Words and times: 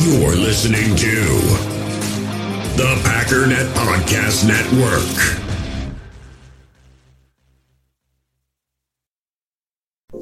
You're 0.00 0.36
listening 0.36 0.94
to 0.94 1.14
the 2.76 2.94
Packernet 3.02 3.66
Podcast 3.74 4.46
Network. 4.46 5.42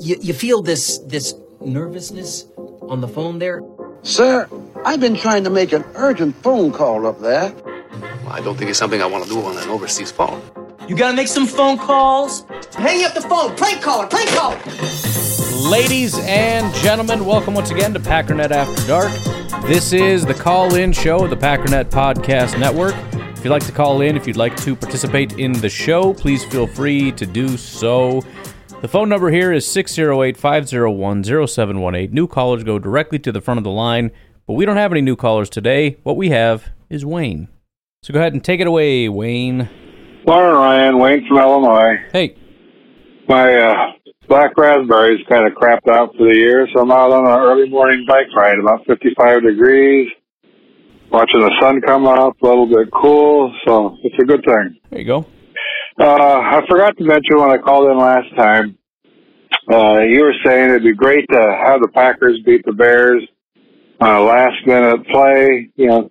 You, 0.00 0.16
you 0.20 0.32
feel 0.32 0.62
this 0.62 0.96
this 1.00 1.34
nervousness 1.60 2.46
on 2.56 3.02
the 3.02 3.08
phone 3.08 3.38
there? 3.38 3.60
Sir, 4.02 4.48
I've 4.84 5.00
been 5.00 5.14
trying 5.14 5.44
to 5.44 5.50
make 5.50 5.72
an 5.72 5.84
urgent 5.94 6.34
phone 6.36 6.72
call 6.72 7.06
up 7.06 7.20
there. 7.20 7.54
I 8.28 8.40
don't 8.40 8.56
think 8.56 8.70
it's 8.70 8.78
something 8.78 9.02
I 9.02 9.06
want 9.06 9.24
to 9.24 9.30
do 9.30 9.42
on 9.42 9.58
an 9.58 9.68
overseas 9.68 10.10
phone. 10.10 10.40
You 10.88 10.96
gotta 10.96 11.14
make 11.14 11.28
some 11.28 11.46
phone 11.46 11.76
calls. 11.76 12.46
Hang 12.74 13.04
up 13.04 13.12
the 13.12 13.20
phone. 13.20 13.54
Prank 13.56 13.82
caller. 13.82 14.06
Prank 14.06 14.30
caller. 14.30 14.58
Ladies 15.68 16.18
and 16.20 16.74
gentlemen, 16.76 17.26
welcome 17.26 17.52
once 17.52 17.70
again 17.70 17.92
to 17.92 18.00
Packernet 18.00 18.50
After 18.52 18.86
Dark. 18.86 19.35
This 19.64 19.92
is 19.92 20.24
the 20.24 20.34
call-in 20.34 20.92
show 20.92 21.24
of 21.24 21.30
the 21.30 21.36
Packernet 21.36 21.86
Podcast 21.90 22.56
Network. 22.58 22.94
If 23.36 23.44
you'd 23.44 23.50
like 23.50 23.66
to 23.66 23.72
call 23.72 24.00
in, 24.00 24.16
if 24.16 24.26
you'd 24.26 24.36
like 24.36 24.56
to 24.58 24.76
participate 24.76 25.38
in 25.38 25.52
the 25.52 25.68
show, 25.68 26.14
please 26.14 26.44
feel 26.44 26.66
free 26.68 27.10
to 27.12 27.26
do 27.26 27.56
so. 27.56 28.22
The 28.80 28.88
phone 28.88 29.08
number 29.08 29.28
here 29.30 29.52
is 29.52 29.66
608-501-0718. 29.66 32.12
New 32.12 32.28
callers 32.28 32.62
go 32.62 32.78
directly 32.78 33.18
to 33.18 33.32
the 33.32 33.40
front 33.40 33.58
of 33.58 33.64
the 33.64 33.70
line, 33.70 34.12
but 34.46 34.52
we 34.54 34.64
don't 34.64 34.76
have 34.76 34.92
any 34.92 35.00
new 35.00 35.16
callers 35.16 35.50
today. 35.50 35.96
What 36.04 36.16
we 36.16 36.30
have 36.30 36.68
is 36.88 37.04
Wayne. 37.04 37.48
So 38.02 38.12
go 38.12 38.20
ahead 38.20 38.34
and 38.34 38.44
take 38.44 38.60
it 38.60 38.68
away, 38.68 39.08
Wayne. 39.08 39.68
Morning, 40.26 40.52
Ryan. 40.54 40.98
Wayne 40.98 41.26
from 41.26 41.38
Illinois. 41.38 41.96
Hey, 42.12 42.36
My 43.28 43.54
uh, 43.54 43.92
black 44.28 44.56
raspberries 44.56 45.24
kind 45.28 45.46
of 45.46 45.52
crapped 45.54 45.88
out 45.88 46.14
for 46.16 46.28
the 46.28 46.34
year, 46.34 46.68
so 46.74 46.82
I'm 46.82 46.90
out 46.90 47.12
on 47.12 47.26
an 47.26 47.38
early 47.40 47.68
morning 47.68 48.04
bike 48.08 48.26
ride, 48.36 48.58
about 48.58 48.84
55 48.86 49.42
degrees, 49.42 50.08
watching 51.10 51.40
the 51.40 51.52
sun 51.60 51.80
come 51.80 52.06
up, 52.06 52.40
a 52.42 52.46
little 52.46 52.66
bit 52.66 52.88
cool, 52.92 53.54
so 53.66 53.96
it's 54.02 54.16
a 54.20 54.24
good 54.24 54.44
thing. 54.44 54.78
there 54.90 55.00
you 55.00 55.06
go. 55.06 55.26
Uh, 55.98 56.04
I 56.04 56.60
forgot 56.68 56.96
to 56.98 57.04
mention 57.04 57.38
when 57.38 57.50
I 57.50 57.58
called 57.58 57.90
in 57.90 57.98
last 57.98 58.28
time, 58.36 58.76
uh, 59.72 60.00
you 60.00 60.22
were 60.22 60.34
saying 60.44 60.70
it'd 60.70 60.82
be 60.82 60.94
great 60.94 61.26
to 61.30 61.38
have 61.64 61.80
the 61.80 61.88
Packers 61.88 62.38
beat 62.44 62.62
the 62.66 62.72
Bears 62.72 63.22
on 64.00 64.14
a 64.14 64.20
last 64.20 64.66
minute 64.66 65.06
play. 65.08 65.70
You 65.74 65.86
know, 65.86 66.10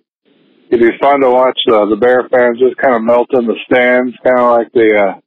it'd 0.70 0.80
be 0.80 0.98
fun 0.98 1.20
to 1.20 1.30
watch 1.30 1.58
uh, 1.70 1.86
the 1.86 1.96
Bear 1.96 2.28
fans 2.28 2.58
just 2.58 2.76
kind 2.76 2.96
of 2.96 3.02
melt 3.02 3.28
in 3.32 3.46
the 3.46 3.54
stands, 3.64 4.14
kind 4.24 4.38
of 4.38 4.56
like 4.58 4.72
the, 4.72 4.96
uh, 4.98 5.20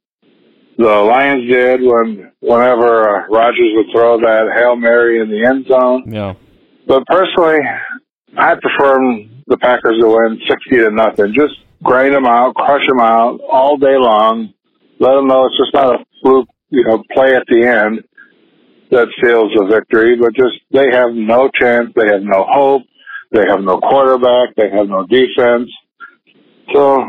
the 0.78 0.84
Lions 0.84 1.48
did 1.48 1.80
when, 1.82 2.32
whenever 2.40 3.08
uh, 3.08 3.26
Rodgers 3.28 3.72
would 3.74 3.86
throw 3.92 4.18
that 4.20 4.52
Hail 4.54 4.76
Mary 4.76 5.20
in 5.20 5.28
the 5.28 5.44
end 5.44 5.66
zone. 5.66 6.04
Yeah. 6.10 6.34
But 6.86 7.06
personally, 7.06 7.58
I 8.36 8.54
prefer 8.54 8.98
the 9.46 9.58
Packers 9.58 9.98
to 10.00 10.08
win 10.08 10.40
60 10.48 10.70
to 10.70 10.90
nothing. 10.90 11.34
Just 11.34 11.54
grind 11.82 12.14
them 12.14 12.26
out, 12.26 12.54
crush 12.54 12.86
them 12.88 13.00
out 13.00 13.40
all 13.50 13.76
day 13.76 13.96
long. 13.96 14.52
Let 14.98 15.14
them 15.14 15.28
know 15.28 15.46
it's 15.46 15.56
just 15.56 15.74
not 15.74 15.94
a 15.94 16.04
fluke, 16.22 16.48
you 16.70 16.84
know, 16.84 17.02
play 17.12 17.34
at 17.34 17.44
the 17.48 17.66
end 17.66 18.04
that 18.90 19.08
seals 19.22 19.52
a 19.58 19.66
victory, 19.66 20.16
but 20.16 20.34
just 20.34 20.58
they 20.72 20.86
have 20.92 21.12
no 21.12 21.48
chance. 21.48 21.90
They 21.94 22.06
have 22.06 22.22
no 22.22 22.44
hope. 22.48 22.82
They 23.32 23.46
have 23.48 23.60
no 23.60 23.78
quarterback. 23.78 24.54
They 24.56 24.68
have 24.70 24.88
no 24.88 25.06
defense. 25.06 25.70
So 26.74 27.04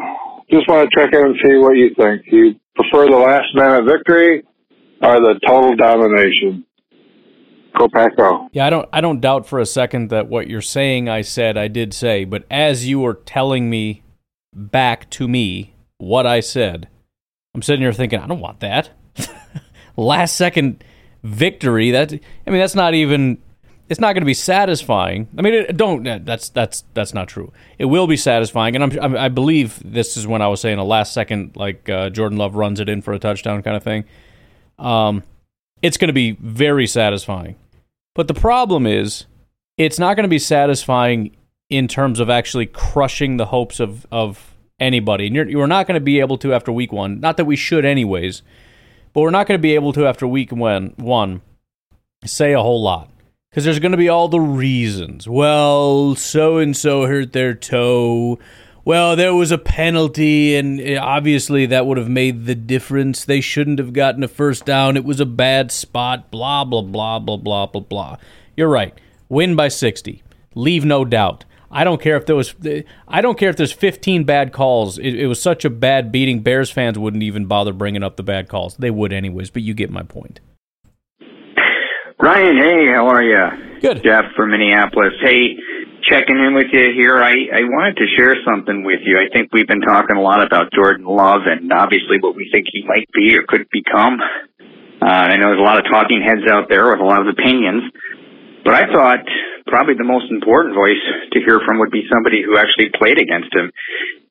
just 0.51 0.67
want 0.67 0.89
to 0.89 0.95
check 0.95 1.13
in 1.13 1.25
and 1.25 1.35
see 1.43 1.57
what 1.57 1.75
you 1.75 1.93
think. 1.97 2.21
You 2.27 2.55
prefer 2.75 3.09
the 3.09 3.17
last 3.17 3.53
minute 3.53 3.85
victory 3.85 4.43
or 5.01 5.19
the 5.19 5.39
total 5.45 5.75
domination? 5.75 6.65
Go 7.77 7.87
Pack 7.87 8.17
Go. 8.17 8.49
Yeah, 8.51 8.67
I 8.67 8.69
don't 8.69 8.89
I 8.91 9.01
don't 9.01 9.21
doubt 9.21 9.47
for 9.47 9.59
a 9.59 9.65
second 9.65 10.09
that 10.09 10.27
what 10.27 10.47
you're 10.47 10.61
saying 10.61 11.07
I 11.09 11.21
said 11.21 11.57
I 11.57 11.67
did 11.67 11.93
say, 11.93 12.25
but 12.25 12.45
as 12.51 12.87
you 12.87 12.99
were 12.99 13.13
telling 13.13 13.69
me 13.69 14.03
back 14.53 15.09
to 15.11 15.27
me 15.27 15.73
what 15.97 16.25
I 16.25 16.39
said, 16.41 16.89
I'm 17.55 17.61
sitting 17.61 17.81
here 17.81 17.93
thinking, 17.93 18.19
I 18.19 18.27
don't 18.27 18.39
want 18.39 18.59
that. 18.59 18.89
Last 19.97 20.35
second 20.35 20.83
victory, 21.23 21.91
that 21.91 22.13
I 22.13 22.49
mean 22.49 22.59
that's 22.59 22.75
not 22.75 22.93
even 22.93 23.41
it's 23.91 23.99
not 23.99 24.13
going 24.13 24.21
to 24.21 24.25
be 24.25 24.33
satisfying. 24.33 25.27
I 25.37 25.41
mean, 25.41 25.53
it, 25.53 25.75
don't 25.75 26.03
that's 26.25 26.47
that's 26.47 26.85
that's 26.93 27.13
not 27.13 27.27
true. 27.27 27.51
It 27.77 27.85
will 27.85 28.07
be 28.07 28.15
satisfying, 28.15 28.73
and 28.73 28.97
I'm, 28.97 29.17
I 29.17 29.27
believe 29.27 29.81
this 29.83 30.15
is 30.15 30.25
when 30.25 30.41
I 30.41 30.47
was 30.47 30.61
saying 30.61 30.79
a 30.79 30.85
last 30.85 31.11
second 31.11 31.57
like 31.57 31.89
uh, 31.89 32.09
Jordan 32.09 32.37
Love 32.37 32.55
runs 32.55 32.79
it 32.79 32.87
in 32.87 33.01
for 33.01 33.11
a 33.11 33.19
touchdown 33.19 33.61
kind 33.61 33.75
of 33.75 33.83
thing. 33.83 34.05
Um, 34.79 35.23
it's 35.81 35.97
going 35.97 36.07
to 36.07 36.13
be 36.13 36.37
very 36.39 36.87
satisfying. 36.87 37.57
But 38.15 38.29
the 38.29 38.33
problem 38.33 38.87
is, 38.87 39.25
it's 39.77 39.99
not 39.99 40.15
going 40.15 40.23
to 40.23 40.29
be 40.29 40.39
satisfying 40.39 41.35
in 41.69 41.89
terms 41.89 42.21
of 42.21 42.29
actually 42.29 42.67
crushing 42.67 43.35
the 43.35 43.47
hopes 43.47 43.81
of, 43.81 44.07
of 44.09 44.55
anybody. 44.79 45.27
And 45.27 45.35
you're, 45.35 45.49
you're 45.49 45.67
not 45.67 45.85
going 45.85 45.99
to 45.99 46.03
be 46.03 46.21
able 46.21 46.37
to 46.37 46.53
after 46.53 46.71
week 46.71 46.93
one. 46.93 47.19
Not 47.19 47.35
that 47.35 47.45
we 47.45 47.57
should, 47.57 47.83
anyways, 47.83 48.41
but 49.11 49.19
we're 49.19 49.31
not 49.31 49.47
going 49.47 49.57
to 49.57 49.61
be 49.61 49.75
able 49.75 49.91
to 49.93 50.07
after 50.07 50.25
week 50.25 50.53
one, 50.53 50.93
one 50.95 51.41
say 52.23 52.53
a 52.53 52.61
whole 52.61 52.81
lot. 52.81 53.09
Because 53.51 53.65
there's 53.65 53.79
going 53.79 53.91
to 53.91 53.97
be 53.97 54.07
all 54.07 54.29
the 54.29 54.39
reasons. 54.39 55.27
Well, 55.27 56.15
so 56.15 56.57
and 56.57 56.75
so 56.75 57.05
hurt 57.05 57.33
their 57.33 57.53
toe. 57.53 58.39
Well, 58.85 59.17
there 59.17 59.35
was 59.35 59.51
a 59.51 59.57
penalty, 59.57 60.55
and 60.55 60.79
eh, 60.79 60.97
obviously 60.97 61.65
that 61.65 61.85
would 61.85 61.97
have 61.97 62.07
made 62.07 62.45
the 62.45 62.55
difference. 62.55 63.25
They 63.25 63.41
shouldn't 63.41 63.79
have 63.79 63.91
gotten 63.91 64.23
a 64.23 64.29
first 64.29 64.63
down. 64.63 64.95
It 64.95 65.03
was 65.03 65.19
a 65.19 65.25
bad 65.25 65.69
spot. 65.69 66.31
Blah, 66.31 66.63
blah, 66.63 66.81
blah, 66.81 67.19
blah, 67.19 67.35
blah, 67.35 67.65
blah, 67.65 67.81
blah. 67.81 68.17
You're 68.55 68.69
right. 68.69 68.97
Win 69.27 69.57
by 69.57 69.67
60. 69.67 70.23
Leave 70.55 70.85
no 70.85 71.03
doubt. 71.03 71.43
I 71.69 71.83
don't 71.83 72.01
care 72.01 72.15
if 72.15 72.25
there 72.25 72.37
was. 72.37 72.55
I 73.05 73.19
don't 73.19 73.37
care 73.37 73.49
if 73.49 73.57
there's 73.57 73.73
15 73.73 74.23
bad 74.23 74.53
calls. 74.53 74.97
It, 74.97 75.15
it 75.15 75.27
was 75.27 75.41
such 75.41 75.65
a 75.65 75.69
bad 75.69 76.09
beating. 76.09 76.39
Bears 76.39 76.71
fans 76.71 76.97
wouldn't 76.97 77.23
even 77.23 77.47
bother 77.47 77.73
bringing 77.73 78.01
up 78.01 78.15
the 78.15 78.23
bad 78.23 78.47
calls. 78.47 78.77
They 78.77 78.91
would 78.91 79.11
anyways. 79.11 79.49
But 79.49 79.63
you 79.63 79.73
get 79.73 79.89
my 79.89 80.03
point. 80.03 80.39
Ryan, 82.21 82.53
hey, 82.53 82.85
how 82.93 83.09
are 83.09 83.23
you? 83.23 83.81
Good. 83.81 84.03
Jeff 84.05 84.37
from 84.37 84.51
Minneapolis. 84.51 85.17
Hey, 85.25 85.57
checking 86.05 86.37
in 86.37 86.53
with 86.53 86.69
you 86.71 86.93
here. 86.93 87.17
I, 87.17 87.33
I 87.49 87.65
wanted 87.65 87.97
to 87.97 88.05
share 88.15 88.37
something 88.45 88.85
with 88.85 89.01
you. 89.01 89.17
I 89.17 89.25
think 89.33 89.49
we've 89.51 89.65
been 89.65 89.81
talking 89.81 90.17
a 90.17 90.21
lot 90.21 90.45
about 90.45 90.69
Jordan 90.69 91.09
Love 91.09 91.49
and 91.49 91.73
obviously 91.73 92.21
what 92.21 92.35
we 92.35 92.47
think 92.53 92.67
he 92.69 92.85
might 92.85 93.09
be 93.11 93.33
or 93.35 93.41
could 93.49 93.65
become. 93.73 94.21
Uh, 95.01 95.33
I 95.33 95.37
know 95.37 95.49
there's 95.49 95.65
a 95.65 95.65
lot 95.65 95.81
of 95.81 95.89
talking 95.89 96.21
heads 96.21 96.45
out 96.45 96.69
there 96.69 96.93
with 96.93 97.01
a 97.01 97.09
lot 97.09 97.25
of 97.25 97.27
opinions, 97.33 97.89
but 98.63 98.75
I 98.75 98.85
thought 98.93 99.25
probably 99.65 99.97
the 99.97 100.05
most 100.05 100.29
important 100.29 100.77
voice 100.77 101.01
to 101.33 101.39
hear 101.41 101.57
from 101.65 101.79
would 101.79 101.89
be 101.89 102.05
somebody 102.05 102.45
who 102.45 102.53
actually 102.53 102.93
played 103.01 103.17
against 103.17 103.49
him. 103.49 103.73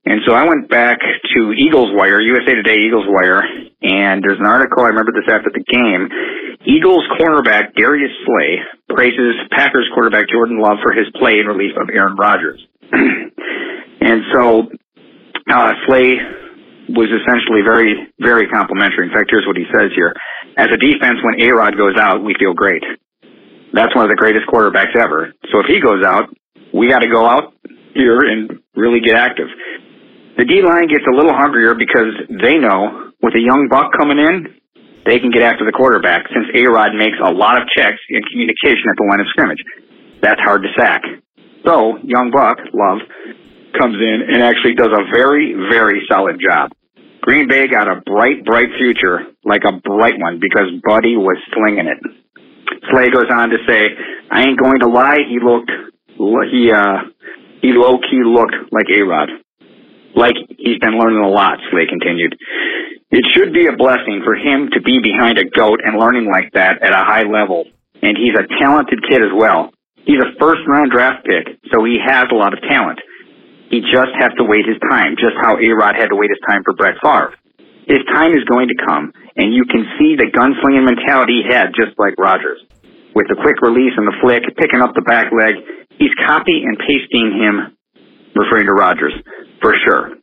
And 0.06 0.21
so 0.27 0.34
I 0.34 0.49
went 0.49 0.69
back 0.69 0.99
to 1.34 1.53
Eagles 1.53 1.91
Wire, 1.93 2.21
USA 2.21 2.55
Today 2.55 2.77
Eagles 2.87 3.05
Wire, 3.06 3.43
and 3.83 4.25
there's 4.25 4.41
an 4.41 4.47
article, 4.47 4.83
I 4.83 4.88
remember 4.88 5.12
this 5.12 5.28
after 5.28 5.50
the 5.53 5.62
game. 5.62 6.09
Eagles 6.65 7.05
cornerback 7.21 7.75
Darius 7.77 8.12
Slay 8.25 8.59
praises 8.88 9.37
Packers 9.50 9.88
quarterback 9.94 10.28
Jordan 10.28 10.61
Love 10.61 10.78
for 10.83 10.93
his 10.93 11.06
play 11.19 11.41
in 11.41 11.47
relief 11.47 11.72
of 11.81 11.88
Aaron 11.93 12.16
Rodgers. 12.16 12.61
and 12.93 14.22
so, 14.33 14.69
uh, 15.53 15.72
Slay 15.87 16.17
was 16.91 17.09
essentially 17.12 17.62
very, 17.62 18.09
very 18.19 18.49
complimentary. 18.49 19.06
In 19.06 19.12
fact, 19.12 19.31
here's 19.31 19.47
what 19.47 19.56
he 19.56 19.65
says 19.72 19.93
here. 19.94 20.15
As 20.56 20.69
a 20.72 20.77
defense, 20.77 21.21
when 21.22 21.41
A-Rod 21.41 21.77
goes 21.77 21.97
out, 21.97 22.25
we 22.25 22.34
feel 22.38 22.55
great. 22.55 22.82
That's 23.72 23.94
one 23.94 24.05
of 24.05 24.11
the 24.11 24.17
greatest 24.17 24.47
quarterbacks 24.49 24.97
ever. 24.99 25.32
So 25.53 25.61
if 25.61 25.67
he 25.67 25.81
goes 25.81 26.05
out, 26.05 26.34
we 26.75 26.88
got 26.88 27.00
to 27.00 27.11
go 27.11 27.27
out 27.27 27.55
here 27.94 28.19
and 28.21 28.59
really 28.75 29.00
get 29.00 29.15
active. 29.15 29.47
The 30.39 30.45
D 30.45 30.63
line 30.63 30.89
gets 30.89 31.05
a 31.07 31.15
little 31.15 31.35
hungrier 31.35 31.75
because 31.75 32.15
they 32.29 32.57
know 32.57 33.13
with 33.23 33.35
a 33.35 33.43
young 33.43 33.69
buck 33.71 33.93
coming 33.97 34.19
in, 34.19 34.61
they 35.05 35.19
can 35.19 35.31
get 35.31 35.43
after 35.43 35.65
the 35.65 35.73
quarterback 35.73 36.29
since 36.29 36.47
A 36.55 36.69
Rod 36.69 36.95
makes 36.95 37.17
a 37.25 37.33
lot 37.33 37.61
of 37.61 37.69
checks 37.77 37.99
in 38.09 38.23
communication 38.31 38.85
at 38.88 38.97
the 38.97 39.06
line 39.09 39.21
of 39.21 39.27
scrimmage. 39.29 39.61
That's 40.23 40.41
hard 40.41 40.62
to 40.62 40.69
sack. 40.77 41.03
So, 41.65 41.99
young 42.05 42.31
buck, 42.31 42.59
Love, 42.73 43.00
comes 43.79 43.97
in 43.97 44.19
and 44.32 44.43
actually 44.43 44.75
does 44.75 44.93
a 44.93 45.05
very, 45.12 45.55
very 45.71 46.06
solid 46.11 46.41
job. 46.41 46.73
Green 47.21 47.49
Bay 47.49 47.69
got 47.69 47.88
a 47.88 48.00
bright, 48.00 48.44
bright 48.44 48.69
future, 48.79 49.29
like 49.44 49.62
a 49.67 49.73
bright 49.73 50.15
one, 50.19 50.41
because 50.41 50.69
Buddy 50.85 51.17
was 51.17 51.37
slinging 51.53 51.87
it. 51.87 52.00
Slay 52.91 53.11
goes 53.11 53.29
on 53.31 53.50
to 53.50 53.59
say, 53.69 53.88
I 54.31 54.44
ain't 54.44 54.59
going 54.59 54.81
to 54.81 54.88
lie, 54.88 55.19
he 55.29 55.38
looked, 55.43 55.71
he, 56.50 56.73
uh, 56.73 57.09
he 57.61 57.73
low 57.73 57.99
key 57.99 58.23
looked 58.25 58.56
like 58.73 58.87
A-Rod. 58.94 59.29
Like 60.15 60.35
he's 60.59 60.79
been 60.79 60.99
learning 60.99 61.23
a 61.23 61.29
lot, 61.29 61.59
Slay 61.71 61.87
continued. 61.89 62.37
It 63.11 63.27
should 63.35 63.53
be 63.53 63.67
a 63.67 63.77
blessing 63.77 64.23
for 64.25 64.35
him 64.35 64.71
to 64.73 64.81
be 64.81 64.99
behind 65.03 65.39
a 65.39 65.45
goat 65.45 65.81
and 65.83 65.99
learning 65.99 66.31
like 66.31 66.53
that 66.55 66.83
at 66.83 66.93
a 66.93 67.03
high 67.03 67.27
level. 67.27 67.67
And 68.03 68.17
he's 68.17 68.35
a 68.39 68.47
talented 68.59 69.03
kid 69.09 69.23
as 69.23 69.35
well. 69.35 69.73
He's 70.07 70.23
a 70.23 70.35
first 70.39 70.62
round 70.67 70.91
draft 70.91 71.27
pick, 71.27 71.59
so 71.71 71.85
he 71.85 71.99
has 72.01 72.27
a 72.31 72.39
lot 72.39 72.55
of 72.55 72.61
talent. 72.62 72.99
He 73.71 73.81
just 73.81 74.11
has 74.19 74.35
to 74.39 74.45
wait 74.45 74.67
his 74.67 74.79
time, 74.91 75.15
just 75.15 75.39
how 75.39 75.55
A-Rod 75.55 75.95
had 75.95 76.11
to 76.11 76.19
wait 76.19 76.31
his 76.31 76.43
time 76.49 76.62
for 76.65 76.75
Brett 76.75 76.99
Favre. 77.03 77.35
His 77.87 78.03
time 78.11 78.33
is 78.33 78.43
going 78.51 78.69
to 78.69 78.79
come, 78.79 79.12
and 79.37 79.55
you 79.55 79.65
can 79.67 79.87
see 79.99 80.15
the 80.19 80.31
gunslinging 80.31 80.87
mentality 80.87 81.43
he 81.43 81.55
had, 81.55 81.71
just 81.75 81.99
like 81.99 82.19
Rodgers. 82.19 82.59
With 83.15 83.27
the 83.27 83.39
quick 83.39 83.62
release 83.62 83.95
and 83.99 84.07
the 84.07 84.19
flick, 84.23 84.43
picking 84.59 84.83
up 84.83 84.95
the 84.95 85.03
back 85.03 85.31
leg, 85.35 85.55
he's 85.99 86.15
copy 86.27 86.62
and 86.62 86.79
pasting 86.79 87.35
him, 87.35 87.75
referring 88.35 88.67
to 88.67 88.73
Rodgers 88.73 89.15
for 89.61 89.75
sure. 89.85 90.15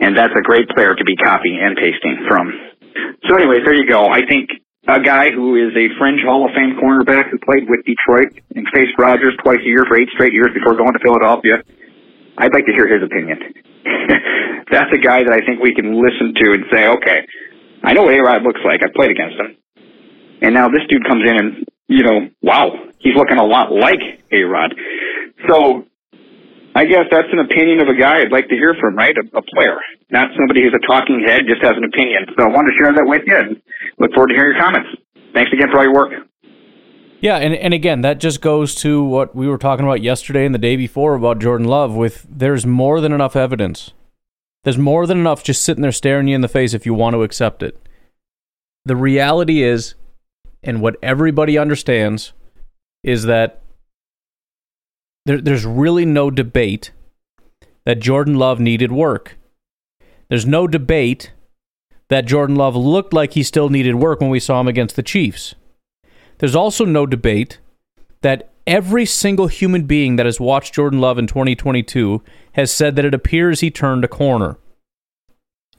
And 0.00 0.16
that's 0.16 0.34
a 0.36 0.42
great 0.42 0.68
player 0.74 0.94
to 0.94 1.04
be 1.04 1.16
copying 1.16 1.60
and 1.62 1.76
pasting 1.76 2.26
from. 2.28 2.52
So, 3.28 3.36
anyways, 3.36 3.64
there 3.64 3.74
you 3.74 3.88
go. 3.88 4.06
I 4.06 4.26
think 4.26 4.50
a 4.86 5.00
guy 5.00 5.30
who 5.30 5.56
is 5.56 5.72
a 5.72 5.88
fringe 5.98 6.20
Hall 6.26 6.44
of 6.44 6.52
Fame 6.52 6.76
cornerback 6.76 7.30
who 7.30 7.38
played 7.38 7.64
with 7.68 7.80
Detroit 7.86 8.36
and 8.54 8.66
faced 8.74 8.92
Rodgers 8.98 9.34
twice 9.42 9.60
a 9.60 9.68
year 9.68 9.84
for 9.88 9.96
eight 9.96 10.08
straight 10.14 10.32
years 10.32 10.52
before 10.52 10.76
going 10.76 10.92
to 10.92 11.00
Philadelphia. 11.02 11.62
I'd 12.36 12.52
like 12.52 12.66
to 12.66 12.74
hear 12.74 12.86
his 12.86 13.02
opinion. 13.02 13.38
That's 14.70 14.92
a 14.92 14.98
guy 14.98 15.22
that 15.22 15.32
I 15.32 15.40
think 15.46 15.62
we 15.62 15.74
can 15.74 15.94
listen 15.94 16.34
to 16.34 16.46
and 16.52 16.64
say, 16.72 16.88
okay, 16.88 17.24
I 17.82 17.92
know 17.92 18.02
what 18.02 18.14
A-Rod 18.14 18.42
looks 18.42 18.60
like. 18.64 18.82
I 18.82 18.88
played 18.94 19.10
against 19.10 19.36
him. 19.38 19.56
And 20.42 20.54
now 20.54 20.68
this 20.68 20.82
dude 20.88 21.06
comes 21.06 21.22
in 21.28 21.36
and, 21.36 21.64
you 21.86 22.02
know, 22.02 22.28
wow, 22.42 22.72
he's 22.98 23.14
looking 23.14 23.38
a 23.38 23.44
lot 23.44 23.72
like 23.72 24.00
A-Rod. 24.32 24.74
So 25.48 25.84
I 26.74 26.84
guess 26.86 27.06
that's 27.10 27.28
an 27.30 27.38
opinion 27.38 27.80
of 27.80 27.88
a 27.88 27.94
guy 27.94 28.20
I'd 28.20 28.32
like 28.32 28.48
to 28.48 28.56
hear 28.56 28.74
from, 28.80 28.96
right? 28.96 29.14
A, 29.16 29.38
a 29.38 29.42
player, 29.54 29.78
not 30.10 30.30
somebody 30.36 30.62
who's 30.62 30.74
a 30.74 30.86
talking 30.86 31.22
head, 31.24 31.42
just 31.46 31.62
has 31.62 31.74
an 31.76 31.84
opinion. 31.84 32.26
So 32.36 32.44
I 32.44 32.48
wanted 32.48 32.72
to 32.72 32.76
share 32.82 32.92
that 32.92 33.06
with 33.06 33.22
you 33.26 33.36
and 33.36 33.62
look 33.98 34.12
forward 34.12 34.28
to 34.28 34.34
hearing 34.34 34.54
your 34.54 34.62
comments. 34.62 34.90
Thanks 35.32 35.52
again 35.52 35.68
for 35.70 35.78
all 35.78 35.84
your 35.84 35.94
work. 35.94 36.12
Yeah, 37.20 37.36
and, 37.36 37.54
and 37.54 37.72
again, 37.72 38.02
that 38.02 38.18
just 38.18 38.40
goes 38.40 38.74
to 38.76 39.02
what 39.02 39.34
we 39.34 39.48
were 39.48 39.56
talking 39.56 39.86
about 39.86 40.02
yesterday 40.02 40.44
and 40.44 40.54
the 40.54 40.58
day 40.58 40.76
before 40.76 41.14
about 41.14 41.38
Jordan 41.38 41.66
Love 41.66 41.94
with 41.94 42.26
there's 42.28 42.66
more 42.66 43.00
than 43.00 43.12
enough 43.12 43.34
evidence. 43.36 43.92
There's 44.64 44.76
more 44.76 45.06
than 45.06 45.18
enough 45.18 45.44
just 45.44 45.64
sitting 45.64 45.82
there 45.82 45.92
staring 45.92 46.28
you 46.28 46.34
in 46.34 46.40
the 46.40 46.48
face 46.48 46.74
if 46.74 46.84
you 46.84 46.92
want 46.92 47.14
to 47.14 47.22
accept 47.22 47.62
it. 47.62 47.80
The 48.84 48.96
reality 48.96 49.62
is, 49.62 49.94
and 50.62 50.82
what 50.82 50.96
everybody 51.02 51.56
understands, 51.56 52.32
is 53.02 53.24
that 53.24 53.62
there, 55.26 55.40
there's 55.40 55.64
really 55.64 56.04
no 56.04 56.30
debate 56.30 56.92
that 57.84 58.00
Jordan 58.00 58.34
Love 58.36 58.60
needed 58.60 58.92
work. 58.92 59.36
There's 60.28 60.46
no 60.46 60.66
debate 60.66 61.32
that 62.08 62.26
Jordan 62.26 62.56
Love 62.56 62.76
looked 62.76 63.12
like 63.12 63.32
he 63.32 63.42
still 63.42 63.68
needed 63.68 63.96
work 63.96 64.20
when 64.20 64.30
we 64.30 64.40
saw 64.40 64.60
him 64.60 64.68
against 64.68 64.96
the 64.96 65.02
Chiefs. 65.02 65.54
There's 66.38 66.56
also 66.56 66.84
no 66.84 67.06
debate 67.06 67.58
that 68.22 68.50
every 68.66 69.06
single 69.06 69.46
human 69.46 69.84
being 69.84 70.16
that 70.16 70.26
has 70.26 70.40
watched 70.40 70.74
Jordan 70.74 71.00
Love 71.00 71.18
in 71.18 71.26
2022 71.26 72.22
has 72.52 72.70
said 72.70 72.96
that 72.96 73.04
it 73.04 73.14
appears 73.14 73.60
he 73.60 73.70
turned 73.70 74.04
a 74.04 74.08
corner. 74.08 74.58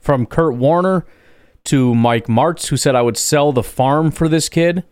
From 0.00 0.26
Kurt 0.26 0.54
Warner 0.54 1.04
to 1.64 1.94
Mike 1.94 2.26
Martz, 2.26 2.68
who 2.68 2.76
said 2.76 2.94
I 2.94 3.02
would 3.02 3.16
sell 3.16 3.52
the 3.52 3.62
farm 3.62 4.10
for 4.10 4.28
this 4.28 4.48
kid, 4.48 4.84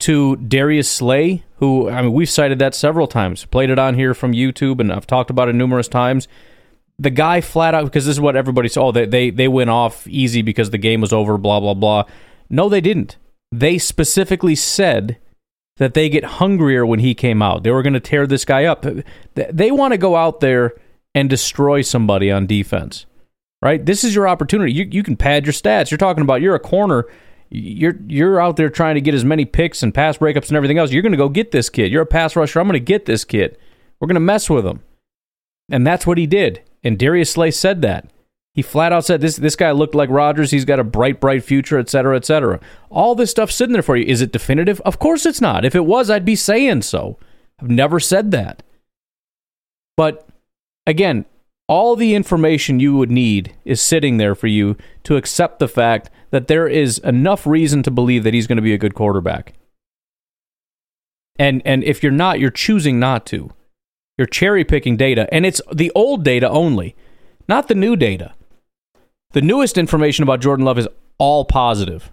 to 0.00 0.36
Darius 0.36 0.90
Slay, 0.90 1.44
who 1.56 1.88
I 1.88 2.02
mean 2.02 2.12
we've 2.12 2.30
cited 2.30 2.58
that 2.60 2.74
several 2.74 3.06
times, 3.06 3.44
played 3.44 3.70
it 3.70 3.78
on 3.78 3.94
here 3.94 4.14
from 4.14 4.32
YouTube, 4.32 4.80
and 4.80 4.92
I've 4.92 5.06
talked 5.06 5.30
about 5.30 5.48
it 5.48 5.54
numerous 5.54 5.88
times. 5.88 6.28
The 6.98 7.10
guy 7.10 7.40
flat 7.40 7.74
out 7.74 7.84
because 7.84 8.06
this 8.06 8.16
is 8.16 8.20
what 8.20 8.36
everybody 8.36 8.68
saw. 8.68 8.92
They 8.92 9.06
they 9.06 9.30
they 9.30 9.48
went 9.48 9.70
off 9.70 10.06
easy 10.06 10.42
because 10.42 10.70
the 10.70 10.78
game 10.78 11.00
was 11.00 11.12
over. 11.12 11.38
Blah 11.38 11.60
blah 11.60 11.74
blah. 11.74 12.04
No, 12.50 12.68
they 12.68 12.80
didn't. 12.80 13.16
They 13.50 13.78
specifically 13.78 14.54
said 14.54 15.18
that 15.78 15.94
they 15.94 16.08
get 16.08 16.24
hungrier 16.24 16.84
when 16.84 16.98
he 17.00 17.14
came 17.14 17.40
out. 17.40 17.62
They 17.62 17.70
were 17.70 17.82
going 17.82 17.92
to 17.94 18.00
tear 18.00 18.26
this 18.26 18.44
guy 18.44 18.64
up. 18.64 18.84
They 19.34 19.70
want 19.70 19.92
to 19.92 19.98
go 19.98 20.16
out 20.16 20.40
there 20.40 20.74
and 21.14 21.30
destroy 21.30 21.82
somebody 21.82 22.30
on 22.30 22.46
defense, 22.46 23.06
right? 23.62 23.84
This 23.84 24.04
is 24.04 24.14
your 24.14 24.28
opportunity. 24.28 24.72
You 24.72 24.88
you 24.90 25.02
can 25.02 25.16
pad 25.16 25.46
your 25.46 25.52
stats. 25.52 25.90
You're 25.90 25.98
talking 25.98 26.22
about 26.22 26.40
you're 26.40 26.54
a 26.54 26.60
corner 26.60 27.06
you're 27.50 27.96
you're 28.06 28.40
out 28.40 28.56
there 28.56 28.70
trying 28.70 28.94
to 28.96 29.00
get 29.00 29.14
as 29.14 29.24
many 29.24 29.44
picks 29.44 29.82
and 29.82 29.94
pass 29.94 30.18
breakups 30.18 30.48
and 30.48 30.56
everything 30.56 30.78
else. 30.78 30.92
You're 30.92 31.02
going 31.02 31.12
to 31.12 31.18
go 31.18 31.28
get 31.28 31.50
this 31.50 31.70
kid. 31.70 31.90
You're 31.90 32.02
a 32.02 32.06
pass 32.06 32.36
rusher. 32.36 32.60
I'm 32.60 32.66
going 32.66 32.74
to 32.74 32.80
get 32.80 33.06
this 33.06 33.24
kid. 33.24 33.56
We're 33.98 34.06
going 34.08 34.14
to 34.14 34.20
mess 34.20 34.48
with 34.48 34.66
him, 34.66 34.82
and 35.70 35.86
that's 35.86 36.06
what 36.06 36.18
he 36.18 36.26
did. 36.26 36.62
And 36.84 36.98
Darius 36.98 37.32
Slay 37.32 37.50
said 37.50 37.82
that. 37.82 38.10
He 38.54 38.62
flat 38.62 38.92
out 38.92 39.04
said 39.04 39.20
this 39.20 39.36
this 39.36 39.54
guy 39.56 39.70
looked 39.70 39.94
like 39.94 40.10
Rodgers. 40.10 40.50
He's 40.50 40.64
got 40.64 40.80
a 40.80 40.84
bright, 40.84 41.20
bright 41.20 41.44
future, 41.44 41.78
et 41.78 41.88
cetera, 41.88 42.16
et 42.16 42.24
cetera. 42.24 42.58
All 42.90 43.14
this 43.14 43.30
stuff 43.30 43.52
sitting 43.52 43.72
there 43.72 43.82
for 43.82 43.96
you. 43.96 44.04
Is 44.04 44.20
it 44.20 44.32
definitive? 44.32 44.80
Of 44.80 44.98
course 44.98 45.26
it's 45.26 45.40
not. 45.40 45.64
If 45.64 45.76
it 45.76 45.86
was, 45.86 46.10
I'd 46.10 46.24
be 46.24 46.34
saying 46.34 46.82
so. 46.82 47.18
I've 47.60 47.70
never 47.70 48.00
said 48.00 48.32
that. 48.32 48.62
But 49.96 50.28
again, 50.86 51.24
all 51.68 51.94
the 51.94 52.14
information 52.14 52.80
you 52.80 52.96
would 52.96 53.10
need 53.10 53.54
is 53.64 53.80
sitting 53.80 54.16
there 54.16 54.34
for 54.34 54.46
you 54.46 54.76
to 55.04 55.16
accept 55.16 55.58
the 55.58 55.68
fact 55.68 56.10
that 56.30 56.48
there 56.48 56.66
is 56.66 56.98
enough 56.98 57.46
reason 57.46 57.82
to 57.82 57.90
believe 57.90 58.24
that 58.24 58.34
he's 58.34 58.46
going 58.46 58.56
to 58.56 58.62
be 58.62 58.72
a 58.72 58.78
good 58.78 58.94
quarterback. 58.94 59.54
And 61.38 61.62
and 61.64 61.84
if 61.84 62.02
you're 62.02 62.10
not, 62.10 62.40
you're 62.40 62.50
choosing 62.50 62.98
not 62.98 63.24
to. 63.26 63.52
You're 64.16 64.26
cherry 64.26 64.64
picking 64.64 64.96
data, 64.96 65.28
and 65.32 65.46
it's 65.46 65.60
the 65.72 65.92
old 65.94 66.24
data 66.24 66.48
only, 66.48 66.96
not 67.48 67.68
the 67.68 67.76
new 67.76 67.94
data. 67.94 68.34
The 69.32 69.42
newest 69.42 69.78
information 69.78 70.24
about 70.24 70.40
Jordan 70.40 70.64
Love 70.64 70.78
is 70.78 70.88
all 71.18 71.44
positive, 71.44 72.10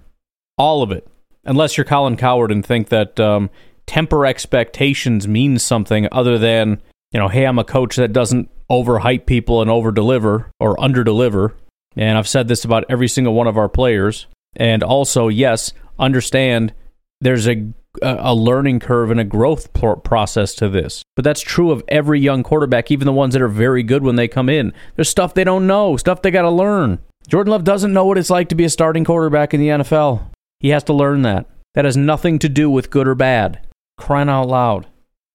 all 0.57 0.83
of 0.83 0.91
it, 0.91 1.07
unless 1.45 1.77
you're 1.77 1.85
Colin 1.85 2.17
Cowherd 2.17 2.51
and 2.51 2.63
think 2.63 2.89
that 2.89 3.19
um, 3.19 3.49
temper 3.87 4.25
expectations 4.27 5.27
means 5.27 5.63
something 5.63 6.07
other 6.11 6.37
than 6.37 6.79
you 7.11 7.19
know, 7.19 7.29
hey, 7.29 7.45
I'm 7.45 7.57
a 7.57 7.63
coach 7.63 7.95
that 7.95 8.13
doesn't 8.13 8.49
overhype 8.69 9.25
people 9.25 9.61
and 9.61 9.69
over 9.69 9.91
deliver 9.91 10.51
or 10.59 10.79
under 10.81 11.03
deliver. 11.03 11.55
And 11.95 12.17
I've 12.17 12.27
said 12.27 12.47
this 12.47 12.65
about 12.65 12.85
every 12.89 13.07
single 13.07 13.33
one 13.33 13.47
of 13.47 13.57
our 13.57 13.69
players. 13.69 14.27
And 14.55 14.83
also, 14.83 15.27
yes, 15.27 15.73
understand 15.99 16.73
there's 17.21 17.47
a 17.47 17.73
a 18.01 18.33
learning 18.35 18.79
curve 18.79 19.11
and 19.11 19.19
a 19.19 19.23
growth 19.23 19.73
process 19.73 20.53
to 20.55 20.69
this. 20.69 21.03
But 21.15 21.23
that's 21.23 21.41
true 21.41 21.71
of 21.71 21.83
every 21.87 22.19
young 22.19 22.43
quarterback, 22.43 22.91
even 22.91 23.05
the 23.05 23.13
ones 23.13 23.33
that 23.33 23.41
are 23.41 23.47
very 23.47 23.83
good 23.83 24.03
when 24.03 24.15
they 24.15 24.27
come 24.27 24.49
in. 24.49 24.73
There's 24.95 25.09
stuff 25.09 25.33
they 25.33 25.43
don't 25.43 25.67
know, 25.67 25.97
stuff 25.97 26.21
they 26.21 26.31
got 26.31 26.43
to 26.43 26.49
learn. 26.49 26.99
Jordan 27.27 27.51
Love 27.51 27.63
doesn't 27.63 27.93
know 27.93 28.05
what 28.05 28.17
it's 28.17 28.29
like 28.29 28.49
to 28.49 28.55
be 28.55 28.65
a 28.65 28.69
starting 28.69 29.03
quarterback 29.03 29.53
in 29.53 29.59
the 29.59 29.69
NFL. 29.69 30.27
He 30.59 30.69
has 30.69 30.83
to 30.85 30.93
learn 30.93 31.23
that. 31.23 31.47
That 31.73 31.85
has 31.85 31.97
nothing 31.97 32.39
to 32.39 32.49
do 32.49 32.69
with 32.69 32.89
good 32.89 33.07
or 33.07 33.15
bad. 33.15 33.65
Crying 33.97 34.29
out 34.29 34.47
loud. 34.47 34.87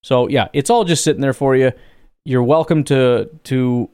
So, 0.02 0.28
yeah, 0.28 0.48
it's 0.52 0.70
all 0.70 0.84
just 0.84 1.04
sitting 1.04 1.20
there 1.20 1.32
for 1.32 1.56
you. 1.56 1.72
You're 2.30 2.44
welcome 2.44 2.84
to 2.84 3.28
to 3.42 3.90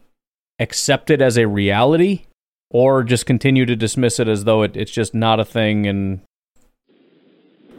accept 0.59 1.09
it 1.09 1.23
as 1.23 1.39
a 1.39 1.49
reality 1.49 2.25
or 2.69 3.03
just 3.03 3.25
continue 3.25 3.65
to 3.65 3.75
dismiss 3.75 4.21
it 4.21 4.29
as 4.29 4.45
though 4.45 4.61
it, 4.61 4.77
it's 4.77 4.91
just 4.91 5.15
not 5.15 5.41
a 5.41 5.45
thing 5.47 5.87
and 5.87 6.21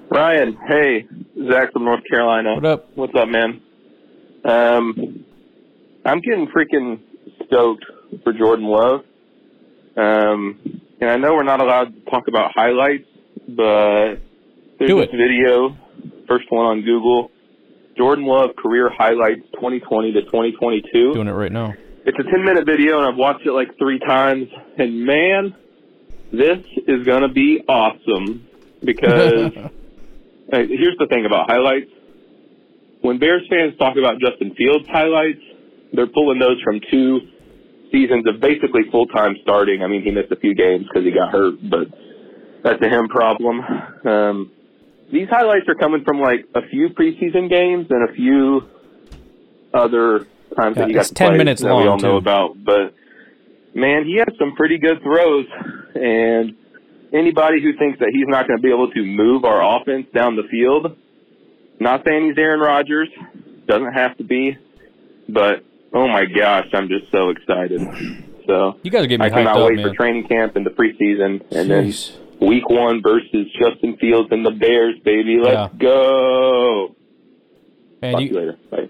Ryan, 0.10 0.58
hey, 0.68 1.06
Zach 1.48 1.74
from 1.74 1.86
North 1.86 2.02
Carolina. 2.10 2.56
What 2.56 2.66
up? 2.66 2.90
What's 2.96 3.14
up, 3.16 3.28
man? 3.28 3.62
Um, 4.46 5.24
I'm 6.04 6.22
getting 6.22 6.48
freaking 6.48 7.02
stoked 7.46 7.86
for 8.24 8.34
Jordan 8.34 8.66
Love. 8.66 9.02
Um, 9.96 10.82
and 11.00 11.08
I 11.08 11.18
know 11.18 11.36
we're 11.36 11.44
not 11.44 11.62
allowed 11.62 11.94
to 11.94 12.10
talk 12.10 12.28
about 12.28 12.50
highlights, 12.56 13.08
but 13.48 14.16
there's 14.80 14.90
Do 14.90 15.02
this 15.02 15.10
it. 15.14 15.18
video, 15.18 15.78
first 16.28 16.46
one 16.50 16.66
on 16.66 16.82
Google, 16.82 17.30
Jordan 17.98 18.26
Love 18.26 18.52
career 18.56 18.90
highlights 18.96 19.42
2020 19.56 20.14
to 20.14 20.22
2022. 20.24 21.14
doing 21.14 21.28
it 21.28 21.32
right 21.32 21.52
now. 21.52 21.74
It's 22.06 22.18
a 22.18 22.24
10 22.24 22.46
minute 22.46 22.66
video 22.66 23.00
and 23.00 23.08
I've 23.08 23.18
watched 23.18 23.46
it 23.46 23.52
like 23.52 23.78
three 23.78 24.00
times 24.00 24.48
and 24.78 25.06
man, 25.06 25.56
this 26.32 26.60
is 26.88 27.06
going 27.06 27.24
to 27.24 27.34
be 27.34 27.64
awesome 27.68 28.48
because 28.84 29.52
here's 30.52 30.98
the 31.00 31.08
thing 31.10 31.26
about 31.26 31.50
highlights. 31.50 31.92
When 33.02 33.20
Bears 33.20 33.46
fans 33.50 33.78
talk 33.78 33.98
about 33.98 34.20
Justin 34.20 34.56
Fields 34.56 34.88
highlights, 34.88 35.42
they're 35.94 36.08
pulling 36.08 36.40
those 36.40 36.62
from 36.64 36.80
two 36.92 37.20
seasons 37.92 38.26
of 38.28 38.40
basically 38.42 38.84
full 38.92 39.08
time 39.08 39.36
starting. 39.42 39.84
I 39.84 39.88
mean, 39.88 40.04
he 40.04 40.12
missed 40.12 40.32
a 40.32 40.36
few 40.36 40.56
games 40.56 40.86
because 40.88 41.06
he 41.06 41.12
got 41.12 41.32
hurt, 41.32 41.56
but 41.70 41.88
that's 42.64 42.82
a 42.82 42.90
him 42.90 43.08
problem. 43.08 43.62
Um, 44.06 44.52
these 45.12 45.28
highlights 45.30 45.68
are 45.68 45.76
coming 45.76 46.04
from 46.04 46.20
like 46.20 46.46
a 46.56 46.62
few 46.70 46.90
preseason 46.90 47.50
games 47.50 47.88
and 47.90 48.10
a 48.10 48.14
few 48.14 48.68
other 49.74 50.28
times 50.56 50.76
Yeah, 50.78 50.84
that 50.84 50.88
he 50.88 50.94
got 50.94 51.00
it's 51.02 51.10
to 51.10 51.16
10 51.16 51.28
play 51.30 51.38
minutes 51.38 51.62
that 51.62 51.70
long, 51.70 51.84
we 51.84 51.88
all 51.90 51.98
know 52.00 52.18
about. 52.18 52.64
But 52.64 52.94
man, 53.74 54.06
he 54.06 54.18
has 54.18 54.28
some 54.40 54.56
pretty 54.56 54.78
good 54.78 55.02
throws, 55.02 55.46
and 55.96 56.56
anybody 57.14 57.62
who 57.62 57.74
thinks 57.78 58.00
that 58.00 58.10
he's 58.12 58.28
not 58.28 58.48
going 58.48 58.58
to 58.58 58.62
be 58.64 58.70
able 58.70 58.92
to 58.92 59.04
move 59.04 59.46
our 59.46 59.80
offense 59.82 60.08
down 60.14 60.36
the 60.36 60.44
field, 60.50 60.96
not 61.80 62.04
saying 62.06 62.28
he's 62.28 62.38
Aaron 62.38 62.60
Rodgers, 62.60 63.10
doesn't 63.68 63.94
have 63.94 64.18
to 64.18 64.24
be, 64.24 64.58
but 65.30 65.64
oh 65.94 66.08
my 66.08 66.26
gosh, 66.26 66.68
I'm 66.74 66.88
just 66.90 67.12
so 67.12 67.30
excited. 67.30 67.82
So 68.48 68.80
You 68.82 68.92
guys 68.92 69.04
are 69.04 69.08
getting 69.08 69.20
me 69.20 69.26
I 69.28 69.30
cannot 69.30 69.58
up, 69.58 69.68
wait 69.68 69.76
man. 69.78 69.90
for 69.90 69.94
training 69.96 70.28
camp 70.28 70.56
and 70.56 70.66
the 70.66 70.70
preseason, 70.70 71.42
and 71.52 71.70
Jeez. 71.70 72.14
then 72.18 72.27
week 72.42 72.70
one 72.70 73.02
versus 73.02 73.48
Justin 73.60 73.98
Fields 73.98 74.30
and 74.32 74.46
the 74.46 74.52
Bears, 74.52 74.96
baby. 75.04 75.40
Let's 75.42 75.74
Yeah. 75.74 75.80
go. 75.80 76.96
Man, 78.02 78.12
Talk 78.14 78.22
you, 78.22 78.28
to 78.30 78.34
you 78.34 78.40
later. 78.40 78.58
Bye. 78.70 78.90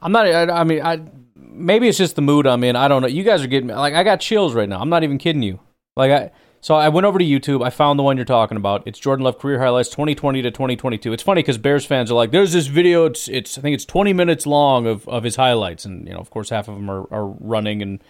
I'm 0.00 0.12
not. 0.12 0.26
I, 0.26 0.42
I 0.60 0.64
mean, 0.64 0.82
I 0.82 1.00
maybe 1.36 1.88
it's 1.88 1.98
just 1.98 2.16
the 2.16 2.22
mood 2.22 2.46
I'm 2.46 2.62
in. 2.64 2.76
I 2.76 2.86
don't 2.88 3.02
know. 3.02 3.08
You 3.08 3.24
guys 3.24 3.42
are 3.42 3.46
getting 3.48 3.68
like 3.68 3.94
I 3.94 4.02
got 4.04 4.20
chills 4.20 4.54
right 4.54 4.68
now. 4.68 4.80
I'm 4.80 4.90
not 4.90 5.02
even 5.02 5.18
kidding 5.18 5.42
you. 5.42 5.58
Like 5.96 6.12
I, 6.12 6.30
So 6.60 6.74
I 6.76 6.88
went 6.90 7.04
over 7.06 7.18
to 7.18 7.24
YouTube. 7.24 7.64
I 7.64 7.70
found 7.70 7.98
the 7.98 8.02
one 8.04 8.16
you're 8.16 8.24
talking 8.26 8.56
about. 8.56 8.82
It's 8.86 8.98
Jordan 8.98 9.24
Love 9.24 9.38
career 9.38 9.58
highlights 9.58 9.88
2020 9.88 10.42
to 10.42 10.50
2022. 10.50 11.12
It's 11.12 11.22
funny 11.22 11.40
because 11.42 11.58
Bears 11.58 11.84
fans 11.84 12.10
are 12.10 12.14
like, 12.14 12.30
"There's 12.30 12.52
this 12.52 12.66
video. 12.66 13.06
It's 13.06 13.26
it's 13.28 13.58
I 13.58 13.60
think 13.60 13.74
it's 13.74 13.84
20 13.84 14.12
minutes 14.12 14.46
long 14.46 14.86
of, 14.86 15.08
of 15.08 15.24
his 15.24 15.36
highlights, 15.36 15.84
and 15.84 16.06
you 16.06 16.12
know, 16.12 16.20
of 16.20 16.30
course, 16.30 16.50
half 16.50 16.68
of 16.68 16.74
them 16.76 16.88
are, 16.90 17.06
are 17.12 17.26
running 17.26 17.82
and 17.82 18.00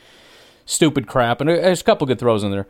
stupid 0.66 1.06
crap, 1.06 1.40
and 1.40 1.48
there's 1.48 1.80
a 1.80 1.84
couple 1.84 2.06
good 2.06 2.18
throws 2.18 2.42
in 2.44 2.50
there. 2.50 2.66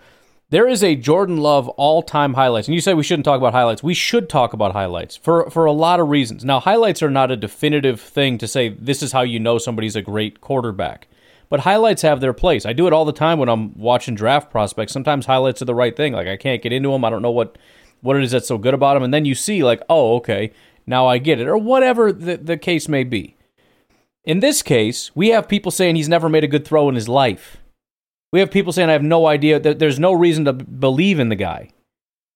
There 0.50 0.66
is 0.66 0.82
a 0.82 0.94
Jordan 0.94 1.36
Love 1.36 1.68
all-time 1.68 2.32
highlights, 2.32 2.68
and 2.68 2.74
you 2.74 2.80
say 2.80 2.94
we 2.94 3.02
shouldn't 3.02 3.26
talk 3.26 3.36
about 3.36 3.52
highlights. 3.52 3.82
We 3.82 3.92
should 3.92 4.30
talk 4.30 4.54
about 4.54 4.72
highlights 4.72 5.14
for 5.14 5.50
for 5.50 5.66
a 5.66 5.72
lot 5.72 6.00
of 6.00 6.08
reasons. 6.08 6.42
Now, 6.42 6.58
highlights 6.58 7.02
are 7.02 7.10
not 7.10 7.30
a 7.30 7.36
definitive 7.36 8.00
thing 8.00 8.38
to 8.38 8.48
say 8.48 8.70
this 8.70 9.02
is 9.02 9.12
how 9.12 9.20
you 9.20 9.38
know 9.38 9.58
somebody's 9.58 9.94
a 9.94 10.00
great 10.00 10.40
quarterback. 10.40 11.06
But 11.50 11.60
highlights 11.60 12.00
have 12.00 12.20
their 12.20 12.32
place. 12.32 12.64
I 12.64 12.72
do 12.72 12.86
it 12.86 12.94
all 12.94 13.04
the 13.04 13.12
time 13.12 13.38
when 13.38 13.50
I'm 13.50 13.78
watching 13.78 14.14
draft 14.14 14.50
prospects. 14.50 14.90
Sometimes 14.94 15.26
highlights 15.26 15.60
are 15.60 15.66
the 15.66 15.74
right 15.74 15.94
thing. 15.94 16.14
Like 16.14 16.28
I 16.28 16.38
can't 16.38 16.62
get 16.62 16.72
into 16.72 16.92
them. 16.92 17.04
I 17.04 17.10
don't 17.10 17.20
know 17.20 17.30
what 17.30 17.58
what 18.00 18.16
it 18.16 18.22
is 18.22 18.30
that's 18.30 18.48
so 18.48 18.56
good 18.56 18.72
about 18.72 18.94
them. 18.94 19.02
And 19.02 19.12
then 19.12 19.26
you 19.26 19.34
see 19.34 19.62
like, 19.62 19.82
oh, 19.90 20.16
okay, 20.16 20.52
now 20.86 21.06
I 21.06 21.18
get 21.18 21.40
it, 21.40 21.46
or 21.46 21.58
whatever 21.58 22.10
the, 22.10 22.38
the 22.38 22.56
case 22.56 22.88
may 22.88 23.04
be. 23.04 23.36
In 24.24 24.40
this 24.40 24.62
case, 24.62 25.14
we 25.14 25.28
have 25.28 25.46
people 25.46 25.70
saying 25.70 25.96
he's 25.96 26.08
never 26.08 26.30
made 26.30 26.44
a 26.44 26.48
good 26.48 26.64
throw 26.64 26.88
in 26.88 26.94
his 26.94 27.08
life. 27.08 27.58
We 28.32 28.40
have 28.40 28.50
people 28.50 28.72
saying 28.72 28.88
I 28.88 28.92
have 28.92 29.02
no 29.02 29.26
idea 29.26 29.58
there's 29.58 29.98
no 29.98 30.12
reason 30.12 30.44
to 30.44 30.52
believe 30.52 31.18
in 31.18 31.28
the 31.28 31.36
guy. 31.36 31.70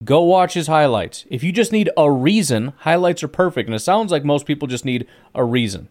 Go 0.05 0.23
watch 0.23 0.55
his 0.55 0.67
highlights. 0.67 1.27
If 1.31 1.45
you 1.45 1.53
just 1.53 1.71
need 1.71 1.91
a 1.97 2.11
reason, 2.11 2.73
highlights 2.79 3.23
are 3.23 3.29
perfect. 3.29 3.69
And 3.69 3.75
it 3.75 3.81
sounds 3.81 4.11
like 4.11 4.25
most 4.25 4.47
people 4.47 4.67
just 4.67 4.85
need 4.85 5.07
a 5.35 5.45
reason. 5.45 5.89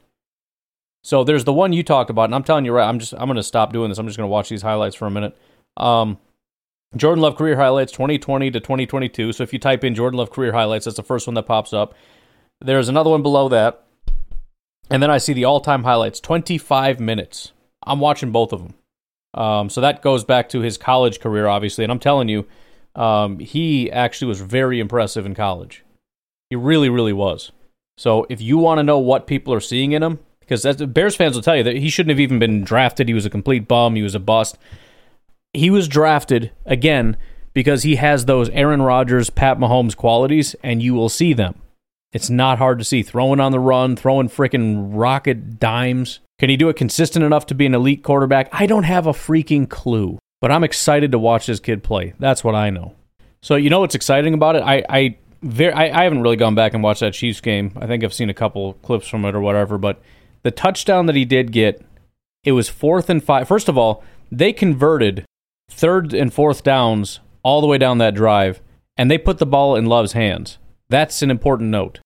So 1.03 1.23
there's 1.23 1.45
the 1.45 1.53
one 1.53 1.73
you 1.73 1.83
talked 1.83 2.09
about, 2.09 2.25
and 2.25 2.35
I'm 2.35 2.43
telling 2.43 2.65
you 2.65 2.73
right, 2.73 2.87
I'm 2.87 2.99
just 2.99 3.13
I'm 3.13 3.27
gonna 3.27 3.43
stop 3.43 3.73
doing 3.73 3.89
this. 3.89 3.97
I'm 3.97 4.05
just 4.05 4.17
gonna 4.17 4.27
watch 4.27 4.49
these 4.49 4.61
highlights 4.61 4.95
for 4.95 5.07
a 5.07 5.11
minute. 5.11 5.35
Um, 5.77 6.19
Jordan 6.95 7.21
Love 7.21 7.37
career 7.37 7.55
highlights 7.55 7.91
2020 7.93 8.51
to 8.51 8.59
2022. 8.59 9.33
So 9.33 9.43
if 9.43 9.53
you 9.53 9.59
type 9.59 9.83
in 9.83 9.95
Jordan 9.95 10.17
Love 10.17 10.29
career 10.29 10.51
highlights, 10.51 10.85
that's 10.85 10.97
the 10.97 11.03
first 11.03 11.25
one 11.25 11.33
that 11.35 11.43
pops 11.43 11.73
up. 11.73 11.95
There's 12.59 12.89
another 12.89 13.09
one 13.09 13.23
below 13.23 13.49
that, 13.49 13.83
and 14.91 15.01
then 15.01 15.09
I 15.09 15.17
see 15.17 15.33
the 15.33 15.45
all-time 15.45 15.83
highlights, 15.83 16.19
25 16.19 16.99
minutes. 16.99 17.53
I'm 17.83 17.99
watching 17.99 18.31
both 18.31 18.53
of 18.53 18.61
them. 18.61 18.75
Um, 19.33 19.69
so 19.69 19.81
that 19.81 20.01
goes 20.01 20.23
back 20.23 20.49
to 20.49 20.59
his 20.59 20.77
college 20.77 21.19
career, 21.19 21.47
obviously, 21.47 21.83
and 21.83 21.91
I'm 21.91 21.99
telling 21.99 22.27
you, 22.27 22.45
um, 22.95 23.39
he 23.39 23.91
actually 23.91 24.27
was 24.27 24.41
very 24.41 24.79
impressive 24.79 25.25
in 25.25 25.33
college. 25.33 25.83
He 26.49 26.55
really, 26.55 26.89
really 26.89 27.13
was. 27.13 27.51
So 27.97 28.25
if 28.29 28.41
you 28.41 28.57
want 28.57 28.79
to 28.79 28.83
know 28.83 28.99
what 28.99 29.27
people 29.27 29.53
are 29.53 29.61
seeing 29.61 29.93
in 29.93 30.03
him, 30.03 30.19
because 30.39 30.65
Bears 30.87 31.15
fans 31.15 31.35
will 31.35 31.43
tell 31.43 31.55
you 31.55 31.63
that 31.63 31.77
he 31.77 31.89
shouldn't 31.89 32.09
have 32.09 32.19
even 32.19 32.39
been 32.39 32.63
drafted. 32.63 33.07
He 33.07 33.13
was 33.13 33.25
a 33.25 33.29
complete 33.29 33.69
bum. 33.69 33.95
He 33.95 34.01
was 34.01 34.15
a 34.15 34.19
bust. 34.19 34.57
He 35.53 35.69
was 35.69 35.87
drafted 35.87 36.51
again 36.65 37.15
because 37.53 37.83
he 37.83 37.95
has 37.95 38.25
those 38.25 38.49
Aaron 38.49 38.81
Rodgers, 38.81 39.29
Pat 39.29 39.57
Mahomes 39.57 39.95
qualities, 39.95 40.55
and 40.61 40.81
you 40.81 40.93
will 40.93 41.09
see 41.09 41.31
them. 41.31 41.61
It's 42.11 42.29
not 42.29 42.57
hard 42.57 42.79
to 42.79 42.85
see. 42.85 43.03
Throwing 43.03 43.39
on 43.39 43.53
the 43.53 43.59
run, 43.59 43.95
throwing 43.95 44.27
freaking 44.27 44.89
rocket 44.91 45.59
dimes. 45.59 46.19
Can 46.41 46.49
he 46.49 46.57
do 46.57 46.69
it 46.69 46.75
consistent 46.75 47.23
enough 47.23 47.45
to 47.45 47.53
be 47.53 47.67
an 47.67 47.75
elite 47.75 48.01
quarterback? 48.01 48.49
I 48.51 48.65
don't 48.65 48.81
have 48.81 49.05
a 49.05 49.11
freaking 49.11 49.69
clue, 49.69 50.17
but 50.41 50.51
I'm 50.51 50.63
excited 50.63 51.11
to 51.11 51.19
watch 51.19 51.45
this 51.45 51.59
kid 51.59 51.83
play. 51.83 52.15
That's 52.17 52.43
what 52.43 52.55
I 52.55 52.71
know. 52.71 52.95
So 53.43 53.55
you 53.57 53.69
know 53.69 53.81
what's 53.81 53.93
exciting 53.93 54.33
about 54.33 54.55
it? 54.55 54.63
I 54.63 54.83
I, 54.89 55.17
very, 55.43 55.71
I, 55.71 56.01
I 56.01 56.03
haven't 56.03 56.23
really 56.23 56.37
gone 56.37 56.55
back 56.55 56.73
and 56.73 56.81
watched 56.81 57.01
that 57.01 57.13
Chiefs 57.13 57.41
game. 57.41 57.73
I 57.79 57.85
think 57.85 58.03
I've 58.03 58.11
seen 58.11 58.31
a 58.31 58.33
couple 58.33 58.73
clips 58.81 59.07
from 59.07 59.23
it 59.25 59.35
or 59.35 59.39
whatever, 59.39 59.77
but 59.77 60.01
the 60.41 60.49
touchdown 60.49 61.05
that 61.05 61.15
he 61.15 61.25
did 61.25 61.51
get, 61.51 61.85
it 62.43 62.53
was 62.53 62.69
fourth 62.69 63.07
and 63.11 63.23
five. 63.23 63.47
First 63.47 63.69
of 63.69 63.77
all, 63.77 64.03
they 64.31 64.51
converted 64.51 65.25
third 65.69 66.11
and 66.11 66.33
fourth 66.33 66.63
downs 66.63 67.19
all 67.43 67.61
the 67.61 67.67
way 67.67 67.77
down 67.77 67.99
that 67.99 68.15
drive, 68.15 68.63
and 68.97 69.11
they 69.11 69.19
put 69.19 69.37
the 69.37 69.45
ball 69.45 69.75
in 69.75 69.85
Love's 69.85 70.13
hands. 70.13 70.57
That's 70.89 71.21
an 71.21 71.29
important 71.29 71.69
note. 71.69 71.99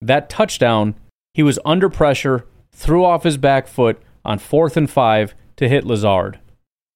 That 0.00 0.30
touchdown, 0.30 0.94
he 1.34 1.42
was 1.42 1.58
under 1.66 1.90
pressure, 1.90 2.46
threw 2.74 3.04
off 3.04 3.24
his 3.24 3.36
back 3.36 3.66
foot 3.66 4.00
on 4.24 4.38
fourth 4.38 4.76
and 4.76 4.90
five 4.90 5.34
to 5.56 5.68
hit 5.68 5.84
Lazard. 5.84 6.38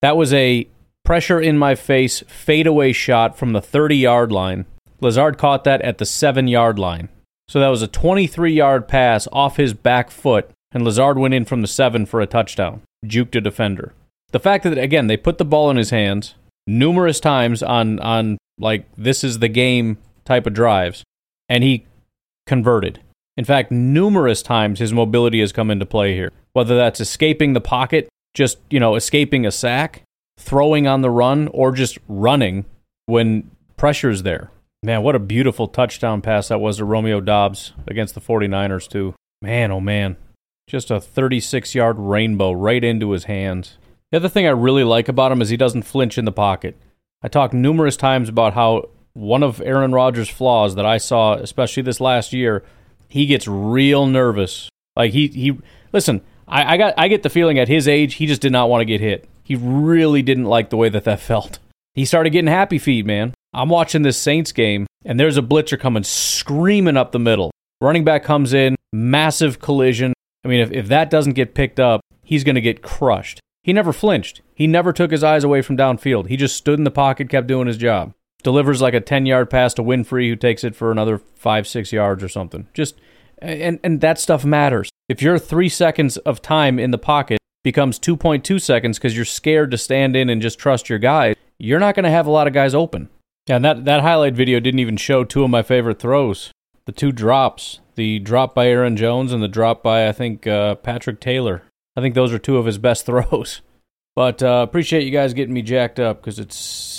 That 0.01 0.17
was 0.17 0.33
a 0.33 0.67
pressure 1.03 1.39
in 1.39 1.57
my 1.57 1.75
face 1.75 2.23
fadeaway 2.27 2.91
shot 2.91 3.37
from 3.37 3.53
the 3.53 3.61
30 3.61 3.97
yard 3.97 4.31
line. 4.31 4.65
Lazard 4.99 5.37
caught 5.37 5.63
that 5.63 5.81
at 5.81 5.97
the 5.97 6.05
seven 6.05 6.47
yard 6.47 6.77
line. 6.77 7.09
So 7.47 7.59
that 7.59 7.69
was 7.69 7.81
a 7.81 7.87
23 7.87 8.51
yard 8.53 8.87
pass 8.87 9.27
off 9.31 9.57
his 9.57 9.73
back 9.73 10.11
foot 10.11 10.51
and 10.71 10.83
Lazard 10.83 11.17
went 11.17 11.33
in 11.33 11.45
from 11.45 11.61
the 11.61 11.67
seven 11.67 12.05
for 12.05 12.21
a 12.21 12.27
touchdown, 12.27 12.81
juked 13.05 13.35
a 13.35 13.41
defender. 13.41 13.93
The 14.31 14.39
fact 14.39 14.63
that 14.63 14.77
again 14.77 15.07
they 15.07 15.17
put 15.17 15.37
the 15.37 15.45
ball 15.45 15.69
in 15.69 15.77
his 15.77 15.91
hands 15.91 16.35
numerous 16.65 17.19
times 17.19 17.63
on 17.63 17.99
on 17.99 18.37
like 18.59 18.85
this 18.97 19.23
is 19.23 19.39
the 19.39 19.47
game 19.47 19.97
type 20.25 20.45
of 20.45 20.53
drives, 20.53 21.03
and 21.47 21.63
he 21.63 21.85
converted. 22.45 22.99
In 23.37 23.45
fact, 23.45 23.71
numerous 23.71 24.41
times 24.41 24.79
his 24.79 24.91
mobility 24.91 25.39
has 25.39 25.51
come 25.51 25.69
into 25.69 25.85
play 25.85 26.15
here. 26.15 26.31
Whether 26.53 26.75
that's 26.75 26.99
escaping 26.99 27.53
the 27.53 27.61
pocket, 27.61 28.09
just 28.33 28.57
you 28.69 28.79
know 28.79 28.95
escaping 28.95 29.45
a 29.45 29.51
sack, 29.51 30.03
throwing 30.37 30.87
on 30.87 31.01
the 31.01 31.11
run, 31.11 31.47
or 31.49 31.71
just 31.71 31.99
running 32.07 32.65
when 33.05 33.49
pressure's 33.77 34.23
there. 34.23 34.51
Man, 34.83 35.01
what 35.01 35.15
a 35.15 35.19
beautiful 35.19 35.67
touchdown 35.67 36.21
pass 36.21 36.49
that 36.49 36.59
was 36.59 36.77
to 36.77 36.85
Romeo 36.85 37.19
Doubs 37.19 37.73
against 37.87 38.13
the 38.13 38.21
49ers, 38.21 38.87
too. 38.87 39.15
Man, 39.41 39.71
oh 39.71 39.79
man. 39.79 40.17
Just 40.67 40.91
a 40.91 41.01
36 41.01 41.73
yard 41.73 41.97
rainbow 41.97 42.51
right 42.51 42.83
into 42.83 43.11
his 43.11 43.23
hands. 43.23 43.77
The 44.11 44.17
other 44.17 44.29
thing 44.29 44.45
I 44.45 44.51
really 44.51 44.83
like 44.83 45.07
about 45.07 45.31
him 45.31 45.41
is 45.41 45.49
he 45.49 45.57
doesn't 45.57 45.83
flinch 45.83 46.17
in 46.17 46.25
the 46.25 46.31
pocket. 46.31 46.77
I 47.21 47.27
talked 47.27 47.53
numerous 47.53 47.97
times 47.97 48.29
about 48.29 48.53
how 48.53 48.89
one 49.13 49.43
of 49.43 49.61
Aaron 49.61 49.93
Rodgers' 49.93 50.29
flaws 50.29 50.75
that 50.75 50.85
I 50.85 50.97
saw, 50.97 51.33
especially 51.33 51.83
this 51.83 51.99
last 51.99 52.31
year, 52.31 52.63
he 53.07 53.25
gets 53.25 53.47
real 53.47 54.05
nervous. 54.05 54.69
Like 54.95 55.13
he 55.13 55.27
he 55.27 55.57
listen, 55.93 56.21
I, 56.47 56.73
I 56.73 56.77
got 56.77 56.93
I 56.97 57.07
get 57.07 57.23
the 57.23 57.29
feeling 57.29 57.59
at 57.59 57.67
his 57.67 57.87
age 57.87 58.15
he 58.15 58.25
just 58.25 58.41
did 58.41 58.51
not 58.51 58.69
want 58.69 58.81
to 58.81 58.85
get 58.85 59.01
hit. 59.01 59.27
He 59.43 59.55
really 59.55 60.21
didn't 60.21 60.45
like 60.45 60.69
the 60.69 60.77
way 60.77 60.89
that 60.89 61.03
that 61.05 61.19
felt. 61.21 61.59
He 61.93 62.05
started 62.05 62.29
getting 62.31 62.47
happy 62.47 62.77
feet, 62.77 63.05
man. 63.05 63.33
I'm 63.53 63.69
watching 63.69 64.03
this 64.03 64.17
Saints 64.17 64.51
game, 64.51 64.85
and 65.03 65.19
there's 65.19 65.37
a 65.37 65.41
blitzer 65.41 65.79
coming 65.79 66.03
screaming 66.03 66.97
up 66.97 67.11
the 67.11 67.19
middle. 67.19 67.51
Running 67.81 68.03
back 68.03 68.23
comes 68.23 68.53
in, 68.53 68.75
massive 68.93 69.59
collision. 69.59 70.13
I 70.43 70.47
mean, 70.47 70.59
if, 70.59 70.71
if 70.71 70.87
that 70.89 71.09
doesn't 71.09 71.33
get 71.33 71.55
picked 71.55 71.79
up, 71.79 72.01
he's 72.23 72.43
going 72.43 72.55
to 72.55 72.61
get 72.61 72.83
crushed. 72.83 73.39
He 73.63 73.73
never 73.73 73.91
flinched. 73.91 74.41
He 74.53 74.67
never 74.67 74.93
took 74.93 75.11
his 75.11 75.23
eyes 75.23 75.43
away 75.43 75.61
from 75.61 75.75
downfield. 75.75 76.27
He 76.27 76.37
just 76.37 76.55
stood 76.55 76.77
in 76.77 76.83
the 76.83 76.91
pocket, 76.91 77.29
kept 77.29 77.47
doing 77.47 77.67
his 77.67 77.77
job. 77.77 78.13
Delivers 78.43 78.81
like 78.81 78.93
a 78.93 79.01
10 79.01 79.25
yard 79.25 79.49
pass 79.49 79.73
to 79.75 79.83
Winfree, 79.83 80.29
who 80.29 80.35
takes 80.35 80.63
it 80.63 80.75
for 80.75 80.91
another 80.91 81.19
five, 81.35 81.67
six 81.67 81.91
yards 81.91 82.23
or 82.23 82.29
something. 82.29 82.67
Just, 82.73 82.95
and, 83.39 83.79
and 83.83 84.01
that 84.01 84.19
stuff 84.19 84.45
matters. 84.45 84.89
If 85.09 85.21
your 85.21 85.39
three 85.39 85.69
seconds 85.69 86.17
of 86.17 86.41
time 86.41 86.79
in 86.79 86.91
the 86.91 86.97
pocket 86.97 87.39
becomes 87.63 87.99
2.2 87.99 88.61
seconds 88.61 88.97
because 88.97 89.15
you're 89.15 89.25
scared 89.25 89.71
to 89.71 89.77
stand 89.77 90.15
in 90.15 90.29
and 90.29 90.41
just 90.41 90.59
trust 90.59 90.89
your 90.89 90.99
guys, 90.99 91.35
you're 91.57 91.79
not 91.79 91.95
going 91.95 92.03
to 92.03 92.09
have 92.09 92.27
a 92.27 92.31
lot 92.31 92.47
of 92.47 92.53
guys 92.53 92.75
open. 92.75 93.09
Yeah, 93.47 93.57
and 93.57 93.65
that, 93.65 93.85
that 93.85 94.01
highlight 94.01 94.35
video 94.35 94.59
didn't 94.59 94.79
even 94.79 94.97
show 94.97 95.23
two 95.23 95.43
of 95.43 95.49
my 95.49 95.63
favorite 95.63 95.99
throws 95.99 96.51
the 96.87 96.93
two 96.93 97.11
drops 97.11 97.81
the 97.95 98.19
drop 98.19 98.55
by 98.55 98.67
Aaron 98.67 98.95
Jones 98.95 99.33
and 99.33 99.43
the 99.43 99.47
drop 99.47 99.83
by 99.83 100.07
I 100.07 100.13
think 100.13 100.47
uh, 100.47 100.75
Patrick 100.75 101.19
Taylor. 101.19 101.63
I 101.97 102.01
think 102.01 102.15
those 102.15 102.31
are 102.31 102.39
two 102.39 102.57
of 102.57 102.65
his 102.65 102.77
best 102.77 103.05
throws. 103.07 103.61
But 104.15 104.41
uh, 104.41 104.65
appreciate 104.67 105.03
you 105.03 105.11
guys 105.11 105.33
getting 105.33 105.53
me 105.53 105.61
jacked 105.61 105.99
up 105.99 106.21
because 106.21 106.39
it 106.39 106.53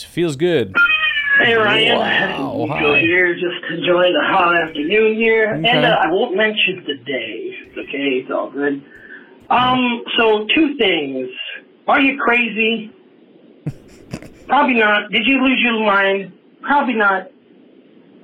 feels 0.08 0.36
good. 0.36 0.74
Hey 1.40 1.54
Ryan, 1.54 1.98
wow, 1.98 2.56
Nico 2.58 2.94
here, 2.96 3.34
just 3.34 3.62
enjoying 3.70 4.12
the 4.12 4.24
hot 4.26 4.56
afternoon 4.56 5.14
here, 5.14 5.54
Okay. 5.54 5.68
and 5.68 5.84
uh, 5.84 5.96
I 6.02 6.10
won't 6.10 6.36
mention 6.36 6.84
the 6.84 6.96
day. 7.04 7.54
Okay, 7.78 8.18
it's 8.18 8.30
all 8.30 8.50
good. 8.50 8.82
Um, 9.48 10.02
so 10.16 10.46
two 10.54 10.76
things: 10.78 11.28
Are 11.86 12.00
you 12.00 12.18
crazy? 12.18 12.90
Probably 14.48 14.74
not. 14.74 15.10
Did 15.12 15.26
you 15.26 15.40
lose 15.44 15.60
your 15.62 15.80
mind? 15.84 16.32
Probably 16.62 16.94
not. 16.94 17.30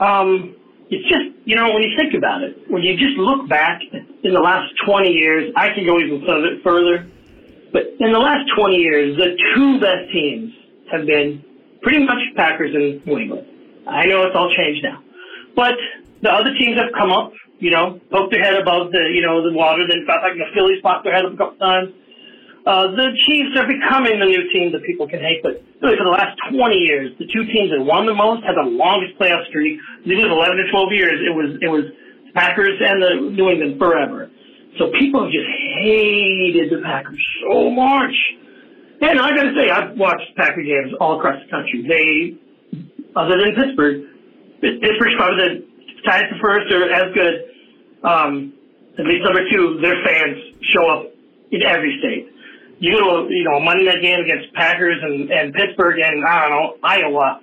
Um, 0.00 0.56
it's 0.90 1.08
just 1.08 1.38
you 1.44 1.54
know 1.54 1.72
when 1.72 1.82
you 1.82 1.96
think 1.96 2.14
about 2.14 2.42
it, 2.42 2.68
when 2.68 2.82
you 2.82 2.96
just 2.96 3.16
look 3.16 3.48
back 3.48 3.80
in 4.24 4.34
the 4.34 4.40
last 4.40 4.72
20 4.86 5.08
years, 5.08 5.52
I 5.56 5.68
can 5.68 5.86
go 5.86 6.00
even 6.00 6.24
further. 6.26 6.58
further 6.64 7.10
but 7.72 7.82
in 7.98 8.12
the 8.12 8.18
last 8.20 8.48
20 8.56 8.76
years, 8.76 9.16
the 9.16 9.36
two 9.54 9.80
best 9.80 10.12
teams 10.12 10.52
have 10.92 11.06
been 11.06 11.44
pretty 11.84 12.04
much 12.04 12.18
Packers 12.34 12.74
and 12.74 13.04
New 13.06 13.18
England. 13.18 13.46
I 13.86 14.06
know 14.06 14.24
it's 14.26 14.34
all 14.34 14.50
changed 14.56 14.82
now, 14.82 15.04
but 15.54 15.76
the 16.22 16.32
other 16.32 16.50
teams 16.58 16.80
have 16.80 16.90
come 16.96 17.12
up, 17.12 17.32
you 17.60 17.70
know, 17.70 18.00
poked 18.10 18.32
their 18.32 18.42
head 18.42 18.56
above 18.56 18.90
the, 18.90 19.12
you 19.12 19.20
know, 19.20 19.44
the 19.44 19.52
water. 19.52 19.86
Then 19.86 20.04
felt 20.08 20.24
like 20.24 20.34
the 20.34 20.48
Phillies 20.54 20.80
popped 20.82 21.04
their 21.04 21.14
head 21.14 21.24
up 21.24 21.34
a 21.34 21.36
couple 21.36 21.58
times. 21.60 21.92
Uh, 22.64 22.88
the 22.96 23.12
Chiefs 23.28 23.52
are 23.60 23.68
becoming 23.68 24.18
the 24.18 24.24
new 24.24 24.48
team 24.48 24.72
that 24.72 24.82
people 24.88 25.06
can 25.06 25.20
hate, 25.20 25.44
but 25.44 25.60
really 25.84 26.00
for 26.00 26.04
the 26.04 26.16
last 26.16 26.32
20 26.48 26.74
years, 26.74 27.12
the 27.20 27.28
two 27.28 27.44
teams 27.52 27.68
that 27.68 27.84
won 27.84 28.06
the 28.06 28.14
most 28.16 28.42
had 28.42 28.56
the 28.56 28.64
longest 28.64 29.20
playoff 29.20 29.44
streak. 29.52 29.78
These 30.08 30.16
was 30.16 30.32
11 30.32 30.56
to 30.56 30.70
12 30.72 30.92
years. 30.92 31.20
It 31.20 31.34
was 31.36 31.60
it 31.60 31.68
was 31.68 31.84
Packers 32.32 32.80
and 32.80 33.02
the 33.02 33.36
New 33.36 33.52
England 33.52 33.78
forever. 33.78 34.30
So 34.78 34.90
people 34.98 35.28
just 35.30 35.46
hated 35.84 36.72
the 36.72 36.80
Packers 36.82 37.20
so 37.44 37.70
much. 37.70 38.16
And 39.00 39.20
I 39.20 39.30
gotta 39.34 39.52
say, 39.56 39.70
I've 39.70 39.96
watched 39.98 40.34
Packer 40.36 40.62
games 40.62 40.92
all 41.00 41.18
across 41.18 41.36
the 41.44 41.50
country. 41.50 41.84
They 41.86 42.38
other 43.16 43.38
than 43.38 43.54
Pittsburgh. 43.54 44.04
Pittsburgh's 44.60 45.14
probably 45.16 45.36
the 45.36 45.66
tied 46.04 46.24
for 46.30 46.38
first 46.40 46.72
or 46.72 46.90
as 46.90 47.14
good. 47.14 47.34
Um, 48.02 48.52
at 48.98 49.06
least 49.06 49.24
number 49.24 49.48
two, 49.50 49.78
their 49.80 49.96
fans 50.04 50.38
show 50.72 50.88
up 50.88 51.12
in 51.50 51.62
every 51.62 51.98
state. 51.98 52.30
You 52.78 52.98
go 52.98 53.28
you 53.28 53.44
know 53.44 53.60
Monday 53.60 53.84
night 53.84 54.02
game 54.02 54.20
against 54.20 54.52
Packers 54.54 54.98
and, 55.02 55.30
and 55.30 55.54
Pittsburgh 55.54 55.98
and 56.00 56.24
I 56.24 56.48
don't 56.48 56.50
know 56.50 56.76
Iowa, 56.82 57.40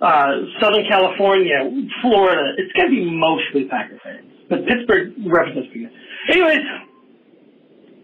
uh, 0.00 0.30
Southern 0.60 0.86
California, 0.88 1.58
Florida. 2.02 2.54
It's 2.58 2.72
gonna 2.72 2.90
be 2.90 3.04
mostly 3.10 3.64
Packer 3.64 3.98
fans, 4.02 4.26
but 4.48 4.66
Pittsburgh 4.66 5.14
represents 5.26 5.68
pretty. 5.70 5.88
Anyways, 6.30 6.60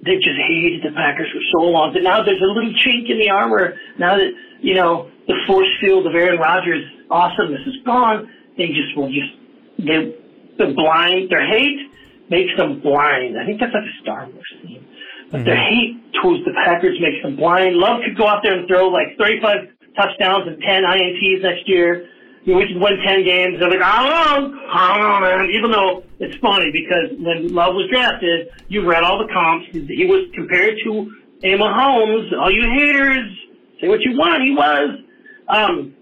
they've 0.05 0.21
just 0.21 0.39
hated 0.49 0.83
the 0.85 0.95
Packers 0.95 1.29
for 1.33 1.41
so 1.57 1.65
long 1.65 1.93
that 1.95 2.03
now 2.03 2.23
there's 2.23 2.43
a 2.43 2.47
little 2.47 2.73
chink 2.85 3.11
in 3.11 3.19
the 3.19 3.31
armor. 3.31 3.75
Now 3.99 4.17
that 4.17 4.31
you 4.61 4.75
know 4.75 5.11
the 5.27 5.35
force 5.47 5.69
field 5.81 6.07
of 6.07 6.15
Aaron 6.15 6.39
Rodgers' 6.39 6.85
awesomeness 7.11 7.67
is 7.67 7.77
gone, 7.85 8.29
they 8.57 8.69
just 8.69 8.97
will 8.97 9.09
just 9.09 9.33
they 9.79 10.15
they're 10.59 10.75
blind. 10.75 11.31
Their 11.31 11.47
hate 11.47 11.91
makes 12.31 12.57
them 12.57 12.81
blind. 12.81 13.39
I 13.39 13.45
think 13.45 13.61
that's 13.61 13.75
like 13.75 13.85
a 13.85 14.03
Star 14.03 14.29
Wars 14.29 14.53
theme. 14.63 14.87
But 15.31 15.39
mm-hmm. 15.39 15.47
their 15.47 15.57
hate 15.57 15.97
towards 16.23 16.45
the 16.45 16.53
Packers 16.65 16.99
makes 17.01 17.23
them 17.23 17.37
blind. 17.37 17.77
Love 17.77 18.01
could 18.05 18.17
go 18.17 18.29
out 18.29 18.43
there 18.43 18.59
and 18.59 18.69
throw 18.69 18.89
like 18.89 19.17
35 19.19 19.69
touchdowns 19.97 20.47
and 20.47 20.61
10 20.61 20.85
INTs 20.85 21.43
next 21.43 21.69
year. 21.69 22.09
You 22.45 22.53
know, 22.53 22.59
we 22.59 22.69
could 22.69 22.81
win 22.81 23.01
10 23.01 23.25
games. 23.25 23.57
They're 23.59 23.71
like, 23.71 23.81
I 23.81 24.05
don't 24.05 24.53
know, 24.53 24.61
I 24.69 24.99
don't 24.99 25.01
know, 25.01 25.21
man. 25.21 25.51
Even 25.51 25.71
though 25.73 26.05
it's 26.21 26.37
funny 26.45 26.71
because 26.73 27.17
when 27.19 27.55
Love 27.55 27.75
was 27.75 27.89
drafted, 27.91 28.49
you 28.69 28.87
read 28.87 29.03
all 29.03 29.19
the 29.19 29.33
comps. 29.33 29.67
He 29.73 30.05
was 30.05 30.29
compared 30.35 30.77
to 30.85 31.11
A. 31.43 31.57
Mahomes. 31.57 32.33
All 32.39 32.53
you 32.53 32.69
haters, 32.69 33.33
say 33.81 33.89
what 33.89 34.01
you 34.03 34.17
want. 34.17 34.43
He 34.45 34.53
was. 34.53 35.01
Um, 35.49 35.95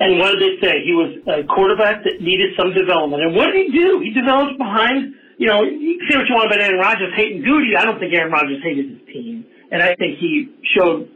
and 0.00 0.18
what 0.18 0.38
did 0.38 0.40
they 0.40 0.66
say? 0.66 0.74
He 0.86 0.94
was 0.94 1.18
a 1.26 1.42
quarterback 1.44 2.04
that 2.04 2.22
needed 2.22 2.54
some 2.56 2.72
development. 2.72 3.22
And 3.22 3.34
what 3.34 3.52
did 3.52 3.66
he 3.66 3.78
do? 3.78 4.00
He 4.00 4.14
developed 4.14 4.56
behind, 4.58 5.14
you 5.38 5.46
know, 5.46 5.62
you 5.62 6.00
say 6.08 6.16
what 6.16 6.26
you 6.26 6.34
want 6.34 6.46
about 6.46 6.62
Aaron 6.62 6.78
Rodgers 6.78 7.12
hating 7.16 7.42
Gutey. 7.42 7.76
I 7.76 7.84
don't 7.84 7.98
think 7.98 8.14
Aaron 8.14 8.32
Rodgers 8.32 8.62
hated 8.62 8.88
his 8.90 9.02
team. 9.12 9.44
And 9.70 9.82
I 9.82 9.94
think 9.96 10.18
he 10.18 10.54
showed 10.74 11.10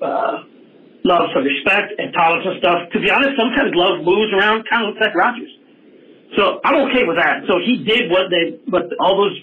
uh, 0.00 0.44
love 1.04 1.30
for 1.32 1.42
respect 1.42 1.96
and 1.98 2.12
tolerance 2.12 2.46
and 2.46 2.58
stuff. 2.58 2.90
To 2.92 3.00
be 3.00 3.10
honest, 3.10 3.36
sometimes 3.36 3.72
love 3.74 4.04
moves 4.04 4.32
around, 4.32 4.64
kind 4.68 4.88
of 4.88 4.94
like 5.00 5.14
Rodgers. 5.14 5.50
So 6.36 6.60
I'm 6.64 6.88
okay 6.90 7.04
with 7.04 7.16
that. 7.16 7.42
So 7.48 7.58
he 7.58 7.82
did 7.82 8.10
what 8.10 8.30
they, 8.30 8.58
what 8.70 8.86
all 9.00 9.16
those 9.16 9.36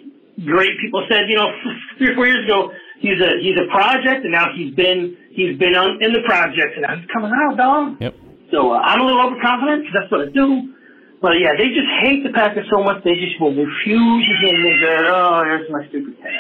great 0.46 0.80
people 0.80 1.06
said, 1.10 1.28
you 1.28 1.36
know, 1.36 1.50
three 1.98 2.12
or 2.12 2.16
four 2.16 2.28
years 2.28 2.46
ago. 2.46 2.72
He's 3.00 3.22
a 3.22 3.38
he's 3.42 3.58
a 3.62 3.70
project, 3.70 4.26
and 4.26 4.34
now 4.34 4.50
he's 4.56 4.74
been 4.74 5.16
he's 5.30 5.58
been 5.60 5.76
on 5.76 6.02
in 6.02 6.14
the 6.14 6.26
project, 6.26 6.74
and 6.74 6.82
now 6.82 6.98
he's 6.98 7.06
coming 7.14 7.30
out, 7.30 7.58
dog. 7.58 8.02
Yep. 8.02 8.16
So 8.50 8.74
uh, 8.74 8.80
I'm 8.80 9.02
a 9.02 9.06
little 9.06 9.22
overconfident 9.22 9.86
because 9.86 9.96
that's 10.02 10.12
what 10.12 10.22
I 10.28 10.32
do. 10.32 10.74
But 11.22 11.38
yeah, 11.40 11.54
they 11.58 11.70
just 11.70 11.90
hate 12.02 12.24
the 12.24 12.34
Packers 12.34 12.66
so 12.70 12.84
much 12.84 13.04
they 13.04 13.16
just 13.16 13.42
will 13.42 13.54
refuse 13.54 14.24
to 14.26 14.34
hear 14.42 14.58
me 14.62 14.74
oh, 15.10 15.42
here's 15.44 15.70
my 15.70 15.88
stupid 15.90 16.18
cat. 16.22 16.32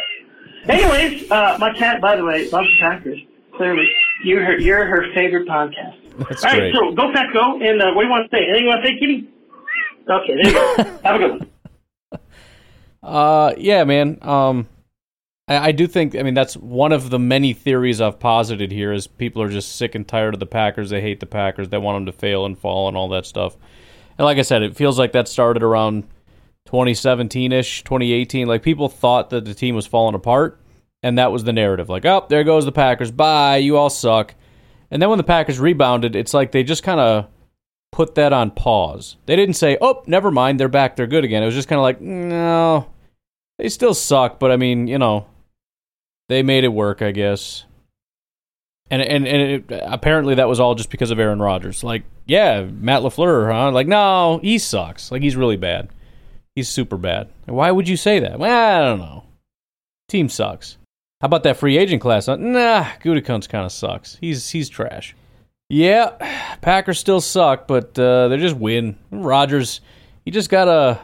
Anyways, 0.69 1.31
uh, 1.31 1.57
my 1.59 1.73
cat, 1.77 2.01
by 2.01 2.15
the 2.15 2.25
way, 2.25 2.49
loves 2.49 2.67
the 2.67 2.77
Packers. 2.81 3.19
Clearly, 3.55 3.87
you're 4.23 4.43
her, 4.43 4.57
you're 4.59 4.85
her 4.85 5.05
favorite 5.13 5.47
podcast. 5.47 5.95
That's 6.29 6.43
All 6.43 6.51
right, 6.51 6.59
great. 6.59 6.73
so 6.75 6.91
go 6.93 7.11
Pack 7.13 7.33
go. 7.33 7.59
And 7.61 7.81
uh, 7.81 7.93
what 7.93 8.01
do 8.01 8.07
you 8.07 8.11
want 8.11 8.29
to 8.29 8.37
say? 8.37 8.43
Anything 8.43 8.63
you 8.63 8.69
want 8.69 8.83
to 8.83 8.89
say, 8.89 8.99
Kitty? 8.99 9.29
Okay, 10.09 10.33
there 10.35 10.47
you 10.47 10.53
go. 10.53 10.99
Have 11.03 11.15
a 11.15 11.19
good 11.19 11.31
one. 11.31 11.49
Uh, 13.03 13.53
yeah, 13.57 13.83
man. 13.83 14.17
Um, 14.21 14.67
I, 15.47 15.67
I 15.67 15.71
do 15.71 15.87
think. 15.87 16.15
I 16.15 16.23
mean, 16.23 16.33
that's 16.33 16.57
one 16.57 16.91
of 16.91 17.09
the 17.09 17.19
many 17.19 17.53
theories 17.53 18.01
I've 18.01 18.19
posited 18.19 18.71
here. 18.71 18.91
Is 18.91 19.07
people 19.07 19.41
are 19.41 19.49
just 19.49 19.75
sick 19.75 19.95
and 19.95 20.07
tired 20.07 20.33
of 20.33 20.39
the 20.39 20.45
Packers. 20.45 20.89
They 20.89 21.01
hate 21.01 21.19
the 21.19 21.25
Packers. 21.25 21.69
They 21.69 21.77
want 21.77 21.97
them 21.97 22.05
to 22.07 22.11
fail 22.11 22.45
and 22.45 22.57
fall 22.57 22.87
and 22.87 22.97
all 22.97 23.09
that 23.09 23.25
stuff. 23.25 23.55
And 24.17 24.25
like 24.25 24.37
I 24.37 24.41
said, 24.41 24.63
it 24.63 24.75
feels 24.75 24.97
like 24.97 25.11
that 25.11 25.27
started 25.27 25.61
around 25.61 26.03
2017 26.65 27.51
ish, 27.51 27.83
2018. 27.83 28.47
Like 28.47 28.63
people 28.63 28.89
thought 28.89 29.29
that 29.29 29.45
the 29.45 29.53
team 29.53 29.75
was 29.75 29.85
falling 29.85 30.15
apart, 30.15 30.59
and 31.03 31.17
that 31.17 31.31
was 31.31 31.43
the 31.43 31.53
narrative. 31.53 31.89
Like, 31.89 32.05
oh, 32.05 32.25
there 32.29 32.43
goes 32.43 32.65
the 32.65 32.71
Packers. 32.71 33.11
Bye, 33.11 33.57
you 33.57 33.77
all 33.77 33.89
suck. 33.89 34.35
And 34.89 35.01
then 35.01 35.09
when 35.09 35.17
the 35.17 35.23
Packers 35.23 35.59
rebounded, 35.59 36.15
it's 36.15 36.33
like 36.33 36.51
they 36.51 36.63
just 36.63 36.83
kind 36.83 36.99
of 36.99 37.27
put 37.91 38.15
that 38.15 38.33
on 38.33 38.51
pause. 38.51 39.17
They 39.25 39.35
didn't 39.35 39.55
say, 39.55 39.77
"Oh, 39.81 40.03
never 40.07 40.31
mind, 40.31 40.59
they're 40.59 40.67
back, 40.67 40.95
they're 40.95 41.07
good 41.07 41.23
again." 41.23 41.43
It 41.43 41.47
was 41.47 41.55
just 41.55 41.67
kind 41.67 41.79
of 41.79 41.83
like, 41.83 42.01
"No, 42.01 42.87
they 43.57 43.69
still 43.69 43.93
suck, 43.93 44.39
but 44.39 44.51
I 44.51 44.57
mean, 44.57 44.87
you 44.87 44.97
know, 44.97 45.27
they 46.29 46.43
made 46.43 46.63
it 46.63 46.69
work, 46.69 47.01
I 47.01 47.11
guess." 47.11 47.65
And 48.89 49.01
and 49.01 49.27
and 49.27 49.71
it, 49.71 49.81
apparently 49.85 50.35
that 50.35 50.47
was 50.47 50.59
all 50.59 50.75
just 50.75 50.89
because 50.89 51.11
of 51.11 51.19
Aaron 51.19 51.41
Rodgers. 51.41 51.83
Like, 51.83 52.03
yeah, 52.25 52.63
Matt 52.63 53.01
Lafleur, 53.01 53.51
huh? 53.51 53.71
Like, 53.71 53.87
no, 53.87 54.39
he 54.41 54.57
sucks. 54.57 55.11
Like, 55.11 55.21
he's 55.21 55.35
really 55.35 55.57
bad. 55.57 55.89
He's 56.55 56.69
super 56.69 56.97
bad. 56.97 57.29
Why 57.45 57.71
would 57.71 57.89
you 57.89 57.97
say 57.97 58.19
that? 58.19 58.39
Well, 58.39 58.81
I 58.81 58.85
don't 58.85 58.99
know. 58.99 59.25
Team 60.07 60.29
sucks. 60.29 60.77
How 61.21 61.25
about 61.25 61.43
that 61.43 61.57
free 61.57 61.77
agent 61.77 62.01
class? 62.01 62.27
Nah, 62.27 62.83
Gutekunst 63.01 63.49
kind 63.49 63.65
of 63.65 63.71
sucks. 63.71 64.17
He's 64.21 64.49
he's 64.49 64.69
trash. 64.69 65.15
Yeah, 65.69 66.11
Packers 66.61 66.99
still 66.99 67.21
suck, 67.21 67.67
but 67.67 67.97
uh, 67.97 68.27
they 68.27 68.37
just 68.37 68.55
win. 68.55 68.97
Rodgers, 69.11 69.81
he 70.25 70.31
just 70.31 70.49
got 70.49 70.67
a 70.67 70.99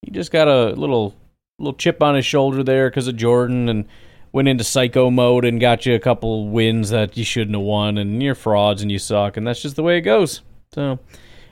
he 0.00 0.10
just 0.10 0.32
got 0.32 0.48
a 0.48 0.70
little 0.70 1.14
little 1.58 1.74
chip 1.74 2.02
on 2.02 2.14
his 2.14 2.24
shoulder 2.24 2.62
there 2.62 2.88
because 2.88 3.06
of 3.06 3.16
Jordan, 3.16 3.68
and 3.68 3.84
went 4.32 4.48
into 4.48 4.64
psycho 4.64 5.10
mode 5.10 5.44
and 5.44 5.60
got 5.60 5.84
you 5.84 5.94
a 5.94 6.00
couple 6.00 6.48
wins 6.48 6.90
that 6.90 7.16
you 7.16 7.24
shouldn't 7.24 7.54
have 7.54 7.64
won, 7.64 7.98
and 7.98 8.22
you're 8.22 8.34
frauds 8.34 8.80
and 8.80 8.90
you 8.90 8.98
suck, 8.98 9.36
and 9.36 9.46
that's 9.46 9.60
just 9.60 9.76
the 9.76 9.82
way 9.82 9.98
it 9.98 10.02
goes. 10.02 10.40
So, 10.74 10.98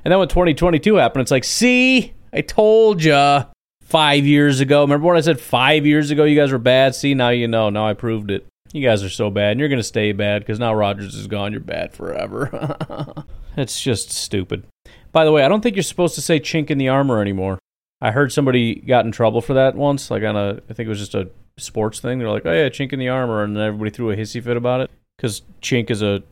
and 0.04 0.10
then 0.10 0.18
when 0.18 0.28
2022 0.28 0.96
happened, 0.96 1.22
it's 1.22 1.30
like, 1.30 1.44
see, 1.44 2.14
I 2.32 2.40
told 2.40 3.04
ya 3.04 3.44
five 3.92 4.24
years 4.24 4.60
ago. 4.60 4.80
Remember 4.80 5.06
when 5.06 5.18
I 5.18 5.20
said 5.20 5.38
five 5.38 5.84
years 5.84 6.10
ago 6.10 6.24
you 6.24 6.34
guys 6.34 6.50
were 6.50 6.58
bad? 6.58 6.94
See, 6.94 7.12
now 7.12 7.28
you 7.28 7.46
know. 7.46 7.68
Now 7.68 7.86
I 7.86 7.92
proved 7.92 8.30
it. 8.30 8.46
You 8.72 8.82
guys 8.82 9.04
are 9.04 9.10
so 9.10 9.28
bad, 9.28 9.52
and 9.52 9.60
you're 9.60 9.68
going 9.68 9.78
to 9.78 9.84
stay 9.84 10.12
bad 10.12 10.40
because 10.40 10.58
now 10.58 10.74
Rodgers 10.74 11.14
is 11.14 11.26
gone. 11.26 11.52
You're 11.52 11.60
bad 11.60 11.92
forever. 11.92 13.26
it's 13.58 13.78
just 13.82 14.10
stupid. 14.10 14.66
By 15.12 15.26
the 15.26 15.32
way, 15.32 15.44
I 15.44 15.48
don't 15.48 15.60
think 15.60 15.76
you're 15.76 15.82
supposed 15.82 16.14
to 16.14 16.22
say 16.22 16.40
chink 16.40 16.70
in 16.70 16.78
the 16.78 16.88
armor 16.88 17.20
anymore. 17.20 17.58
I 18.00 18.12
heard 18.12 18.32
somebody 18.32 18.76
got 18.76 19.04
in 19.04 19.12
trouble 19.12 19.42
for 19.42 19.52
that 19.54 19.74
once, 19.74 20.10
like 20.10 20.22
on 20.22 20.36
a, 20.36 20.60
I 20.70 20.72
think 20.72 20.86
it 20.86 20.88
was 20.88 20.98
just 20.98 21.14
a 21.14 21.28
sports 21.58 22.00
thing. 22.00 22.18
They're 22.18 22.30
like, 22.30 22.46
oh 22.46 22.52
yeah, 22.52 22.70
chink 22.70 22.94
in 22.94 22.98
the 22.98 23.10
armor, 23.10 23.44
and 23.44 23.58
everybody 23.58 23.90
threw 23.90 24.10
a 24.10 24.16
hissy 24.16 24.42
fit 24.42 24.56
about 24.56 24.80
it 24.80 24.90
because 25.18 25.42
chink 25.60 25.90
is 25.90 26.00
a 26.00 26.22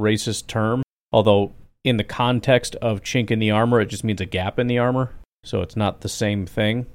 racist 0.00 0.46
term. 0.46 0.82
Although 1.12 1.52
in 1.84 1.98
the 1.98 2.04
context 2.04 2.76
of 2.76 3.02
chink 3.02 3.30
in 3.30 3.40
the 3.40 3.50
armor, 3.50 3.78
it 3.78 3.86
just 3.86 4.04
means 4.04 4.22
a 4.22 4.26
gap 4.26 4.58
in 4.58 4.68
the 4.68 4.78
armor, 4.78 5.12
so 5.44 5.60
it's 5.60 5.76
not 5.76 6.00
the 6.00 6.08
same 6.08 6.46
thing. 6.46 6.86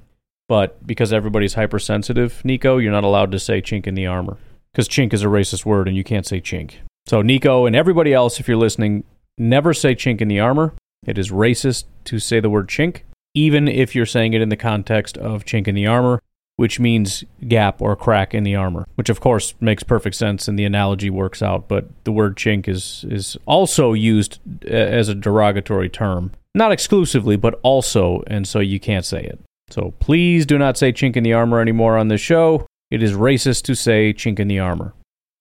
But 0.48 0.86
because 0.86 1.12
everybody's 1.12 1.54
hypersensitive, 1.54 2.44
Nico, 2.44 2.78
you're 2.78 2.92
not 2.92 3.04
allowed 3.04 3.32
to 3.32 3.38
say 3.38 3.60
chink 3.60 3.86
in 3.86 3.94
the 3.94 4.06
armor 4.06 4.36
because 4.72 4.88
chink 4.88 5.12
is 5.12 5.22
a 5.22 5.26
racist 5.26 5.64
word 5.64 5.88
and 5.88 5.96
you 5.96 6.04
can't 6.04 6.26
say 6.26 6.40
chink. 6.40 6.74
So, 7.06 7.22
Nico 7.22 7.66
and 7.66 7.74
everybody 7.74 8.12
else, 8.12 8.40
if 8.40 8.48
you're 8.48 8.56
listening, 8.56 9.04
never 9.38 9.72
say 9.72 9.94
chink 9.94 10.20
in 10.20 10.28
the 10.28 10.40
armor. 10.40 10.74
It 11.06 11.18
is 11.18 11.30
racist 11.30 11.84
to 12.04 12.18
say 12.18 12.40
the 12.40 12.50
word 12.50 12.68
chink, 12.68 13.02
even 13.34 13.68
if 13.68 13.94
you're 13.94 14.06
saying 14.06 14.34
it 14.34 14.40
in 14.40 14.48
the 14.48 14.56
context 14.56 15.16
of 15.18 15.44
chink 15.44 15.68
in 15.68 15.74
the 15.74 15.86
armor, 15.86 16.20
which 16.56 16.80
means 16.80 17.22
gap 17.46 17.80
or 17.80 17.94
crack 17.94 18.34
in 18.34 18.42
the 18.44 18.56
armor, 18.56 18.86
which 18.96 19.08
of 19.08 19.20
course 19.20 19.54
makes 19.60 19.82
perfect 19.82 20.16
sense 20.16 20.48
and 20.48 20.58
the 20.58 20.64
analogy 20.64 21.10
works 21.10 21.42
out. 21.42 21.68
But 21.68 21.86
the 22.04 22.12
word 22.12 22.36
chink 22.36 22.66
is, 22.66 23.04
is 23.08 23.36
also 23.46 23.92
used 23.92 24.40
uh, 24.64 24.70
as 24.70 25.08
a 25.08 25.14
derogatory 25.14 25.88
term. 25.88 26.32
Not 26.54 26.72
exclusively, 26.72 27.36
but 27.36 27.60
also, 27.62 28.22
and 28.26 28.48
so 28.48 28.60
you 28.60 28.80
can't 28.80 29.04
say 29.04 29.22
it. 29.22 29.38
So 29.70 29.94
please 29.98 30.46
do 30.46 30.58
not 30.58 30.76
say 30.76 30.92
chink 30.92 31.16
in 31.16 31.24
the 31.24 31.32
armor 31.32 31.60
anymore 31.60 31.96
on 31.96 32.08
this 32.08 32.20
show. 32.20 32.66
It 32.90 33.02
is 33.02 33.14
racist 33.14 33.62
to 33.64 33.74
say 33.74 34.12
chink 34.12 34.38
in 34.38 34.48
the 34.48 34.60
armor. 34.60 34.94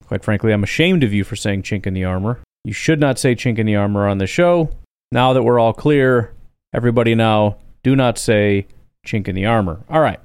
Quite 0.08 0.24
frankly, 0.24 0.52
I'm 0.52 0.64
ashamed 0.64 1.04
of 1.04 1.14
you 1.14 1.24
for 1.24 1.36
saying 1.36 1.64
chink 1.64 1.86
in 1.86 1.94
the 1.94 2.06
armor. 2.06 2.40
You 2.64 2.74
should 2.74 3.00
not 3.00 3.20
say 3.20 3.36
chink 3.36 3.60
in 3.60 3.66
the 3.66 3.76
armor 3.76 4.08
on 4.08 4.18
the 4.18 4.28
show. 4.28 4.70
Now 5.12 5.34
that 5.34 5.44
we're 5.44 5.60
all 5.60 5.74
clear, 5.74 6.34
everybody 6.74 7.16
now, 7.16 7.58
do 7.84 7.96
not 7.96 8.18
say 8.18 8.68
chink 9.06 9.28
in 9.28 9.36
the 9.36 9.46
armor. 9.46 9.84
All 9.90 10.02
right. 10.02 10.20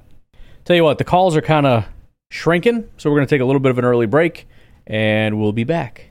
Tell 0.65 0.75
you 0.75 0.83
what, 0.83 0.97
the 0.97 1.03
calls 1.03 1.35
are 1.35 1.41
kind 1.41 1.65
of 1.65 1.85
shrinking, 2.31 2.89
so 2.97 3.09
we're 3.09 3.17
going 3.17 3.27
to 3.27 3.35
take 3.35 3.41
a 3.41 3.45
little 3.45 3.59
bit 3.59 3.71
of 3.71 3.77
an 3.77 3.85
early 3.85 4.07
break, 4.07 4.47
and 4.87 5.39
we'll 5.39 5.51
be 5.51 5.63
back. 5.63 6.10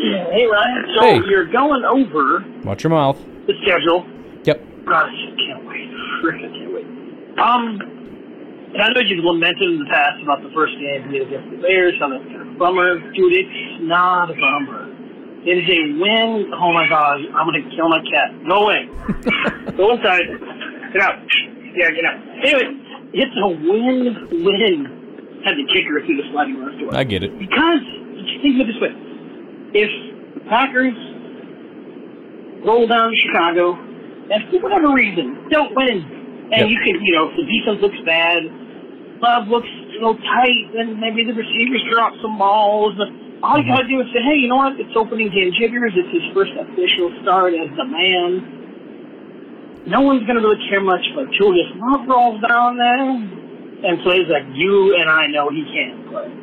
Hey, 0.00 0.46
Ryan. 0.46 0.84
So 0.96 1.00
Hey. 1.04 1.20
you're 1.28 1.46
going 1.50 1.84
over 1.84 2.44
Watch 2.64 2.82
your 2.84 2.90
mouth. 2.90 3.18
the 3.46 3.54
schedule. 3.62 4.06
Yep. 4.44 4.86
Gosh, 4.86 5.12
I 5.12 5.36
can't 5.36 5.64
wait. 5.68 5.88
Freaking 6.24 6.52
can't 6.56 6.72
wait. 6.72 6.86
Um, 7.38 7.80
and 8.72 8.80
I 8.82 8.88
know 8.94 9.00
you've 9.04 9.24
lamented 9.24 9.62
in 9.68 9.78
the 9.80 9.90
past 9.90 10.22
about 10.22 10.42
the 10.42 10.50
first 10.54 10.72
game 10.80 11.10
being 11.10 11.26
against 11.26 11.50
the 11.50 11.56
Bears, 11.60 11.94
how 12.00 12.08
that's 12.08 12.24
kind 12.24 12.40
of 12.42 12.48
a 12.48 12.58
bummer. 12.58 12.98
Dude, 13.12 13.32
it's 13.34 13.82
not 13.84 14.30
a 14.30 14.34
bummer. 14.34 14.88
It 15.44 15.56
is 15.56 15.68
a 15.68 15.80
win. 16.00 16.52
Oh 16.54 16.72
my 16.72 16.86
god, 16.88 17.20
I'm 17.34 17.44
gonna 17.48 17.64
kill 17.74 17.88
my 17.88 18.00
cat. 18.12 18.28
Go 18.48 18.68
away. 18.68 18.88
Go 19.76 19.92
inside. 19.96 20.24
Get 20.92 21.02
out. 21.02 21.16
Yeah, 21.76 21.90
get 21.92 22.04
out. 22.04 22.18
Anyway, 22.44 22.76
it's 23.12 23.36
a 23.40 23.48
win-win. 23.48 25.40
Had 25.44 25.56
the 25.56 25.64
kicker 25.72 26.04
through 26.04 26.16
the 26.20 26.28
sliding 26.32 26.56
doors 26.60 26.76
door. 26.80 26.90
I 26.94 27.04
get 27.04 27.22
it. 27.22 27.32
Because, 27.38 27.80
think 28.42 28.60
of 28.60 28.68
it 28.68 28.72
this 28.72 28.80
way. 28.82 28.92
If 29.72 29.90
the 30.34 30.40
Packers 30.50 30.94
roll 32.66 32.86
down 32.86 33.10
to 33.10 33.16
Chicago 33.16 33.74
and 33.74 34.42
for 34.50 34.60
whatever 34.60 34.92
reason 34.92 35.48
don't 35.50 35.74
win, 35.74 36.50
and 36.52 36.66
Yep. 36.66 36.70
you 36.70 36.78
can, 36.82 37.04
you 37.04 37.12
know, 37.14 37.30
if 37.30 37.36
the 37.36 37.46
defense 37.46 37.80
looks 37.82 38.00
bad, 38.04 38.42
Love 39.20 39.48
looks 39.48 39.68
a 39.68 39.92
little 40.00 40.16
tight, 40.16 40.72
then 40.72 40.98
maybe 40.98 41.24
the 41.24 41.34
receivers 41.34 41.84
drop 41.92 42.14
some 42.22 42.38
balls. 42.38 42.96
All 43.42 43.58
you 43.60 43.68
gotta 43.68 43.84
mm-hmm. 43.84 43.88
do 43.88 44.00
is 44.00 44.08
say, 44.12 44.22
hey, 44.24 44.36
you 44.40 44.48
know 44.48 44.56
what? 44.56 44.80
It's 44.80 44.96
opening 44.96 45.30
game 45.30 45.52
jitters. 45.60 45.92
It's 45.94 46.08
his 46.08 46.24
first 46.32 46.52
official 46.56 47.12
start 47.22 47.52
as 47.52 47.68
the 47.76 47.84
man. 47.84 49.84
No 49.86 50.00
one's 50.00 50.26
gonna 50.26 50.40
really 50.40 50.60
care 50.68 50.80
much, 50.80 51.04
but 51.14 51.30
Julius 51.36 51.68
Love 51.76 52.08
rolls 52.08 52.40
down 52.48 52.76
there 52.76 53.10
and 53.12 54.00
plays 54.02 54.26
like 54.28 54.44
you 54.56 54.96
and 54.96 55.08
I 55.08 55.26
know 55.28 55.50
he 55.50 55.64
can't 55.68 56.08
play. 56.08 56.39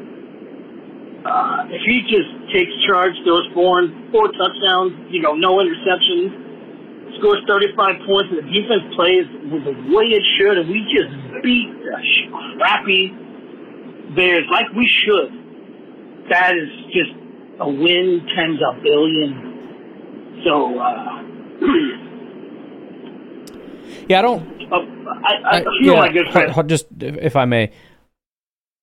Uh, 1.28 1.68
if 1.68 1.82
he 1.84 2.02
just 2.08 2.32
takes 2.56 2.72
charge, 2.88 3.12
throws 3.26 3.44
four 3.54 3.84
four 4.12 4.32
touchdowns, 4.32 4.94
you 5.12 5.22
know, 5.22 5.36
no 5.36 5.58
interceptions, 5.60 6.32
scores 7.20 7.44
35 7.48 7.96
points, 8.08 8.32
and 8.32 8.40
the 8.40 8.48
defense 8.48 8.84
plays 8.96 9.28
the 9.52 9.76
way 9.92 10.06
it 10.16 10.24
should, 10.40 10.58
and 10.58 10.70
we 10.70 10.80
just 10.88 11.12
beat 11.44 11.68
the 11.84 11.98
crappy 12.58 13.12
Bears 14.16 14.48
like 14.50 14.72
we 14.72 14.88
should, 14.88 15.32
that 16.30 16.56
is 16.56 16.70
just 16.96 17.12
a 17.60 17.68
win 17.68 18.26
times 18.36 18.60
a 18.64 18.82
billion. 18.82 20.42
So, 20.46 20.80
uh, 20.80 21.24
Yeah, 24.08 24.20
I 24.20 24.22
don't. 24.22 24.72
uh, 24.72 24.76
I, 25.26 25.58
I 25.58 25.64
feel 25.64 25.94
yeah, 25.94 26.00
my 26.00 26.10
good 26.10 26.32
friend. 26.32 26.52
ho- 26.52 26.62
ho- 26.62 26.68
just 26.68 26.86
if 27.00 27.36
I 27.36 27.44
may, 27.46 27.72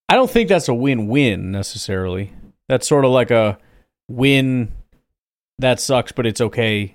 I 0.09 0.15
don't 0.17 0.31
think 0.31 0.49
that's 0.49 0.69
a 0.69 0.75
win-win 0.75 1.51
necessarily. 1.51 2.33
That's 2.69 2.87
sort 2.87 3.05
of 3.05 3.11
like 3.11 3.31
a 3.31 3.59
win 4.09 4.73
that 5.59 5.81
sucks, 5.81 6.13
but 6.13 6.27
it's 6.27 6.41
okay 6.41 6.95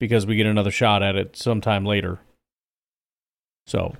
because 0.00 0.26
we 0.26 0.36
get 0.36 0.46
another 0.46 0.70
shot 0.70 1.02
at 1.02 1.16
it 1.16 1.36
sometime 1.36 1.84
later. 1.84 2.18
So, 3.66 3.94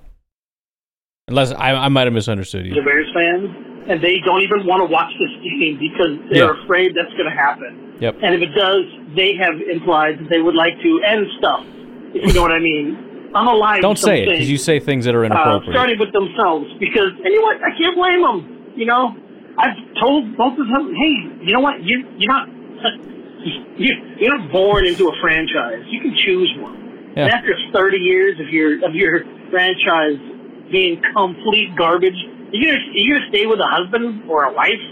unless 1.28 1.52
I, 1.52 1.72
I 1.74 1.88
might 1.88 2.06
have 2.06 2.12
misunderstood 2.12 2.66
you, 2.66 2.74
the. 2.74 2.82
Bears 2.82 3.10
fans, 3.14 3.84
and 3.88 4.00
they 4.02 4.18
don't 4.24 4.42
even 4.42 4.66
want 4.66 4.80
to 4.80 4.92
watch 4.92 5.12
this 5.18 5.30
game 5.42 5.78
because 5.78 6.18
they're 6.30 6.54
Yeah. 6.54 6.64
afraid 6.64 6.94
that's 6.94 7.12
going 7.12 7.24
to 7.30 7.36
happen. 7.36 7.96
Yep. 8.00 8.16
And 8.22 8.34
if 8.34 8.42
it 8.42 8.54
does, 8.54 8.82
they 9.16 9.34
have 9.36 9.54
implied 9.60 10.18
that 10.20 10.28
they 10.28 10.40
would 10.40 10.54
like 10.54 10.80
to 10.82 11.00
end 11.04 11.26
stuff. 11.38 11.64
If 12.14 12.26
you 12.28 12.32
know 12.32 12.42
what 12.42 12.52
I 12.52 12.58
mean. 12.58 12.96
I'm 13.34 13.48
alive. 13.48 13.82
Don't 13.82 13.98
say 13.98 14.22
it 14.22 14.26
because 14.30 14.50
you 14.50 14.58
say 14.58 14.80
things 14.80 15.04
that 15.04 15.14
are 15.14 15.24
uh, 15.24 15.26
inappropriate. 15.26 15.74
starting 15.74 15.98
with 15.98 16.12
themselves, 16.12 16.66
because 16.78 17.10
and 17.16 17.30
you 17.32 17.40
know 17.40 17.46
what? 17.46 17.56
I 17.62 17.72
can't 17.76 17.96
blame 17.96 18.22
them. 18.22 18.72
You 18.76 18.86
know, 18.86 19.16
I've 19.58 19.76
told 20.00 20.36
both 20.36 20.58
of 20.58 20.66
them, 20.68 20.94
hey, 20.94 21.44
you 21.44 21.52
know 21.52 21.60
what? 21.60 21.82
You 21.82 22.04
you're 22.18 22.32
not 22.32 22.48
you 23.76 23.92
you're 24.18 24.36
not 24.36 24.52
born 24.52 24.86
into 24.86 25.08
a 25.08 25.14
franchise. 25.20 25.84
You 25.88 26.00
can 26.00 26.16
choose 26.16 26.52
one. 26.58 27.12
Yeah. 27.16 27.24
And 27.24 27.32
after 27.32 27.56
30 27.72 27.96
years 27.98 28.40
of 28.40 28.48
your 28.52 28.84
of 28.86 28.94
your 28.94 29.24
franchise 29.50 30.20
being 30.70 31.00
complete 31.14 31.74
garbage, 31.76 32.16
you 32.52 32.66
gonna 32.68 32.84
you 32.92 33.14
gonna 33.14 33.28
stay 33.30 33.46
with 33.46 33.60
a 33.60 33.68
husband 33.68 34.28
or 34.28 34.44
a 34.44 34.52
wife 34.52 34.82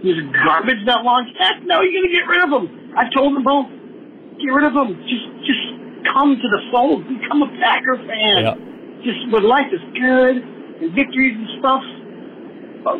who's 0.00 0.20
garbage 0.44 0.80
that 0.86 1.02
long? 1.02 1.28
Heck 1.38 1.62
no, 1.64 1.80
you're 1.80 2.00
gonna 2.00 2.14
get 2.14 2.26
rid 2.28 2.42
of 2.44 2.50
them. 2.50 2.94
I've 2.96 3.12
told 3.12 3.34
them 3.34 3.44
both, 3.44 3.68
get 4.40 4.48
rid 4.48 4.64
of 4.64 4.72
them. 4.72 4.96
Just 5.04 5.26
just 5.44 5.64
come 6.12 6.36
to 6.36 6.48
the 6.48 6.60
fold, 6.70 7.06
become 7.08 7.42
a 7.42 7.50
Packer 7.60 7.96
fan. 8.04 8.38
Yeah. 8.44 8.54
Just 9.04 9.20
when 9.32 9.44
life 9.44 9.68
is 9.72 9.80
good 9.94 10.36
and 10.80 10.94
victories 10.94 11.36
and 11.36 11.48
stuff. 11.60 11.84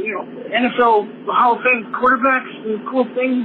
You 0.01 0.17
know, 0.17 0.25
NFL 0.49 1.29
Hall 1.29 1.57
of 1.57 1.61
Fame 1.61 1.93
quarterbacks 1.93 2.49
and 2.65 2.81
cool 2.89 3.05
things, 3.13 3.45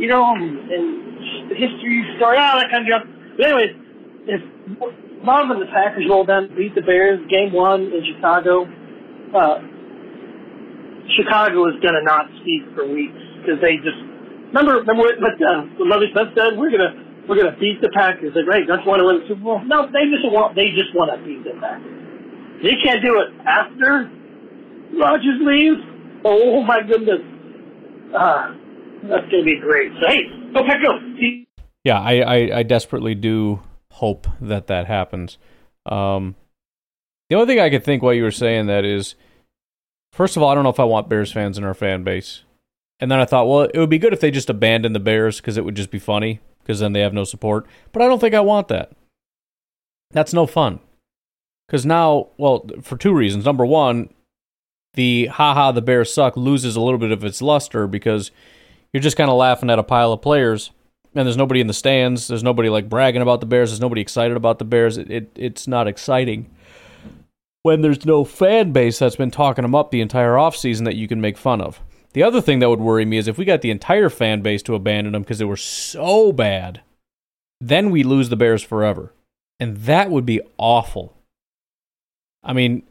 you 0.00 0.08
know, 0.08 0.32
and, 0.32 0.64
and 0.72 1.50
the 1.50 1.56
history 1.56 2.00
story, 2.16 2.38
all 2.40 2.56
that 2.56 2.72
kind 2.72 2.88
of 2.88 2.88
stuff. 2.88 3.04
But 3.36 3.46
anyways, 3.46 3.72
if 4.24 4.40
Love 5.24 5.50
and 5.52 5.60
the 5.60 5.68
Packers 5.68 6.04
roll 6.08 6.24
down, 6.24 6.48
beat 6.56 6.74
the 6.74 6.80
Bears, 6.80 7.20
game 7.28 7.52
one 7.52 7.92
in 7.92 8.00
Chicago, 8.16 8.64
uh, 9.36 9.60
Chicago 11.16 11.68
is 11.68 11.76
going 11.84 11.96
to 12.00 12.04
not 12.04 12.32
speak 12.40 12.64
for 12.72 12.88
weeks 12.88 13.20
because 13.44 13.60
they 13.60 13.76
just 13.84 14.00
remember 14.56 14.80
remember 14.80 15.04
what, 15.04 15.20
what 15.20 15.36
uh, 15.36 15.68
Lovie 15.84 16.08
Smith 16.12 16.32
said. 16.32 16.56
We're 16.56 16.72
gonna 16.72 16.96
we're 17.28 17.36
gonna 17.36 17.56
beat 17.58 17.80
the 17.80 17.90
Packers. 17.90 18.32
Like, 18.34 18.46
right? 18.46 18.66
Don't 18.66 18.80
you 18.84 18.88
want 18.88 19.00
to 19.00 19.06
win 19.06 19.20
the 19.20 19.28
Super 19.28 19.40
Bowl? 19.40 19.60
No, 19.64 19.86
they 19.86 20.04
just 20.12 20.24
want 20.28 20.54
they 20.54 20.70
just 20.70 20.94
want 20.94 21.10
to 21.12 21.18
beat 21.24 21.44
the 21.44 21.58
Packers. 21.60 22.62
They 22.62 22.76
can't 22.84 23.02
do 23.02 23.20
it 23.20 23.28
after 23.46 24.10
Rodgers 24.98 25.40
leaves. 25.40 25.80
Oh 26.24 26.62
my 26.62 26.80
goodness, 26.80 27.20
uh, 28.14 28.54
that's 29.08 29.28
gonna 29.30 29.44
be 29.44 29.58
great. 29.60 29.92
So 30.00 30.08
hey, 30.08 30.22
go 30.52 30.64
Pack 30.64 30.82
go. 30.82 30.98
Yeah, 31.84 32.00
I, 32.00 32.20
I, 32.20 32.58
I 32.58 32.62
desperately 32.62 33.14
do 33.14 33.60
hope 33.90 34.26
that 34.40 34.68
that 34.68 34.86
happens. 34.86 35.36
Um, 35.84 36.34
the 37.28 37.36
only 37.36 37.46
thing 37.46 37.60
I 37.60 37.68
could 37.68 37.84
think 37.84 38.02
while 38.02 38.14
you 38.14 38.22
were 38.22 38.30
saying 38.30 38.66
that 38.66 38.86
is, 38.86 39.16
first 40.10 40.38
of 40.38 40.42
all, 40.42 40.48
I 40.48 40.54
don't 40.54 40.64
know 40.64 40.70
if 40.70 40.80
I 40.80 40.84
want 40.84 41.10
Bears 41.10 41.30
fans 41.30 41.58
in 41.58 41.64
our 41.64 41.74
fan 41.74 42.02
base. 42.02 42.44
And 43.00 43.10
then 43.10 43.18
I 43.18 43.26
thought, 43.26 43.46
well, 43.46 43.62
it 43.62 43.78
would 43.78 43.90
be 43.90 43.98
good 43.98 44.14
if 44.14 44.20
they 44.20 44.30
just 44.30 44.48
abandoned 44.48 44.94
the 44.94 45.00
Bears 45.00 45.42
because 45.42 45.58
it 45.58 45.64
would 45.66 45.74
just 45.74 45.90
be 45.90 45.98
funny 45.98 46.40
because 46.64 46.80
then 46.80 46.92
they 46.92 47.00
have 47.00 47.12
no 47.12 47.24
support. 47.24 47.66
But 47.92 48.02
I 48.02 48.08
don't 48.08 48.18
think 48.18 48.34
I 48.34 48.40
want 48.40 48.68
that. 48.68 48.92
That's 50.10 50.32
no 50.32 50.46
fun. 50.46 50.80
Because 51.66 51.84
now, 51.86 52.28
well, 52.36 52.66
for 52.82 52.96
two 52.96 53.14
reasons. 53.14 53.44
Number 53.44 53.64
one, 53.66 54.10
the 54.94 55.26
haha, 55.26 55.72
the 55.72 55.82
Bears 55.82 56.12
suck 56.12 56.36
loses 56.36 56.76
a 56.76 56.80
little 56.80 56.98
bit 56.98 57.12
of 57.12 57.24
its 57.24 57.42
luster 57.42 57.86
because 57.86 58.30
you're 58.92 59.02
just 59.02 59.16
kind 59.16 59.30
of 59.30 59.36
laughing 59.36 59.70
at 59.70 59.78
a 59.78 59.82
pile 59.82 60.12
of 60.12 60.22
players 60.22 60.70
and 61.14 61.26
there's 61.26 61.36
nobody 61.36 61.60
in 61.60 61.66
the 61.66 61.74
stands. 61.74 62.28
There's 62.28 62.42
nobody 62.42 62.68
like 62.68 62.88
bragging 62.88 63.22
about 63.22 63.40
the 63.40 63.46
Bears. 63.46 63.70
There's 63.70 63.80
nobody 63.80 64.00
excited 64.00 64.36
about 64.36 64.58
the 64.58 64.64
Bears. 64.64 64.98
It, 64.98 65.10
it 65.10 65.30
it's 65.36 65.68
not 65.68 65.86
exciting 65.86 66.50
when 67.62 67.82
there's 67.82 68.04
no 68.04 68.24
fan 68.24 68.72
base 68.72 68.98
that's 68.98 69.16
been 69.16 69.30
talking 69.30 69.62
them 69.62 69.74
up 69.74 69.90
the 69.90 70.00
entire 70.00 70.32
offseason 70.32 70.84
that 70.84 70.96
you 70.96 71.08
can 71.08 71.20
make 71.20 71.38
fun 71.38 71.60
of. 71.60 71.80
The 72.14 72.22
other 72.22 72.40
thing 72.40 72.60
that 72.60 72.70
would 72.70 72.80
worry 72.80 73.04
me 73.04 73.18
is 73.18 73.28
if 73.28 73.38
we 73.38 73.44
got 73.44 73.60
the 73.60 73.72
entire 73.72 74.08
fan 74.08 74.40
base 74.40 74.62
to 74.62 74.74
abandon 74.74 75.12
them 75.12 75.22
because 75.22 75.38
they 75.38 75.44
were 75.44 75.56
so 75.56 76.32
bad, 76.32 76.80
then 77.60 77.90
we 77.90 78.02
lose 78.02 78.28
the 78.28 78.36
Bears 78.36 78.62
forever. 78.62 79.12
And 79.60 79.78
that 79.78 80.10
would 80.10 80.24
be 80.24 80.40
awful. 80.56 81.16
I 82.42 82.52
mean, 82.52 82.84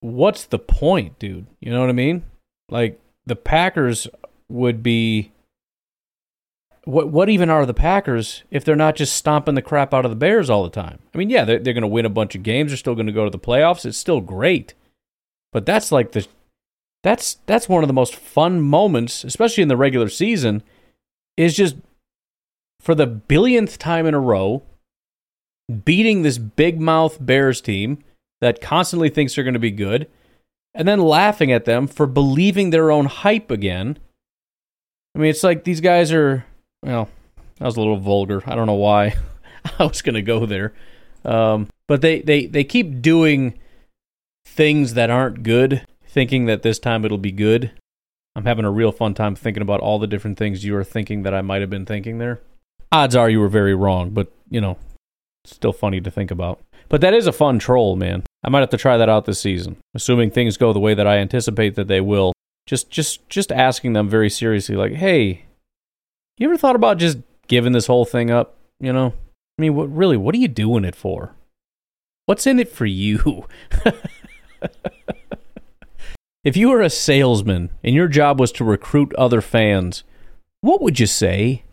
what's 0.00 0.44
the 0.44 0.58
point, 0.58 1.18
dude? 1.18 1.46
You 1.60 1.70
know 1.70 1.80
what 1.80 1.88
I 1.88 1.92
mean? 1.92 2.24
Like, 2.68 3.00
the 3.26 3.36
Packers 3.36 4.08
would 4.48 4.82
be 4.82 5.32
what 6.84 7.08
what 7.08 7.28
even 7.28 7.50
are 7.50 7.66
the 7.66 7.74
Packers 7.74 8.44
if 8.50 8.64
they're 8.64 8.76
not 8.76 8.94
just 8.94 9.16
stomping 9.16 9.56
the 9.56 9.62
crap 9.62 9.92
out 9.92 10.04
of 10.04 10.10
the 10.10 10.16
Bears 10.16 10.48
all 10.48 10.62
the 10.62 10.70
time? 10.70 11.00
I 11.14 11.18
mean, 11.18 11.30
yeah, 11.30 11.44
they're, 11.44 11.58
they're 11.58 11.74
going 11.74 11.82
to 11.82 11.88
win 11.88 12.06
a 12.06 12.10
bunch 12.10 12.34
of 12.34 12.44
games. 12.44 12.70
They're 12.70 12.76
still 12.76 12.94
going 12.94 13.08
to 13.08 13.12
go 13.12 13.24
to 13.24 13.30
the 13.30 13.38
playoffs. 13.38 13.84
It's 13.84 13.98
still 13.98 14.20
great, 14.20 14.74
but 15.52 15.66
that's 15.66 15.90
like 15.90 16.12
the 16.12 16.26
that's 17.02 17.34
that's 17.46 17.68
one 17.68 17.82
of 17.82 17.88
the 17.88 17.94
most 17.94 18.14
fun 18.14 18.60
moments, 18.60 19.24
especially 19.24 19.62
in 19.62 19.68
the 19.68 19.76
regular 19.76 20.08
season, 20.08 20.62
is 21.36 21.54
just 21.54 21.76
for 22.80 22.94
the 22.94 23.06
billionth 23.06 23.78
time 23.78 24.06
in 24.06 24.14
a 24.14 24.20
row 24.20 24.62
beating 25.84 26.22
this 26.22 26.38
big 26.38 26.80
mouth 26.80 27.18
Bears 27.20 27.60
team 27.60 27.98
that 28.40 28.60
constantly 28.60 29.08
thinks 29.08 29.34
they're 29.34 29.44
going 29.44 29.54
to 29.54 29.60
be 29.60 29.70
good, 29.70 30.08
and 30.74 30.86
then 30.86 31.00
laughing 31.00 31.50
at 31.50 31.64
them 31.64 31.86
for 31.86 32.06
believing 32.06 32.70
their 32.70 32.90
own 32.90 33.06
hype 33.06 33.50
again. 33.50 33.98
I 35.14 35.18
mean, 35.18 35.30
it's 35.30 35.42
like 35.42 35.64
these 35.64 35.80
guys 35.80 36.12
are 36.12 36.44
well, 36.82 37.08
that 37.58 37.64
was 37.64 37.76
a 37.76 37.80
little 37.80 37.98
vulgar. 37.98 38.42
I 38.46 38.54
don't 38.54 38.66
know 38.66 38.74
why 38.74 39.16
I 39.78 39.84
was 39.84 40.02
going 40.02 40.14
to 40.14 40.22
go 40.22 40.46
there. 40.46 40.72
Um, 41.24 41.68
but 41.88 42.00
they, 42.00 42.20
they, 42.20 42.46
they 42.46 42.64
keep 42.64 43.02
doing 43.02 43.58
things 44.46 44.94
that 44.94 45.10
aren't 45.10 45.42
good, 45.42 45.86
thinking 46.16 46.46
that 46.46 46.62
this 46.62 46.78
time 46.78 47.04
it'll 47.04 47.18
be 47.18 47.30
good. 47.30 47.72
I'm 48.34 48.46
having 48.46 48.64
a 48.64 48.70
real 48.70 48.90
fun 48.90 49.12
time 49.12 49.36
thinking 49.36 49.62
about 49.62 49.80
all 49.80 49.98
the 49.98 50.06
different 50.06 50.38
things 50.38 50.64
you 50.64 50.74
are 50.74 50.82
thinking 50.82 51.24
that 51.24 51.34
I 51.34 51.42
might 51.42 51.60
have 51.60 51.68
been 51.68 51.84
thinking 51.84 52.16
there. 52.16 52.40
Odds 52.90 53.14
are 53.14 53.28
you 53.28 53.38
were 53.38 53.50
very 53.50 53.74
wrong, 53.74 54.08
but, 54.08 54.32
you 54.48 54.58
know, 54.58 54.78
still 55.44 55.74
funny 55.74 56.00
to 56.00 56.10
think 56.10 56.30
about. 56.30 56.62
But 56.88 57.02
that 57.02 57.12
is 57.12 57.26
a 57.26 57.32
fun 57.32 57.58
troll, 57.58 57.96
man. 57.96 58.22
I 58.42 58.48
might 58.48 58.60
have 58.60 58.70
to 58.70 58.78
try 58.78 58.96
that 58.96 59.10
out 59.10 59.26
this 59.26 59.40
season, 59.40 59.76
assuming 59.94 60.30
things 60.30 60.56
go 60.56 60.72
the 60.72 60.80
way 60.80 60.94
that 60.94 61.06
I 61.06 61.18
anticipate 61.18 61.74
that 61.74 61.86
they 61.86 62.00
will. 62.00 62.32
Just 62.66 62.90
just 62.90 63.28
just 63.28 63.52
asking 63.52 63.92
them 63.92 64.08
very 64.08 64.30
seriously 64.30 64.74
like, 64.74 64.92
"Hey, 64.92 65.44
you 66.38 66.48
ever 66.48 66.56
thought 66.56 66.76
about 66.76 66.98
just 66.98 67.18
giving 67.46 67.72
this 67.72 67.86
whole 67.86 68.04
thing 68.04 68.30
up? 68.30 68.56
You 68.80 68.92
know, 68.92 69.14
I 69.58 69.62
mean, 69.62 69.74
what 69.74 69.94
really? 69.94 70.16
What 70.16 70.34
are 70.34 70.38
you 70.38 70.48
doing 70.48 70.84
it 70.84 70.96
for? 70.96 71.34
What's 72.24 72.46
in 72.46 72.58
it 72.58 72.68
for 72.68 72.86
you? 72.86 73.46
if 76.46 76.56
you 76.56 76.68
were 76.68 76.80
a 76.80 76.88
salesman 76.88 77.70
and 77.82 77.92
your 77.92 78.06
job 78.06 78.38
was 78.38 78.52
to 78.52 78.62
recruit 78.62 79.12
other 79.16 79.40
fans, 79.40 80.04
what 80.60 80.80
would 80.80 81.00
you 81.00 81.06
say? 81.06 81.64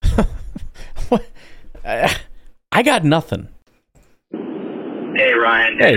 I 1.84 2.82
got 2.84 3.02
nothing. 3.02 3.48
Hey 4.30 5.32
Ryan. 5.32 5.78
Hey. 5.80 5.94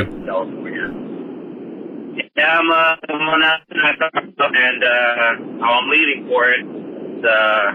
Yeah, 2.36 2.58
I'm, 2.58 2.72
uh, 2.72 2.95
I'm 3.10 3.30
on 3.30 3.41
that 3.41 3.62
and 3.69 4.84
uh, 4.84 5.65
I'm 5.65 5.89
leaving 5.91 6.26
for 6.28 6.50
it. 6.50 6.62
It's 6.65 7.26
uh, 7.28 7.74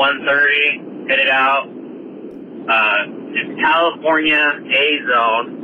1.30, 0.00 1.10
headed 1.10 1.28
out. 1.28 1.66
Uh, 2.70 3.04
it's 3.34 3.60
California 3.60 4.62
A 4.64 4.98
zone, 5.12 5.61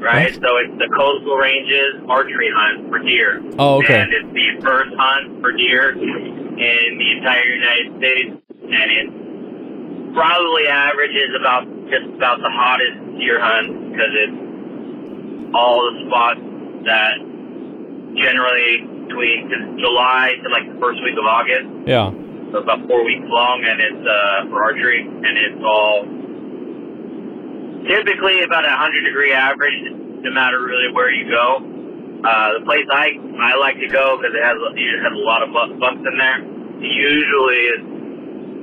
right? 0.00 0.34
So 0.34 0.56
it's 0.56 0.76
the 0.78 0.88
coastal 0.96 1.36
ranges 1.36 2.02
archery 2.08 2.50
hunt 2.54 2.88
for 2.88 2.98
deer. 2.98 3.42
Oh, 3.58 3.78
okay. 3.78 4.00
And 4.00 4.12
it's 4.12 4.32
the 4.32 4.60
first 4.64 4.90
hunt 4.96 5.40
for 5.40 5.52
deer 5.52 5.92
in 5.92 6.90
the 6.98 7.08
entire 7.18 7.44
United 7.44 7.96
States, 7.98 8.30
and 8.64 8.88
it 8.90 10.14
probably 10.14 10.66
averages 10.66 11.30
about 11.38 11.64
just 11.88 12.06
about 12.16 12.38
the 12.40 12.50
hottest 12.50 12.98
deer 13.18 13.40
hunt 13.40 13.92
because 13.92 14.12
it's 14.12 14.38
all 15.54 15.80
the 15.90 16.06
spots 16.06 16.40
that 16.86 17.18
generally 18.16 18.86
between 19.06 19.78
July 19.78 20.34
to 20.42 20.48
like 20.48 20.66
the 20.66 20.78
first 20.80 21.02
week 21.02 21.18
of 21.18 21.26
August. 21.26 21.66
Yeah. 21.86 22.10
So 22.52 22.58
about 22.58 22.86
four 22.88 23.04
weeks 23.04 23.26
long, 23.26 23.62
and 23.62 23.80
it's 23.80 24.06
uh, 24.06 24.50
for 24.50 24.64
archery, 24.64 25.06
and 25.06 25.38
it's 25.38 25.62
all 25.62 26.02
typically 27.86 28.42
about 28.42 28.64
a 28.64 28.76
hundred 28.76 29.04
degree 29.04 29.32
average, 29.32 29.92
no 29.92 30.30
matter 30.30 30.60
really 30.60 30.92
where 30.92 31.10
you 31.10 31.30
go. 31.30 31.64
Uh, 32.20 32.58
the 32.60 32.64
place 32.64 32.84
I 32.92 33.16
I 33.40 33.56
like 33.56 33.80
to 33.80 33.88
go 33.88 34.18
because 34.18 34.36
it 34.36 34.44
has 34.44 34.56
it 34.56 35.02
has 35.02 35.12
a 35.12 35.24
lot 35.24 35.42
of 35.42 35.52
bucks, 35.52 35.72
bucks 35.80 36.00
in 36.04 36.16
there. 36.18 36.44
Usually 36.80 37.60
it's 37.76 37.88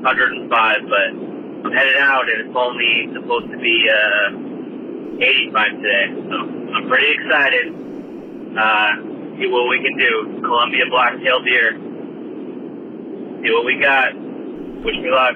105, 0.05 0.49
but 0.89 1.09
I'm 1.65 1.71
headed 1.73 1.97
out, 1.97 2.29
and 2.29 2.47
it's 2.47 2.55
only 2.55 3.09
supposed 3.13 3.49
to 3.49 3.57
be 3.57 3.89
uh, 3.89 4.47
85 5.17 5.71
today. 5.81 6.05
So 6.29 6.35
I'm 6.73 6.87
pretty 6.87 7.11
excited. 7.17 7.73
Uh, 8.57 8.89
see 9.37 9.47
what 9.49 9.69
we 9.69 9.81
can 9.81 9.97
do. 9.97 10.41
Columbia 10.41 10.85
black-tailed 10.89 11.45
deer. 11.45 11.73
See 13.41 13.51
what 13.51 13.65
we 13.65 13.79
got. 13.81 14.13
Wish 14.85 14.97
me 14.97 15.09
luck. 15.09 15.35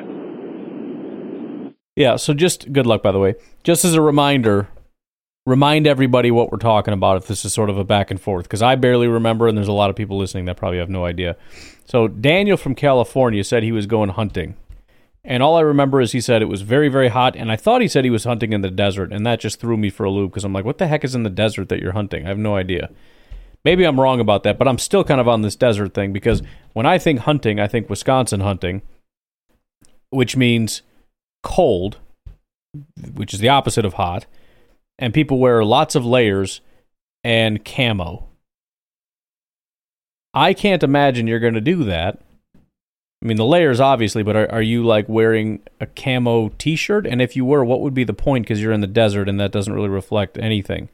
Yeah, 1.96 2.16
so 2.16 2.34
just 2.34 2.72
good 2.72 2.86
luck, 2.86 3.04
by 3.04 3.12
the 3.12 3.20
way. 3.20 3.36
Just 3.64 3.86
as 3.86 3.94
a 3.94 4.02
reminder, 4.02 4.70
remind 5.46 5.86
everybody 5.86 6.32
what 6.32 6.52
we're 6.52 6.58
talking 6.58 6.94
about 6.94 7.18
if 7.18 7.28
this 7.28 7.46
is 7.46 7.54
sort 7.54 7.70
of 7.70 7.78
a 7.78 7.84
back 7.84 8.10
and 8.10 8.20
forth, 8.20 8.46
because 8.46 8.62
I 8.62 8.76
barely 8.76 9.08
remember, 9.08 9.48
and 9.48 9.58
there's 9.58 9.68
a 9.68 9.74
lot 9.74 9.90
of 9.90 9.96
people 9.96 10.18
listening 10.18 10.46
that 10.46 10.58
probably 10.58 10.80
have 10.80 10.90
no 10.90 11.06
idea. 11.06 11.38
So, 11.86 12.08
Daniel 12.08 12.58
from 12.58 12.74
California 12.74 13.44
said 13.44 13.64
he 13.64 13.72
was 13.72 13.86
going 13.86 14.10
hunting. 14.10 14.56
And 15.24 15.44
all 15.44 15.56
I 15.56 15.62
remember 15.62 16.02
is 16.02 16.14
he 16.14 16.22
said 16.22 16.42
it 16.42 16.46
was 16.46 16.64
very, 16.64 16.90
very 16.90 17.10
hot, 17.10 17.36
and 17.36 17.52
I 17.52 17.56
thought 17.56 17.82
he 17.82 17.88
said 17.88 18.04
he 18.04 18.10
was 18.10 18.24
hunting 18.24 18.54
in 18.54 18.62
the 18.62 18.72
desert, 18.72 19.14
and 19.14 19.26
that 19.28 19.40
just 19.40 19.60
threw 19.60 19.78
me 19.78 19.92
for 19.92 20.04
a 20.04 20.10
loop 20.10 20.32
because 20.32 20.44
I'm 20.44 20.54
like, 20.54 20.66
what 20.66 20.80
the 20.80 20.88
heck 20.88 21.04
is 21.04 21.14
in 21.14 21.22
the 21.22 21.30
desert 21.30 21.70
that 21.70 21.80
you're 21.80 21.92
hunting? 21.92 22.26
I 22.26 22.30
have 22.30 22.40
no 22.40 22.56
idea. 22.56 22.90
Maybe 23.64 23.84
I'm 23.84 24.00
wrong 24.00 24.20
about 24.20 24.42
that, 24.44 24.58
but 24.58 24.68
I'm 24.68 24.80
still 24.80 25.04
kind 25.04 25.22
of 25.22 25.28
on 25.28 25.44
this 25.44 25.56
desert 25.56 25.94
thing 25.94 26.12
because 26.12 26.42
when 26.74 26.88
I 26.88 26.98
think 26.98 27.20
hunting, 27.20 27.60
I 27.60 27.68
think 27.68 27.92
Wisconsin 27.92 28.40
hunting, 28.40 28.82
which 30.10 30.36
means 30.36 30.82
cold, 31.44 32.00
which 33.14 33.34
is 33.34 33.40
the 33.40 33.50
opposite 33.50 33.86
of 33.86 33.94
hot, 33.94 34.26
and 34.98 35.14
people 35.14 35.40
wear 35.40 35.64
lots 35.64 35.96
of 35.96 36.06
layers 36.06 36.62
and 37.24 37.64
camo. 37.66 38.28
I 40.34 40.54
can't 40.54 40.84
imagine 40.84 41.28
you're 41.28 41.40
going 41.40 41.56
to 41.56 41.62
do 41.62 41.84
that. 41.84 42.22
I 43.24 43.28
mean, 43.28 43.38
the 43.38 43.46
layers 43.46 43.80
obviously, 43.80 44.24
but 44.24 44.36
are, 44.36 44.52
are 44.52 44.62
you 44.62 44.84
like 44.84 45.08
wearing 45.08 45.62
a 45.80 45.86
camo 45.86 46.50
T-shirt? 46.58 47.06
And 47.06 47.22
if 47.22 47.36
you 47.36 47.46
were, 47.46 47.64
what 47.64 47.82
would 47.82 47.94
be 47.94 48.04
the 48.04 48.14
point? 48.14 48.46
Because 48.46 48.62
you're 48.62 48.72
in 48.72 48.82
the 48.82 48.88
desert, 48.88 49.30
and 49.30 49.40
that 49.40 49.52
doesn't 49.52 49.74
really 49.74 49.90
reflect 49.90 50.38
anything. 50.38 50.90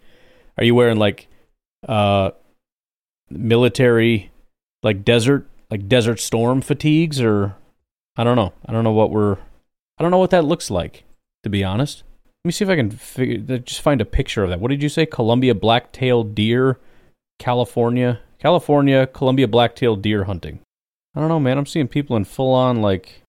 Are 0.57 0.63
you 0.63 0.75
wearing 0.75 0.97
like 0.97 1.27
uh, 1.87 2.31
military, 3.29 4.31
like 4.83 5.05
desert, 5.05 5.47
like 5.69 5.87
desert 5.87 6.19
storm 6.19 6.61
fatigues, 6.61 7.21
or 7.21 7.55
I 8.17 8.23
don't 8.23 8.35
know. 8.35 8.53
I 8.65 8.73
don't 8.73 8.83
know 8.83 8.91
what 8.91 9.11
we're. 9.11 9.37
I 9.97 10.03
don't 10.03 10.11
know 10.11 10.17
what 10.17 10.31
that 10.31 10.45
looks 10.45 10.69
like, 10.69 11.03
to 11.47 11.49
be 11.49 11.63
honest. 11.63 12.03
Let 12.43 12.49
me 12.49 12.51
see 12.51 12.65
if 12.65 12.69
I 12.69 12.75
can 12.75 12.91
figure, 12.91 13.57
just 13.59 13.81
find 13.81 14.01
a 14.01 14.05
picture 14.05 14.43
of 14.43 14.49
that. 14.49 14.59
What 14.59 14.69
did 14.69 14.83
you 14.83 14.89
say? 14.89 15.05
Columbia 15.05 15.55
black-tailed 15.55 16.35
deer, 16.35 16.77
California, 17.39 18.19
California, 18.37 19.07
Columbia 19.07 19.47
black-tailed 19.47 20.01
deer 20.01 20.25
hunting. 20.25 20.59
I 21.15 21.21
don't 21.21 21.29
know, 21.29 21.39
man. 21.39 21.57
I'm 21.57 21.65
seeing 21.65 21.87
people 21.87 22.15
in 22.17 22.25
full-on 22.25 22.81
like 22.81 23.23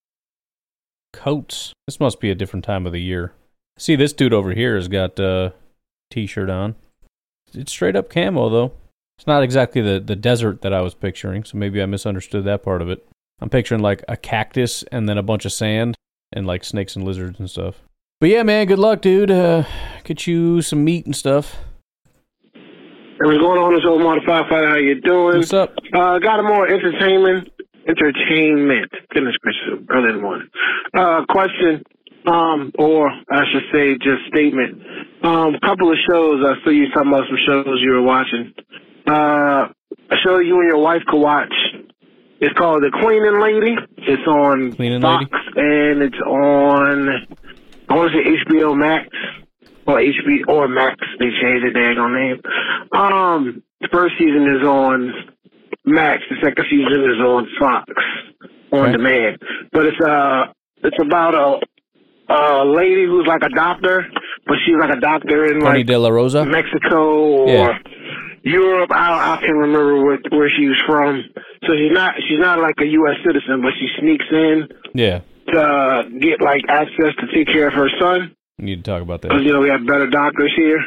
coats. 1.12 1.72
This 1.86 2.00
must 2.00 2.20
be 2.20 2.30
a 2.30 2.34
different 2.34 2.64
time 2.64 2.86
of 2.86 2.92
the 2.92 3.00
year. 3.00 3.32
See, 3.78 3.94
this 3.96 4.12
dude 4.12 4.34
over 4.34 4.52
here 4.52 4.74
has 4.74 4.88
got 4.88 5.18
a 5.18 5.28
uh, 5.28 5.50
t-shirt 6.10 6.50
on. 6.50 6.74
It's 7.54 7.72
straight 7.72 7.96
up 7.96 8.10
camo 8.10 8.48
though. 8.50 8.72
It's 9.16 9.26
not 9.26 9.42
exactly 9.42 9.80
the 9.80 9.98
the 10.00 10.16
desert 10.16 10.62
that 10.62 10.74
I 10.74 10.80
was 10.80 10.94
picturing, 10.94 11.44
so 11.44 11.56
maybe 11.56 11.80
I 11.80 11.86
misunderstood 11.86 12.44
that 12.44 12.62
part 12.62 12.82
of 12.82 12.90
it. 12.90 13.06
I'm 13.40 13.48
picturing 13.48 13.80
like 13.80 14.04
a 14.06 14.16
cactus 14.16 14.82
and 14.92 15.08
then 15.08 15.18
a 15.18 15.22
bunch 15.22 15.44
of 15.44 15.52
sand 15.52 15.96
and 16.32 16.46
like 16.46 16.64
snakes 16.64 16.94
and 16.94 17.04
lizards 17.04 17.38
and 17.38 17.48
stuff. 17.48 17.82
But 18.20 18.30
yeah, 18.30 18.42
man, 18.42 18.66
good 18.66 18.80
luck, 18.80 19.00
dude. 19.00 19.30
Uh, 19.30 19.62
get 20.02 20.26
you 20.26 20.60
some 20.60 20.82
meat 20.84 21.06
and 21.06 21.14
stuff. 21.14 21.56
Hey, 22.52 23.22
what's 23.22 23.38
going 23.38 23.60
on? 23.60 23.74
This 23.74 23.84
old 23.86 24.02
modified 24.02 24.50
fighter. 24.50 24.68
How 24.68 24.74
you 24.74 25.00
doing? 25.00 25.38
What's 25.38 25.52
up? 25.52 25.70
Uh, 25.94 26.18
got 26.18 26.40
a 26.40 26.42
more 26.42 26.66
entertainment, 26.66 27.48
entertainment. 27.86 28.90
Goodness 29.14 29.36
gracious, 29.40 29.86
early 29.90 30.10
in 30.10 30.16
the 30.16 30.22
morning. 30.22 30.48
Uh, 30.94 31.26
question, 31.28 31.84
um, 32.26 32.72
or 32.76 33.08
I 33.08 33.44
should 33.52 33.62
say, 33.72 33.94
just 33.94 34.26
statement. 34.34 34.82
Um, 35.22 35.54
a 35.54 35.60
couple 35.60 35.88
of 35.92 35.96
shows. 36.10 36.44
I 36.44 36.54
saw 36.64 36.70
you 36.70 36.90
talking 36.90 37.12
about 37.12 37.28
some 37.28 37.38
shows 37.46 37.78
you 37.80 37.92
were 37.92 38.02
watching. 38.02 38.52
Uh, 39.06 39.68
a 40.10 40.16
show 40.24 40.40
you 40.40 40.58
and 40.58 40.68
your 40.68 40.78
wife 40.82 41.02
could 41.06 41.20
watch. 41.20 41.54
It's 42.40 42.56
called 42.58 42.82
The 42.82 42.90
Cleaning 42.90 43.38
Lady. 43.40 43.76
It's 43.98 44.26
on 44.26 44.72
Cleaning 44.72 45.02
Fox, 45.02 45.24
Lady? 45.54 45.60
and 45.60 46.02
it's 46.02 46.18
on. 46.26 47.26
I 47.88 47.94
want 47.94 48.12
to 48.12 48.18
say 48.18 48.24
HBO 48.52 48.76
Max 48.78 49.08
or 49.86 49.96
HBO 49.98 50.48
or 50.48 50.68
Max. 50.68 50.96
They 51.18 51.26
changed 51.40 51.64
the 51.66 51.78
daggone 51.78 52.14
name. 52.14 52.40
Um, 52.92 53.62
the 53.80 53.88
first 53.92 54.14
season 54.18 54.42
is 54.56 54.62
on 54.66 55.12
Max. 55.84 56.22
The 56.30 56.36
second 56.42 56.64
season 56.70 57.04
is 57.10 57.20
on 57.20 57.48
Fox 57.58 57.84
on 58.72 58.80
Okay. 58.80 58.92
demand. 58.92 59.38
But 59.72 59.86
it's 59.86 60.00
uh, 60.00 60.46
it's 60.84 60.96
about 61.00 61.34
a 61.34 61.60
a 62.30 62.64
lady 62.64 63.06
who's 63.06 63.26
like 63.26 63.42
a 63.42 63.48
doctor, 63.48 64.06
but 64.46 64.56
she's 64.66 64.76
like 64.78 64.90
a 64.96 65.00
doctor 65.00 65.46
in 65.46 65.60
Thony 65.62 65.64
like 65.64 65.86
De 65.86 65.96
La 65.98 66.10
Rosa. 66.10 66.44
Mexico 66.44 67.16
or 67.46 67.48
Yeah. 67.48 67.78
Europe. 68.42 68.90
I 68.92 69.36
I 69.36 69.40
can't 69.40 69.56
remember 69.56 70.04
what, 70.04 70.20
where 70.30 70.50
she 70.50 70.68
was 70.68 70.76
from. 70.86 71.24
So 71.66 71.72
she's 71.74 71.92
not 71.92 72.14
she's 72.28 72.38
not 72.38 72.58
like 72.60 72.74
a 72.80 72.86
U.S. 72.86 73.16
citizen, 73.26 73.62
but 73.62 73.72
she 73.80 73.88
sneaks 73.98 74.26
in 74.30 74.68
Yeah. 74.94 75.20
To 75.52 75.60
uh, 75.60 76.02
get 76.20 76.40
like 76.40 76.62
access 76.68 77.14
to 77.20 77.26
take 77.34 77.46
care 77.48 77.68
of 77.68 77.74
her 77.74 77.88
son. 78.00 78.34
We 78.58 78.64
need 78.66 78.84
to 78.84 78.90
talk 78.90 79.02
about 79.02 79.22
that. 79.22 79.28
Because 79.28 79.44
you 79.44 79.52
know 79.52 79.60
we 79.60 79.68
have 79.68 79.86
better 79.86 80.08
doctors 80.10 80.52
here, 80.56 80.78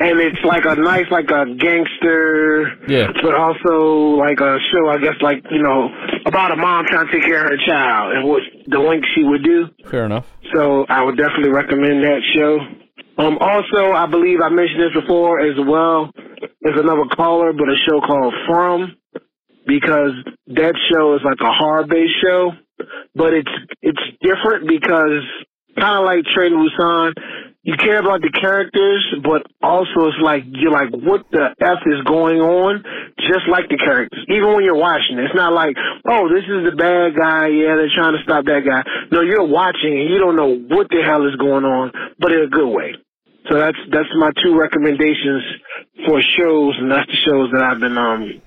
and 0.00 0.18
it's 0.20 0.42
like 0.44 0.64
a 0.64 0.74
nice 0.74 1.06
like 1.10 1.30
a 1.30 1.46
gangster, 1.54 2.76
Yeah. 2.88 3.08
but 3.22 3.34
also 3.34 4.16
like 4.18 4.40
a 4.40 4.58
show. 4.72 4.88
I 4.88 4.98
guess 4.98 5.14
like 5.20 5.44
you 5.50 5.62
know 5.62 5.88
about 6.26 6.50
a 6.52 6.56
mom 6.56 6.86
trying 6.86 7.06
to 7.06 7.12
take 7.12 7.22
care 7.22 7.44
of 7.44 7.50
her 7.50 7.66
child 7.66 8.16
and 8.16 8.28
what 8.28 8.42
the 8.66 8.78
link 8.78 9.04
she 9.14 9.22
would 9.24 9.44
do. 9.44 9.66
Fair 9.90 10.04
enough. 10.06 10.26
So 10.54 10.86
I 10.88 11.02
would 11.04 11.16
definitely 11.16 11.50
recommend 11.50 12.02
that 12.04 12.20
show. 12.34 12.58
Um, 13.22 13.36
also, 13.40 13.92
I 13.92 14.06
believe 14.06 14.40
I 14.40 14.48
mentioned 14.48 14.80
this 14.80 14.94
before 15.02 15.40
as 15.40 15.56
well. 15.66 16.10
There's 16.62 16.78
another 16.78 17.02
caller, 17.16 17.52
but 17.52 17.68
a 17.68 17.76
show 17.88 18.00
called 18.00 18.32
From, 18.46 18.94
because 19.66 20.12
that 20.48 20.74
show 20.90 21.14
is 21.16 21.20
like 21.24 21.38
a 21.40 21.52
horror-based 21.52 22.12
show, 22.22 22.52
but 23.14 23.32
it's 23.34 23.50
it's 23.82 24.02
different 24.20 24.68
because 24.68 25.24
kind 25.78 25.98
of 25.98 26.04
like 26.04 26.24
Train 26.34 26.52
Busan, 26.52 27.14
you 27.62 27.74
care 27.76 28.00
about 28.00 28.20
the 28.22 28.30
characters, 28.30 29.04
but 29.22 29.46
also 29.62 30.08
it's 30.08 30.18
like 30.22 30.44
you're 30.46 30.72
like, 30.72 30.90
what 30.90 31.26
the 31.30 31.54
f 31.60 31.78
is 31.86 32.02
going 32.06 32.40
on? 32.40 32.82
Just 33.18 33.46
like 33.50 33.68
the 33.68 33.76
characters, 33.76 34.24
even 34.28 34.54
when 34.54 34.64
you're 34.64 34.78
watching, 34.78 35.18
it's 35.18 35.34
not 35.34 35.52
like, 35.52 35.76
oh, 36.08 36.28
this 36.32 36.44
is 36.44 36.64
the 36.64 36.76
bad 36.76 37.14
guy. 37.14 37.48
Yeah, 37.48 37.76
they're 37.76 37.92
trying 37.94 38.16
to 38.16 38.22
stop 38.24 38.44
that 38.46 38.64
guy. 38.64 38.82
No, 39.12 39.20
you're 39.20 39.46
watching 39.46 39.92
and 39.92 40.08
you 40.08 40.18
don't 40.18 40.36
know 40.36 40.54
what 40.54 40.88
the 40.88 41.02
hell 41.04 41.26
is 41.26 41.36
going 41.36 41.64
on, 41.64 41.92
but 42.18 42.32
in 42.32 42.42
a 42.42 42.50
good 42.50 42.68
way. 42.70 42.94
So 43.50 43.58
that's 43.58 43.78
that's 43.92 44.08
my 44.18 44.30
two 44.42 44.58
recommendations 44.58 45.42
for 46.06 46.20
shows, 46.36 46.74
and 46.78 46.90
that's 46.90 47.06
the 47.06 47.20
shows 47.24 47.50
that 47.52 47.62
I've 47.62 47.80
been 47.80 47.96
um 47.96 48.42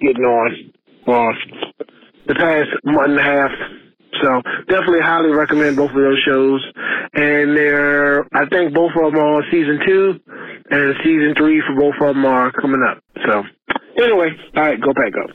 getting 0.00 0.24
on 0.24 0.72
for 1.04 1.34
the 2.28 2.34
past 2.34 2.68
month 2.84 3.10
and 3.10 3.18
a 3.18 3.22
half. 3.22 3.50
So 4.22 4.42
definitely 4.68 5.00
highly 5.00 5.30
recommend 5.30 5.76
both 5.76 5.90
of 5.90 5.96
those 5.96 6.20
shows. 6.24 6.64
And 7.14 7.56
they're 7.56 8.24
I 8.34 8.46
think 8.46 8.74
both 8.74 8.92
of 8.96 9.12
them 9.12 9.20
are 9.20 9.36
on 9.36 9.44
season 9.50 9.80
two, 9.84 10.20
and 10.70 10.94
season 11.02 11.34
three 11.36 11.62
for 11.66 11.74
both 11.74 11.94
of 12.00 12.14
them 12.14 12.24
are 12.24 12.52
coming 12.52 12.82
up. 12.88 13.02
So 13.26 13.42
anyway, 14.02 14.30
all 14.56 14.62
right, 14.62 14.80
go 14.80 14.92
back 14.92 15.12
up. 15.22 15.30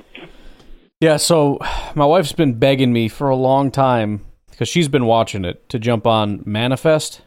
Yeah, 1.01 1.17
so 1.17 1.59
my 1.95 2.05
wife's 2.05 2.31
been 2.33 2.53
begging 2.53 2.93
me 2.93 3.09
for 3.09 3.29
a 3.29 3.35
long 3.35 3.71
time 3.71 4.21
because 4.49 4.69
she's 4.69 4.87
been 4.87 5.05
watching 5.05 5.45
it 5.45 5.67
to 5.69 5.79
jump 5.79 6.05
on 6.05 6.43
Manifest, 6.45 7.21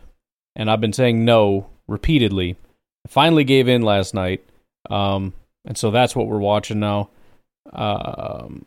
and 0.55 0.71
I've 0.71 0.81
been 0.81 0.93
saying 0.93 1.25
no 1.25 1.69
repeatedly. 1.89 2.57
I 3.05 3.09
finally 3.09 3.45
gave 3.45 3.69
in 3.69 3.83
last 3.83 4.15
night, 4.15 4.49
um, 4.91 5.35
and 5.65 5.77
so 5.77 5.91
that's 5.91 6.15
what 6.15 6.29
we're 6.29 6.39
watching 6.39 6.81
now. 6.81 7.11
Um, 7.73 8.67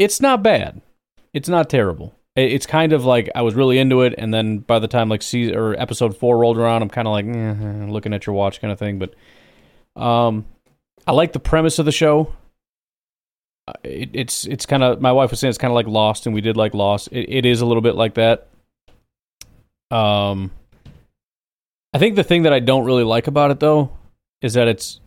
it's 0.00 0.20
not 0.20 0.42
bad. 0.42 0.80
It's 1.32 1.48
not 1.48 1.70
terrible. 1.70 2.16
It's 2.34 2.66
kind 2.66 2.92
of 2.92 3.04
like 3.04 3.28
I 3.34 3.42
was 3.42 3.54
really 3.54 3.78
into 3.78 4.02
it, 4.02 4.14
and 4.16 4.32
then 4.32 4.58
by 4.58 4.78
the 4.78 4.88
time 4.88 5.08
like 5.08 5.22
season 5.22 5.56
or 5.56 5.74
episode 5.80 6.16
four 6.16 6.38
rolled 6.38 6.58
around, 6.58 6.82
I'm 6.82 6.88
kind 6.88 7.06
of 7.06 7.12
like 7.12 7.26
eh, 7.26 7.90
looking 7.90 8.14
at 8.14 8.26
your 8.26 8.34
watch 8.34 8.60
kind 8.60 8.72
of 8.72 8.78
thing. 8.78 8.98
But 8.98 9.14
um, 10.00 10.46
I 11.06 11.12
like 11.12 11.32
the 11.32 11.40
premise 11.40 11.78
of 11.78 11.86
the 11.86 11.92
show 11.92 12.32
uh, 13.68 13.72
it, 13.84 14.10
it's 14.14 14.46
it's 14.46 14.66
kind 14.66 14.82
of 14.82 15.00
my 15.00 15.12
wife 15.12 15.30
was 15.30 15.40
saying 15.40 15.50
it's 15.50 15.58
kind 15.58 15.70
of 15.70 15.74
like 15.74 15.86
Lost, 15.86 16.26
and 16.26 16.34
we 16.34 16.40
did 16.40 16.56
like 16.56 16.74
Lost. 16.74 17.08
It, 17.12 17.28
it 17.28 17.46
is 17.46 17.60
a 17.60 17.66
little 17.66 17.82
bit 17.82 17.94
like 17.94 18.14
that. 18.14 18.48
Um, 19.90 20.50
I 21.92 21.98
think 21.98 22.16
the 22.16 22.24
thing 22.24 22.42
that 22.42 22.52
I 22.52 22.60
don't 22.60 22.84
really 22.84 23.04
like 23.04 23.26
about 23.26 23.50
it 23.50 23.60
though 23.60 23.96
is 24.40 24.54
that 24.54 24.68
it's 24.68 25.00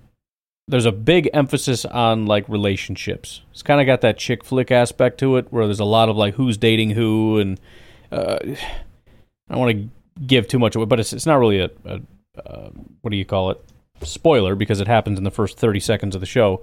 there's 0.68 0.86
a 0.86 0.92
big 0.92 1.30
emphasis 1.34 1.86
on 1.86 2.26
like 2.26 2.48
relationships. 2.48 3.42
It's 3.52 3.64
kind 3.64 3.82
of 3.82 3.88
got 3.88 4.02
that 4.02 4.18
chick 4.18 4.44
flick 4.44 4.72
aspect 4.72 5.20
to 5.20 5.38
it, 5.38 5.48
where 5.52 5.66
there's 5.66 5.80
a 5.80 5.86
lot 5.86 6.10
of 6.10 6.16
like 6.16 6.36
who's 6.36 6.58
dating 6.58 6.92
who, 6.92 7.40
and 7.40 7.60
uh, 8.12 8.38
I 8.44 8.56
don't 9.50 9.60
want 9.60 9.78
to 9.78 9.90
give 10.26 10.48
too 10.48 10.60
much 10.60 10.76
away, 10.76 10.86
but 10.86 11.00
it's 11.00 11.14
it's 11.14 11.26
not 11.26 11.36
really 11.36 11.60
a, 11.60 11.70
a 11.86 12.02
uh, 12.46 12.70
what 13.02 13.12
do 13.12 13.18
you 13.18 13.26
call 13.26 13.52
it 13.52 13.64
spoiler 14.02 14.56
because 14.56 14.82
it 14.82 14.88
happens 14.88 15.18
in 15.18 15.24
the 15.24 15.32
first 15.32 15.58
30 15.58 15.80
seconds 15.80 16.16
of 16.16 16.22
the 16.22 16.28
show. 16.28 16.62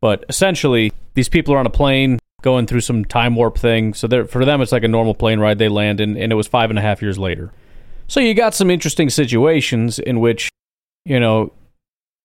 But 0.00 0.24
essentially, 0.28 0.92
these 1.14 1.28
people 1.28 1.54
are 1.54 1.58
on 1.58 1.66
a 1.66 1.70
plane 1.70 2.18
going 2.42 2.66
through 2.66 2.82
some 2.82 3.04
time 3.04 3.34
warp 3.34 3.58
thing. 3.58 3.94
So 3.94 4.26
for 4.26 4.44
them, 4.44 4.62
it's 4.62 4.72
like 4.72 4.84
a 4.84 4.88
normal 4.88 5.14
plane 5.14 5.40
ride. 5.40 5.58
They 5.58 5.68
land 5.68 6.00
in, 6.00 6.16
and 6.16 6.30
it 6.30 6.36
was 6.36 6.46
five 6.46 6.70
and 6.70 6.78
a 6.78 6.82
half 6.82 7.02
years 7.02 7.18
later. 7.18 7.50
So 8.06 8.20
you 8.20 8.32
got 8.32 8.54
some 8.54 8.70
interesting 8.70 9.10
situations 9.10 9.98
in 9.98 10.20
which, 10.20 10.48
you 11.04 11.18
know, 11.18 11.52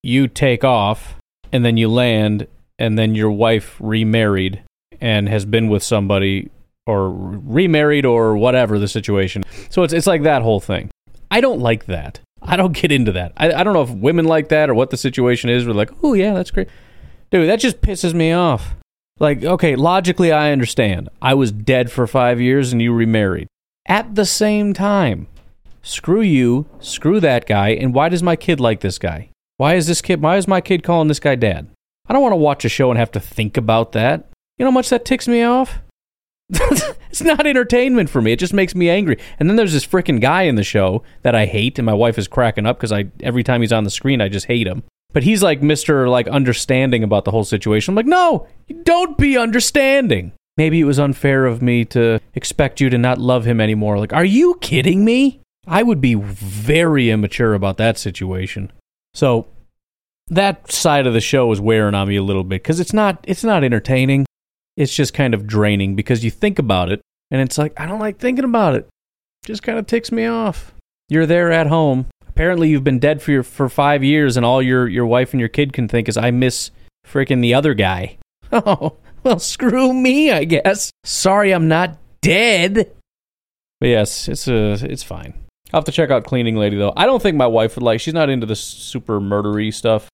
you 0.03 0.27
take 0.27 0.63
off 0.63 1.15
and 1.51 1.63
then 1.63 1.77
you 1.77 1.87
land, 1.87 2.47
and 2.79 2.97
then 2.97 3.15
your 3.15 3.31
wife 3.31 3.77
remarried 3.79 4.63
and 4.99 5.29
has 5.29 5.45
been 5.45 5.69
with 5.69 5.83
somebody 5.83 6.49
or 6.85 7.11
remarried 7.11 8.05
or 8.05 8.35
whatever 8.35 8.79
the 8.79 8.87
situation. 8.87 9.43
So 9.69 9.83
it's 9.83 9.93
it's 9.93 10.07
like 10.07 10.23
that 10.23 10.41
whole 10.41 10.59
thing. 10.59 10.89
I 11.31 11.41
don't 11.41 11.59
like 11.59 11.85
that. 11.85 12.19
I 12.41 12.57
don't 12.57 12.73
get 12.73 12.91
into 12.91 13.11
that. 13.13 13.33
I, 13.37 13.53
I 13.53 13.63
don't 13.63 13.73
know 13.73 13.83
if 13.83 13.89
women 13.89 14.25
like 14.25 14.49
that 14.49 14.69
or 14.69 14.73
what 14.73 14.89
the 14.89 14.97
situation 14.97 15.49
is. 15.49 15.65
We're 15.65 15.73
like, 15.73 15.91
oh 16.03 16.13
yeah, 16.13 16.33
that's 16.33 16.51
great. 16.51 16.67
Dude, 17.31 17.47
that 17.47 17.59
just 17.59 17.81
pisses 17.81 18.13
me 18.13 18.31
off. 18.31 18.75
Like, 19.19 19.43
okay, 19.43 19.75
logically, 19.75 20.31
I 20.31 20.51
understand. 20.51 21.09
I 21.21 21.35
was 21.35 21.51
dead 21.51 21.91
for 21.91 22.05
five 22.07 22.41
years 22.41 22.73
and 22.73 22.81
you 22.81 22.93
remarried. 22.93 23.47
At 23.87 24.15
the 24.15 24.25
same 24.25 24.73
time, 24.73 25.27
screw 25.81 26.21
you, 26.21 26.67
screw 26.79 27.19
that 27.19 27.45
guy, 27.45 27.69
and 27.69 27.93
why 27.93 28.09
does 28.09 28.23
my 28.23 28.35
kid 28.35 28.59
like 28.59 28.81
this 28.81 28.97
guy? 28.97 29.29
Why 29.57 29.75
is 29.75 29.87
this 29.87 30.01
kid, 30.01 30.21
why 30.21 30.37
is 30.37 30.47
my 30.47 30.61
kid 30.61 30.83
calling 30.83 31.07
this 31.07 31.19
guy 31.19 31.35
dad? 31.35 31.69
I 32.07 32.13
don't 32.13 32.21
want 32.21 32.33
to 32.33 32.37
watch 32.37 32.65
a 32.65 32.69
show 32.69 32.89
and 32.89 32.97
have 32.97 33.11
to 33.11 33.19
think 33.19 33.57
about 33.57 33.93
that. 33.93 34.29
You 34.57 34.65
know 34.65 34.71
how 34.71 34.75
much 34.75 34.89
that 34.89 35.05
ticks 35.05 35.27
me 35.27 35.43
off? 35.43 35.81
it's 36.49 37.21
not 37.23 37.47
entertainment 37.47 38.09
for 38.09 38.21
me. 38.21 38.31
It 38.31 38.39
just 38.39 38.53
makes 38.53 38.75
me 38.75 38.89
angry. 38.89 39.17
And 39.39 39.49
then 39.49 39.55
there's 39.55 39.73
this 39.73 39.85
freaking 39.85 40.19
guy 40.19 40.43
in 40.43 40.55
the 40.55 40.63
show 40.63 41.03
that 41.21 41.35
I 41.35 41.45
hate, 41.45 41.79
and 41.79 41.85
my 41.85 41.93
wife 41.93 42.17
is 42.17 42.27
cracking 42.27 42.65
up 42.65 42.77
because 42.77 42.91
I 42.91 43.05
every 43.21 43.43
time 43.43 43.61
he's 43.61 43.71
on 43.71 43.83
the 43.83 43.89
screen, 43.89 44.21
I 44.21 44.29
just 44.29 44.47
hate 44.47 44.67
him. 44.67 44.83
But 45.13 45.23
he's 45.23 45.41
like 45.41 45.61
Mister 45.61 46.09
like 46.09 46.27
understanding 46.27 47.03
about 47.03 47.25
the 47.25 47.31
whole 47.31 47.43
situation. 47.43 47.91
I'm 47.91 47.95
like, 47.95 48.05
no, 48.05 48.47
don't 48.83 49.17
be 49.17 49.37
understanding. 49.37 50.33
Maybe 50.57 50.79
it 50.79 50.85
was 50.85 50.99
unfair 50.99 51.45
of 51.45 51.61
me 51.61 51.85
to 51.85 52.19
expect 52.35 52.79
you 52.79 52.89
to 52.89 52.97
not 52.97 53.17
love 53.17 53.45
him 53.45 53.59
anymore. 53.59 53.97
Like, 53.97 54.13
are 54.13 54.25
you 54.25 54.57
kidding 54.61 55.03
me? 55.03 55.39
I 55.65 55.81
would 55.81 56.01
be 56.01 56.13
very 56.15 57.09
immature 57.09 57.53
about 57.53 57.77
that 57.77 57.97
situation. 57.97 58.71
So 59.13 59.47
that 60.28 60.71
side 60.71 61.08
of 61.08 61.13
the 61.13 61.21
show 61.21 61.52
is 61.52 61.60
wearing 61.62 61.95
on 61.95 62.08
me 62.08 62.15
a 62.15 62.23
little 62.23 62.43
bit 62.43 62.63
because 62.63 62.80
it's 62.80 62.93
not 62.93 63.23
it's 63.28 63.43
not 63.43 63.63
entertaining. 63.63 64.26
It's 64.76 64.93
just 64.93 65.13
kind 65.13 65.34
of 65.34 65.45
draining 65.45 65.95
because 65.95 66.23
you 66.23 66.32
think 66.32 66.60
about 66.60 66.91
it 66.91 67.02
and 67.30 67.41
it's 67.41 67.58
like 67.58 67.80
I 67.80 67.86
don't 67.86 67.99
like 67.99 68.17
thinking 68.17 68.45
about 68.45 68.76
it. 68.76 68.88
Just 69.45 69.63
kind 69.63 69.78
of 69.78 69.88
ticks 69.88 70.12
me 70.12 70.26
off. 70.26 70.73
You're 71.10 71.26
there 71.26 71.52
at 71.52 71.67
home. 71.67 72.08
Apparently 72.28 72.69
you've 72.69 72.84
been 72.84 72.99
dead 72.99 73.21
for 73.21 73.32
your, 73.32 73.43
for 73.43 73.69
5 73.69 74.04
years 74.04 74.38
and 74.38 74.45
all 74.45 74.62
your 74.62 74.88
your 74.88 75.06
wife 75.06 75.34
and 75.34 75.39
your 75.39 75.49
kid 75.49 75.73
can 75.73 75.88
think 75.88 76.10
is 76.10 76.17
I 76.17 76.32
miss 76.32 76.71
freaking 77.06 77.41
the 77.41 77.54
other 77.54 77.73
guy. 77.73 78.17
Oh, 78.56 78.97
well 79.23 79.39
screw 79.39 79.93
me, 79.93 80.32
I 80.32 80.43
guess. 80.43 80.91
Sorry 81.04 81.52
I'm 81.52 81.67
not 81.67 81.97
dead. 82.21 82.91
But 83.80 83.88
yes, 83.88 84.28
it's 84.28 84.47
uh, 84.47 84.78
it's 84.82 85.02
fine. 85.02 85.34
I'll 85.73 85.79
have 85.79 85.86
to 85.86 85.91
check 85.91 86.12
out 86.12 86.23
Cleaning 86.23 86.55
Lady 86.55 86.77
though. 86.77 86.93
I 86.95 87.05
don't 87.05 87.21
think 87.21 87.36
my 87.36 87.47
wife 87.47 87.75
would 87.75 87.83
like. 87.83 87.99
She's 87.99 88.13
not 88.13 88.29
into 88.29 88.45
the 88.45 88.55
super 88.55 89.19
murdery 89.19 89.73
stuff. 89.73 90.07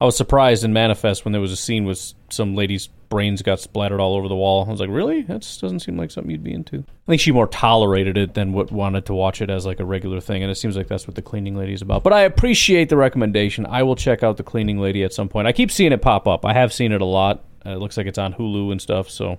I 0.00 0.04
was 0.04 0.16
surprised 0.16 0.62
in 0.62 0.72
Manifest 0.72 1.24
when 1.24 1.32
there 1.32 1.40
was 1.40 1.50
a 1.50 1.56
scene 1.56 1.84
with 1.84 2.12
some 2.28 2.54
lady's 2.54 2.88
brains 3.08 3.42
got 3.42 3.58
splattered 3.58 4.00
all 4.00 4.14
over 4.14 4.28
the 4.28 4.36
wall. 4.36 4.64
I 4.64 4.70
was 4.70 4.80
like, 4.80 4.90
really? 4.90 5.22
That 5.22 5.40
doesn't 5.60 5.80
seem 5.80 5.96
like 5.96 6.10
something 6.12 6.30
you'd 6.30 6.44
be 6.44 6.52
into. 6.52 6.78
I 6.78 7.12
think 7.12 7.20
she 7.20 7.32
more 7.32 7.48
tolerated 7.48 8.16
it 8.16 8.34
than 8.34 8.52
what 8.52 8.70
wanted 8.70 9.06
to 9.06 9.14
watch 9.14 9.40
it 9.40 9.50
as 9.50 9.66
like 9.66 9.80
a 9.80 9.84
regular 9.84 10.20
thing, 10.20 10.42
and 10.42 10.52
it 10.52 10.56
seems 10.56 10.76
like 10.76 10.86
that's 10.86 11.08
what 11.08 11.16
the 11.16 11.22
Cleaning 11.22 11.56
Lady 11.56 11.72
is 11.72 11.82
about. 11.82 12.04
But 12.04 12.12
I 12.12 12.20
appreciate 12.20 12.90
the 12.90 12.96
recommendation. 12.96 13.66
I 13.66 13.82
will 13.82 13.96
check 13.96 14.22
out 14.22 14.36
the 14.36 14.44
Cleaning 14.44 14.78
Lady 14.78 15.02
at 15.02 15.12
some 15.12 15.28
point. 15.28 15.48
I 15.48 15.52
keep 15.52 15.72
seeing 15.72 15.90
it 15.90 16.02
pop 16.02 16.28
up. 16.28 16.44
I 16.44 16.52
have 16.52 16.72
seen 16.72 16.92
it 16.92 17.00
a 17.00 17.06
lot. 17.06 17.44
Uh, 17.66 17.70
it 17.70 17.78
looks 17.78 17.96
like 17.96 18.06
it's 18.06 18.18
on 18.18 18.34
Hulu 18.34 18.70
and 18.70 18.80
stuff, 18.80 19.10
so 19.10 19.38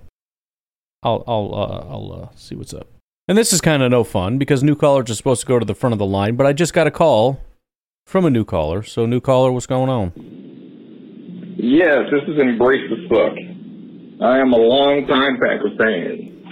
I'll 1.02 1.24
I'll 1.26 1.54
uh, 1.54 1.86
I'll 1.90 2.22
uh, 2.24 2.36
see 2.36 2.54
what's 2.54 2.74
up. 2.74 2.86
And 3.30 3.38
this 3.38 3.52
is 3.52 3.60
kind 3.60 3.80
of 3.80 3.92
no 3.92 4.02
fun 4.02 4.38
because 4.38 4.64
new 4.64 4.74
callers 4.74 5.08
are 5.08 5.14
supposed 5.14 5.42
to 5.42 5.46
go 5.46 5.60
to 5.60 5.64
the 5.64 5.72
front 5.72 5.92
of 5.92 6.00
the 6.00 6.04
line, 6.04 6.34
but 6.34 6.48
I 6.48 6.52
just 6.52 6.74
got 6.74 6.88
a 6.88 6.90
call 6.90 7.38
from 8.04 8.24
a 8.24 8.30
new 8.30 8.44
caller. 8.44 8.82
So, 8.82 9.06
new 9.06 9.20
caller, 9.20 9.52
what's 9.52 9.68
going 9.68 9.88
on? 9.88 10.12
Yes, 11.56 12.06
this 12.10 12.22
is 12.26 12.40
Embrace 12.40 12.90
the 12.90 13.06
Suck. 13.08 13.38
I 14.20 14.40
am 14.40 14.52
a 14.52 14.56
long 14.56 15.06
time 15.06 15.38
Packer 15.38 15.70
fan. 15.78 16.44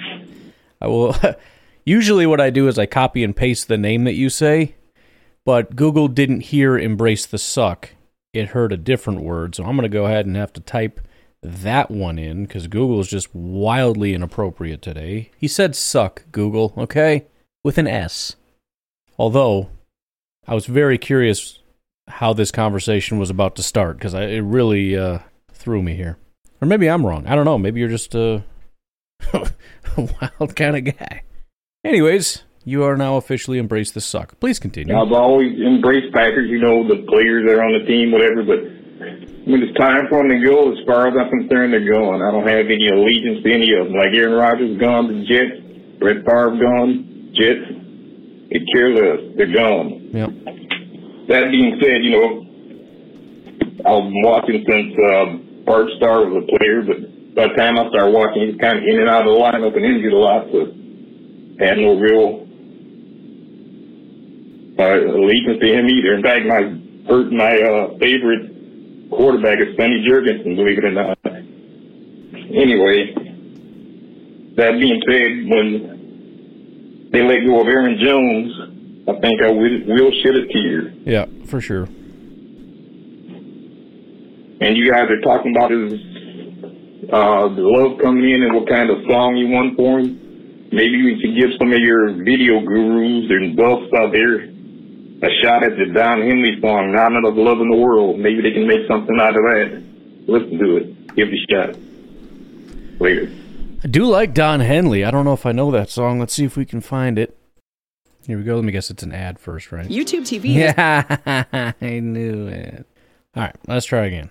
I 0.81 0.87
will. 0.87 1.17
Usually, 1.85 2.27
what 2.27 2.41
I 2.41 2.51
do 2.51 2.69
is 2.69 2.79
I 2.79 2.87
copy 2.87 3.25
and 3.25 3.35
paste 3.35 3.67
the 3.67 3.77
name 3.77 4.05
that 4.05 4.15
you 4.15 4.31
say, 4.31 4.77
but 5.45 5.75
Google 5.75 6.07
didn't 6.07 6.43
hear 6.43 6.79
"embrace 6.79 7.27
the 7.27 7.39
suck." 7.39 7.91
It 8.33 8.51
heard 8.51 8.73
a 8.73 8.77
different 8.77 9.23
word, 9.23 9.57
so 9.57 9.65
I'm 9.65 9.75
going 9.75 9.83
to 9.83 9.89
go 9.89 10.07
ahead 10.07 10.27
and 10.27 10.37
have 10.37 10.53
to 10.53 10.61
type 10.61 11.01
that 11.43 11.91
one 11.91 12.19
in 12.19 12.45
because 12.45 12.67
Google 12.67 13.01
is 13.01 13.09
just 13.09 13.35
wildly 13.35 14.15
inappropriate 14.15 14.83
today. 14.83 15.31
He 15.37 15.49
said 15.49 15.77
"suck," 15.77 16.25
Google, 16.33 16.73
okay, 16.77 17.27
with 17.63 17.79
an 17.79 17.87
S. 17.87 18.37
Although, 19.19 19.69
I 20.47 20.55
was 20.55 20.67
very 20.67 20.99
curious 20.99 21.59
how 22.09 22.33
this 22.33 22.51
conversation 22.51 23.19
was 23.19 23.31
about 23.31 23.57
to 23.57 23.63
start 23.63 23.99
because 23.99 24.15
it 24.15 24.43
really 24.43 24.97
uh, 24.97 25.19
threw 25.53 25.83
me 25.83 25.95
here. 25.95 26.17
Or 26.61 26.67
maybe 26.67 26.89
I'm 26.89 27.07
wrong. 27.07 27.27
I 27.27 27.35
don't 27.35 27.45
know. 27.45 27.59
Maybe 27.59 27.81
you're 27.81 27.89
just 27.89 28.15
a 28.15 28.43
wild 29.97 30.57
kind 30.57 30.77
of 30.77 30.99
guy. 30.99 31.23
Anyways, 31.85 32.43
you 32.65 32.83
are 32.83 32.97
now 32.97 33.17
officially 33.17 33.59
embraced 33.59 33.95
the 33.95 34.01
suck. 34.01 34.39
Please 34.41 34.59
continue. 34.59 34.97
I've 34.97 35.13
always 35.13 35.59
embraced 35.61 36.13
Packers, 36.13 36.51
you 36.51 36.59
know, 36.59 36.87
the 36.89 37.05
players 37.09 37.47
that 37.47 37.55
are 37.55 37.63
on 37.63 37.79
the 37.79 37.87
team, 37.87 38.11
whatever, 38.11 38.43
but 38.43 38.59
when 39.49 39.65
it's 39.65 39.73
time 39.81 40.05
for 40.13 40.21
them 40.21 40.29
to 40.29 40.45
go, 40.45 40.77
as 40.77 40.79
far 40.85 41.09
as 41.09 41.17
I'm 41.17 41.33
concerned, 41.33 41.73
they're 41.73 41.89
going. 41.89 42.21
I 42.21 42.29
don't 42.29 42.45
have 42.45 42.69
any 42.69 42.93
allegiance 42.93 43.41
to 43.41 43.49
any 43.49 43.73
of 43.73 43.89
them. 43.89 43.97
Like 43.97 44.13
Aaron 44.13 44.37
Rodgers 44.37 44.77
gone 44.77 45.09
to 45.09 45.15
the 45.17 45.25
Jets, 45.25 45.57
Brett 45.97 46.21
Favre 46.29 46.61
gone, 46.61 47.33
Jets. 47.33 47.65
It 48.53 48.69
cares 48.69 48.93
less. 48.93 49.21
They're 49.41 49.57
gone. 49.57 49.89
Yep. 50.13 50.31
That 51.33 51.49
being 51.49 51.81
said, 51.81 52.05
you 52.05 52.13
know, 52.13 52.29
I've 53.89 54.05
been 54.05 54.21
watching 54.21 54.65
since 54.69 54.93
uh, 55.01 55.25
Bart 55.65 55.89
Starr 55.97 56.29
was 56.29 56.45
a 56.45 56.47
player, 56.53 56.85
but 56.85 57.01
by 57.33 57.49
the 57.49 57.57
time 57.57 57.81
I 57.81 57.89
started 57.89 58.13
watching, 58.13 58.45
he 58.45 58.53
was 58.53 58.61
kind 58.61 58.77
of 58.77 58.85
in 58.85 59.01
and 59.01 59.09
out 59.09 59.25
of 59.25 59.33
the 59.33 59.39
lineup 59.41 59.73
and 59.73 59.85
injured 59.85 60.13
a 60.13 60.21
lot, 60.21 60.45
so 60.53 60.69
had 61.57 61.81
no 61.81 61.97
real 61.97 62.45
uh, 64.77 65.17
allegiance 65.17 65.57
to 65.57 65.69
him 65.73 65.89
either. 65.89 66.21
In 66.21 66.23
fact, 66.23 66.45
my 66.45 66.69
my 67.33 67.57
uh, 67.57 67.97
favorite 67.97 68.58
quarterback 69.11 69.59
is 69.61 69.77
Sonny 69.77 70.05
Jurgensen, 70.09 70.57
believe 70.57 70.79
it 70.79 70.85
or 70.85 70.93
not. 70.93 71.19
Anyway, 71.25 73.15
that 74.57 74.79
being 74.81 75.01
said, 75.07 75.49
when 75.49 77.09
they 77.13 77.23
let 77.23 77.47
go 77.47 77.61
of 77.61 77.69
Aaron 77.69 77.99
Jones, 78.01 78.53
I 79.09 79.21
think 79.21 79.41
I 79.43 79.51
will, 79.51 79.81
will 79.87 80.13
shed 80.23 80.35
a 80.35 80.47
tear. 80.49 80.93
Yeah, 81.05 81.27
for 81.47 81.61
sure. 81.61 81.85
And 84.61 84.77
you 84.77 84.91
guys 84.91 85.09
are 85.09 85.21
talking 85.21 85.55
about 85.57 85.71
his 85.71 85.93
uh, 87.13 87.49
the 87.55 87.63
love 87.63 87.99
coming 88.03 88.29
in 88.29 88.43
and 88.43 88.55
what 88.55 88.69
kind 88.69 88.91
of 88.91 88.99
song 89.09 89.37
you 89.37 89.49
want 89.49 89.77
for 89.77 90.01
him. 90.01 90.69
Maybe 90.73 91.03
we 91.03 91.17
could 91.23 91.35
give 91.41 91.57
some 91.59 91.73
of 91.73 91.81
your 91.81 92.13
video 92.23 92.61
gurus 92.61 93.31
and 93.31 93.57
buffs 93.57 93.89
out 93.97 94.13
there 94.13 94.58
a 95.23 95.29
shot 95.43 95.65
at 95.65 95.77
the 95.77 95.87
Don 95.93 96.21
Henley 96.21 96.61
song, 96.61 96.93
Not 96.93 97.13
Enough 97.13 97.35
Love 97.37 97.61
in 97.61 97.71
the 97.71 97.77
World. 97.77 98.19
Maybe 98.19 98.41
they 98.43 98.53
can 98.53 98.67
make 98.67 98.87
something 98.87 99.19
out 99.21 99.37
of 99.37 99.43
that. 99.43 99.83
Listen 100.27 100.59
to 100.59 100.77
it. 100.77 101.17
Give 101.17 101.29
it 101.29 101.35
a 101.35 101.47
shot. 101.51 103.01
Later. 103.01 103.31
I 103.83 103.87
do 103.89 104.05
like 104.05 104.35
Don 104.35 104.61
Henley. 104.61 105.05
I 105.05 105.11
don't 105.11 105.25
know 105.25 105.33
if 105.33 105.47
I 105.47 105.53
know 105.53 105.71
that 105.71 105.91
song. 105.91 106.19
Let's 106.21 106.35
see 106.35 106.45
if 106.45 106.57
we 106.57 106.65
can 106.65 106.81
find 106.81 107.19
it. 107.19 107.37
Here 108.27 108.37
we 108.37 108.45
go. 108.45 108.57
Let 108.57 108.65
me 108.65 108.73
guess 108.73 108.91
it's 108.91 109.03
an 109.03 109.13
ad 109.13 109.39
first, 109.39 109.73
right? 109.73 109.89
YouTube 109.89 110.23
TV. 110.23 110.55
Yeah, 110.55 111.73
I 111.81 112.01
knew 112.01 112.47
it. 112.49 112.87
All 113.35 113.45
right, 113.45 113.57
let's 113.67 113.87
try 113.87 114.07
again. 114.07 114.31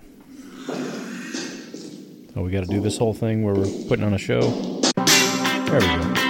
Oh, 2.36 2.44
we 2.44 2.52
got 2.52 2.62
to 2.62 2.70
do 2.70 2.80
this 2.82 2.98
whole 2.98 3.14
thing 3.14 3.44
where 3.44 3.56
we're 3.56 3.88
putting 3.88 4.06
on 4.06 4.14
a 4.14 4.20
show. 4.20 4.42
There 5.06 5.80
we 5.80 6.14
go. 6.14 6.27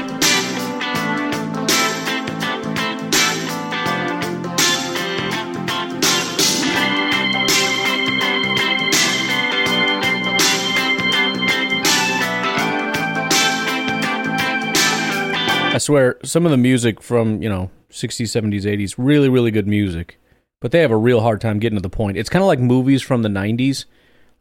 Swear, 15.87 16.17
some 16.21 16.45
of 16.45 16.51
the 16.51 16.57
music 16.57 17.01
from, 17.01 17.41
you 17.41 17.47
know, 17.47 17.71
60s, 17.91 18.25
70s, 18.25 18.63
80s, 18.63 18.95
really, 18.97 19.29
really 19.29 19.51
good 19.51 19.67
music. 19.67 20.19
But 20.59 20.71
they 20.71 20.81
have 20.81 20.91
a 20.91 20.97
real 20.97 21.21
hard 21.21 21.39
time 21.39 21.59
getting 21.59 21.77
to 21.77 21.81
the 21.81 21.89
point. 21.89 22.17
It's 22.17 22.29
kind 22.29 22.43
of 22.43 22.47
like 22.47 22.59
movies 22.59 23.01
from 23.01 23.21
the 23.21 23.29
90s. 23.29 23.85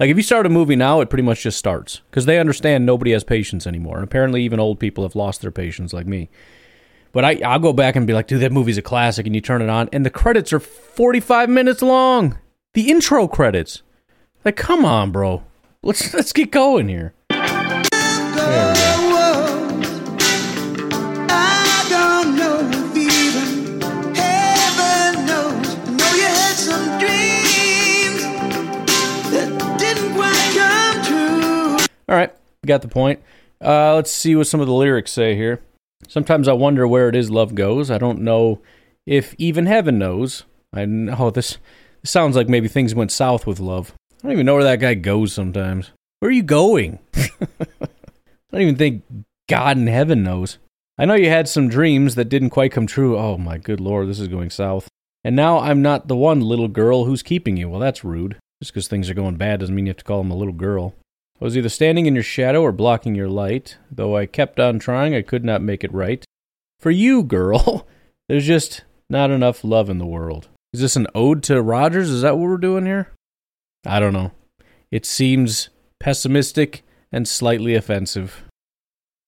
Like, 0.01 0.11
if 0.11 0.17
you 0.17 0.25
start 0.25 0.45
a 0.45 0.49
movie 0.49 0.75
now, 0.75 1.01
it 1.01 1.09
pretty 1.09 1.23
much 1.23 1.43
just 1.45 1.57
starts. 1.57 2.01
Because 2.11 2.27
they 2.27 2.41
understand 2.41 2.85
nobody 2.85 3.13
has 3.13 3.23
patience 3.23 3.65
anymore. 3.65 3.95
And 3.95 4.05
apparently, 4.05 4.43
even 4.43 4.59
old 4.59 4.81
people 4.81 5.05
have 5.05 5.15
lost 5.15 5.41
their 5.41 5.53
patience, 5.53 5.93
like 5.93 6.07
me. 6.07 6.29
But 7.13 7.25
I, 7.25 7.41
I'll 7.45 7.61
go 7.61 7.73
back 7.73 7.95
and 7.95 8.09
be 8.09 8.13
like, 8.13 8.27
dude, 8.27 8.43
that 8.43 8.51
movie's 8.51 8.79
a 8.79 8.83
classic. 8.83 9.25
And 9.25 9.35
you 9.35 9.41
turn 9.41 9.63
it 9.63 9.69
on, 9.69 9.89
and 9.93 10.05
the 10.05 10.11
credits 10.11 10.53
are 10.53 10.61
45 10.61 11.49
minutes 11.49 11.81
long. 11.81 12.39
The 12.75 12.91
intro 12.91 13.29
credits. 13.29 13.83
Like, 14.45 14.57
come 14.57 14.85
on, 14.85 15.13
bro. 15.13 15.45
Let's, 15.85 16.13
let's 16.15 16.33
get 16.33 16.51
going 16.51 16.89
here. 16.89 17.15
There 17.31 18.75
we 18.75 18.81
go. 18.81 18.86
All 32.09 32.17
right, 32.17 32.33
got 32.65 32.83
the 32.83 32.89
point. 32.89 33.21
Uh, 33.63 33.95
let's 33.95 34.13
see 34.13 34.37
what 34.37 34.47
some 34.47 34.61
of 34.61 34.67
the 34.67 34.73
lyrics 34.73 35.13
say 35.13 35.35
here. 35.35 35.61
Sometimes 36.09 36.47
I 36.47 36.53
wonder 36.53 36.87
where 36.87 37.09
it 37.09 37.17
is 37.17 37.31
love 37.31 37.55
goes. 37.55 37.91
I 37.91 37.99
don't 37.99 38.21
know 38.21 38.61
if 39.07 39.35
even 39.39 39.67
heaven 39.67 39.99
knows. 39.99 40.45
I 40.73 40.85
know 40.85 41.31
this, 41.31 41.59
this 42.03 42.11
sounds 42.11 42.37
like 42.37 42.49
maybe 42.49 42.69
things 42.69 42.95
went 42.95 43.13
south 43.13 43.47
with 43.47 43.59
love. 43.59 43.93
I 44.19 44.23
don't 44.23 44.33
even 44.33 44.47
know 44.47 44.55
where 44.55 44.65
that 44.65 44.81
guy 44.81 44.95
goes 44.95 45.33
sometimes. 45.33 45.91
Where 46.21 46.29
are 46.29 46.33
you 46.33 46.43
going? 46.43 46.99
I 47.15 47.31
don't 48.53 48.63
even 48.63 48.77
think 48.77 49.03
God 49.49 49.77
in 49.77 49.87
heaven 49.87 50.23
knows. 50.23 50.59
I 50.99 51.05
know 51.05 51.15
you 51.15 51.29
had 51.29 51.49
some 51.49 51.69
dreams 51.69 52.15
that 52.15 52.29
didn't 52.29 52.51
quite 52.51 52.73
come 52.73 52.87
true. 52.87 53.19
Oh 53.19 53.37
my 53.37 53.59
good 53.59 53.81
lord, 53.81 54.09
this 54.09 54.21
is 54.21 54.29
going 54.29 54.51
south. 54.51 54.89
And 55.25 55.35
now 55.35 55.59
I'm 55.59 55.83
not 55.83 56.09
the 56.09 56.17
one 56.17 56.41
little 56.41 56.69
girl 56.69 57.05
who's 57.05 57.23
keeping 57.23 57.57
you. 57.57 57.69
Well, 57.69 57.81
that's 57.81 58.05
rude. 58.05 58.37
Just 58.63 58.73
because 58.73 58.89
things 58.89 59.11
are 59.11 59.15
going 59.15 59.37
bad 59.37 59.61
doesn't 59.61 59.75
mean 59.75 59.87
you 59.87 59.91
have 59.91 59.99
to 59.99 60.05
call 60.05 60.21
him 60.21 60.31
a 60.31 60.37
little 60.37 60.55
girl. 60.55 60.95
I 61.41 61.45
was 61.45 61.57
either 61.57 61.69
standing 61.69 62.07
in 62.07 62.15
your 62.15 62.23
shadow 62.23 62.63
or 62.63 62.73
blocking 62.73 63.15
your 63.15 63.29
light. 63.29 63.77
Though 63.91 64.17
I 64.17 64.27
kept 64.27 64.59
on 64.59 64.79
trying, 64.79 65.15
I 65.15 65.23
could 65.23 65.45
not 65.45 65.61
make 65.61 65.85
it 65.85 65.93
right. 65.93 66.25
For 66.81 66.91
you, 66.91 67.23
girl, 67.23 67.87
there's 68.29 68.47
just 68.47 68.85
not 69.11 69.31
enough 69.31 69.63
love 69.63 69.91
in 69.91 69.99
the 69.99 70.07
world. 70.07 70.49
Is 70.73 70.81
this 70.81 70.97
an 70.97 71.07
ode 71.15 71.43
to 71.45 71.61
Rodgers? 71.61 72.11
Is 72.11 72.23
that 72.23 72.39
what 72.39 72.49
we're 72.49 72.57
doing 72.57 72.87
here? 72.87 73.13
I 73.85 74.01
don't 74.01 74.13
know. 74.13 74.33
It 74.91 75.05
seems 75.05 75.69
pessimistic 76.01 76.83
and 77.13 77.29
slightly 77.29 77.75
offensive. 77.75 78.43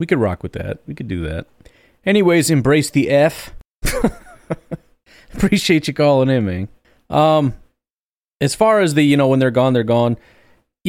We 0.01 0.07
could 0.07 0.19
rock 0.19 0.43
with 0.43 0.53
that. 0.53 0.79
We 0.87 0.95
could 0.95 1.09
do 1.09 1.23
that. 1.23 1.47
Anyways, 2.05 2.51
embrace 2.51 2.91
the 2.91 3.11
F. 3.11 3.55
Appreciate 5.35 5.89
you 5.89 5.95
calling 5.95 6.31
in, 6.31 6.47
man. 6.47 6.69
Um, 7.11 7.55
as 8.41 8.55
far 8.55 8.81
as 8.81 8.95
the, 8.95 9.03
you 9.03 9.17
know, 9.17 9.29
when 9.29 9.41
they're 9.41 9.51
gone, 9.51 9.73
they're 9.73 9.85
gone. 9.85 10.17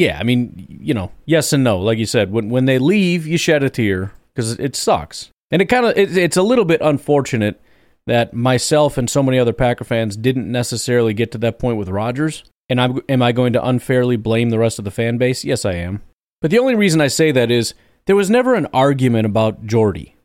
Yeah, 0.00 0.18
I 0.18 0.22
mean, 0.22 0.66
you 0.80 0.94
know, 0.94 1.12
yes 1.26 1.52
and 1.52 1.62
no. 1.62 1.78
Like 1.78 1.98
you 1.98 2.06
said, 2.06 2.32
when 2.32 2.48
when 2.48 2.64
they 2.64 2.78
leave, 2.78 3.26
you 3.26 3.36
shed 3.36 3.62
a 3.62 3.68
tear 3.68 4.14
because 4.34 4.58
it 4.58 4.74
sucks, 4.74 5.28
and 5.50 5.60
it 5.60 5.66
kind 5.66 5.84
of 5.84 5.94
it, 5.94 6.16
it's 6.16 6.38
a 6.38 6.42
little 6.42 6.64
bit 6.64 6.80
unfortunate 6.80 7.60
that 8.06 8.32
myself 8.32 8.96
and 8.96 9.10
so 9.10 9.22
many 9.22 9.38
other 9.38 9.52
Packer 9.52 9.84
fans 9.84 10.16
didn't 10.16 10.50
necessarily 10.50 11.12
get 11.12 11.30
to 11.32 11.38
that 11.38 11.58
point 11.58 11.76
with 11.76 11.90
Rodgers. 11.90 12.44
And 12.70 12.80
I'm, 12.80 13.00
am 13.10 13.20
I 13.20 13.32
going 13.32 13.52
to 13.52 13.62
unfairly 13.62 14.16
blame 14.16 14.48
the 14.48 14.58
rest 14.58 14.78
of 14.78 14.86
the 14.86 14.90
fan 14.90 15.18
base? 15.18 15.44
Yes, 15.44 15.66
I 15.66 15.74
am. 15.74 16.00
But 16.40 16.50
the 16.50 16.60
only 16.60 16.74
reason 16.74 17.02
I 17.02 17.08
say 17.08 17.30
that 17.32 17.50
is 17.50 17.74
there 18.06 18.16
was 18.16 18.30
never 18.30 18.54
an 18.54 18.68
argument 18.72 19.26
about 19.26 19.66
Jordy. 19.66 20.16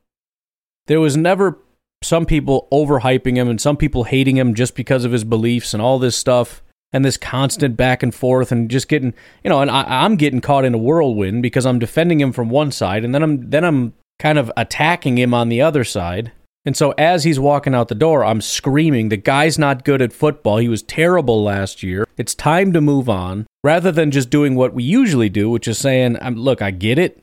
There 0.88 1.01
was 1.01 1.17
never 1.17 1.59
some 2.01 2.26
people 2.26 2.69
overhyping 2.71 3.36
him 3.36 3.49
and 3.49 3.59
some 3.59 3.76
people 3.76 4.05
hating 4.05 4.38
him 4.38 4.53
just 4.53 4.73
because 4.73 5.03
of 5.03 5.11
his 5.11 5.26
beliefs 5.26 5.73
and 5.73 5.82
all 5.82 5.99
this 5.99 6.15
stuff 6.15 6.61
and 6.95 7.03
this 7.03 7.17
constant 7.17 7.75
back 7.75 8.01
and 8.01 8.15
forth 8.15 8.53
and 8.53 8.71
just 8.71 8.87
getting 8.87 9.13
you 9.43 9.49
know 9.49 9.59
and 9.59 9.69
I, 9.69 9.83
I'm 10.05 10.15
getting 10.15 10.39
caught 10.39 10.63
in 10.63 10.73
a 10.73 10.77
whirlwind 10.77 11.43
because 11.43 11.65
I'm 11.65 11.77
defending 11.77 12.21
him 12.21 12.31
from 12.31 12.49
one 12.49 12.71
side 12.71 13.03
and 13.03 13.13
then 13.13 13.21
I'm 13.21 13.49
then 13.49 13.65
I'm 13.65 13.93
kind 14.17 14.37
of 14.37 14.49
attacking 14.55 15.17
him 15.17 15.33
on 15.33 15.49
the 15.49 15.61
other 15.61 15.83
side. 15.83 16.31
And 16.65 16.75
so 16.75 16.91
as 16.97 17.25
he's 17.25 17.39
walking 17.39 17.75
out 17.75 17.89
the 17.89 17.95
door, 17.95 18.23
I'm 18.23 18.41
screaming, 18.41 19.09
the 19.09 19.17
guy's 19.17 19.59
not 19.59 19.83
good 19.83 20.01
at 20.01 20.13
football. 20.13 20.57
He 20.57 20.69
was 20.69 20.81
terrible 20.81 21.43
last 21.43 21.83
year. 21.83 22.07
It's 22.17 22.33
time 22.33 22.73
to 22.73 22.81
move 22.81 23.07
on. 23.07 23.45
Rather 23.63 23.91
than 23.91 24.09
just 24.09 24.29
doing 24.29 24.55
what 24.55 24.73
we 24.73 24.83
usually 24.83 25.29
do, 25.29 25.49
which 25.49 25.67
is 25.67 25.77
saying, 25.77 26.17
look, 26.35 26.61
I 26.61 26.71
get 26.71 26.97
it, 26.97 27.21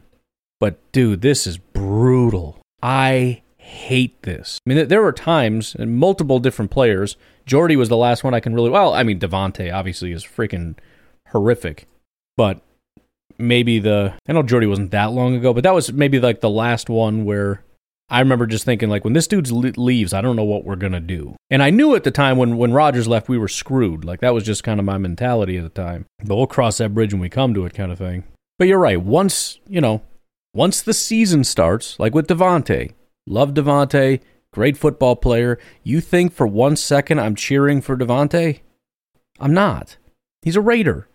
but 0.60 0.78
dude, 0.92 1.22
this 1.22 1.46
is 1.46 1.56
brutal. 1.58 2.60
I 2.82 3.42
hate 3.56 4.22
this. 4.22 4.58
I 4.66 4.68
mean, 4.68 4.88
there 4.88 5.02
were 5.02 5.12
times 5.12 5.74
and 5.76 5.96
multiple 5.96 6.38
different 6.38 6.70
players. 6.70 7.16
Jordy 7.46 7.76
was 7.76 7.88
the 7.88 7.96
last 7.96 8.24
one 8.24 8.34
I 8.34 8.40
can 8.40 8.54
really. 8.54 8.70
Well, 8.70 8.94
I 8.94 9.02
mean, 9.02 9.18
Davante 9.18 9.72
obviously 9.72 10.12
is 10.12 10.24
freaking 10.24 10.76
horrific, 11.28 11.86
but 12.36 12.60
maybe 13.38 13.78
the. 13.78 14.14
I 14.28 14.32
know 14.32 14.42
Jordy 14.42 14.66
wasn't 14.66 14.90
that 14.92 15.12
long 15.12 15.34
ago, 15.34 15.52
but 15.52 15.64
that 15.64 15.74
was 15.74 15.92
maybe 15.92 16.20
like 16.20 16.40
the 16.40 16.50
last 16.50 16.88
one 16.88 17.24
where 17.24 17.64
I 18.08 18.20
remember 18.20 18.46
just 18.46 18.66
thinking 18.66 18.90
like, 18.90 19.04
when 19.04 19.14
this 19.14 19.26
dude 19.26 19.50
leaves, 19.50 20.12
I 20.12 20.20
don't 20.20 20.36
know 20.36 20.44
what 20.44 20.64
we're 20.64 20.76
gonna 20.76 21.00
do. 21.00 21.34
And 21.50 21.62
I 21.62 21.70
knew 21.70 21.94
at 21.94 22.04
the 22.04 22.10
time 22.10 22.36
when 22.36 22.58
when 22.58 22.72
Rodgers 22.72 23.08
left, 23.08 23.28
we 23.28 23.38
were 23.38 23.48
screwed. 23.48 24.04
Like 24.04 24.20
that 24.20 24.34
was 24.34 24.44
just 24.44 24.64
kind 24.64 24.78
of 24.78 24.86
my 24.86 24.98
mentality 24.98 25.56
at 25.56 25.62
the 25.62 25.70
time. 25.70 26.04
But 26.24 26.36
we'll 26.36 26.46
cross 26.46 26.78
that 26.78 26.94
bridge 26.94 27.12
when 27.14 27.22
we 27.22 27.28
come 27.28 27.54
to 27.54 27.64
it, 27.64 27.74
kind 27.74 27.90
of 27.90 27.98
thing. 27.98 28.24
But 28.58 28.68
you're 28.68 28.78
right. 28.78 29.00
Once 29.00 29.58
you 29.66 29.80
know, 29.80 30.02
once 30.54 30.82
the 30.82 30.94
season 30.94 31.42
starts, 31.42 31.98
like 31.98 32.14
with 32.14 32.28
Davante, 32.28 32.92
love 33.26 33.54
Davante, 33.54 34.20
great 34.52 34.76
football 34.76 35.16
player. 35.16 35.58
You 35.82 36.00
think 36.00 36.32
for 36.32 36.46
one 36.46 36.76
second 36.76 37.18
I'm 37.18 37.34
cheering 37.34 37.80
for 37.80 37.96
Davante? 37.96 38.60
I'm 39.40 39.54
not. 39.54 39.96
He's 40.42 40.56
a 40.56 40.60
Raider, 40.60 41.08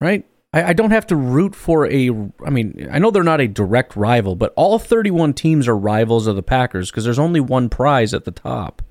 right? 0.00 0.24
I, 0.52 0.64
I 0.64 0.72
don't 0.72 0.90
have 0.90 1.06
to 1.08 1.16
root 1.16 1.54
for 1.54 1.86
a. 1.86 2.10
I 2.44 2.50
mean, 2.50 2.88
I 2.90 2.98
know 2.98 3.10
they're 3.10 3.22
not 3.22 3.40
a 3.40 3.48
direct 3.48 3.96
rival, 3.96 4.36
but 4.36 4.52
all 4.56 4.78
31 4.78 5.34
teams 5.34 5.68
are 5.68 5.76
rivals 5.76 6.26
of 6.26 6.36
the 6.36 6.42
Packers 6.42 6.90
because 6.90 7.04
there's 7.04 7.18
only 7.18 7.40
one 7.40 7.68
prize 7.68 8.14
at 8.14 8.24
the 8.24 8.30
top. 8.30 8.82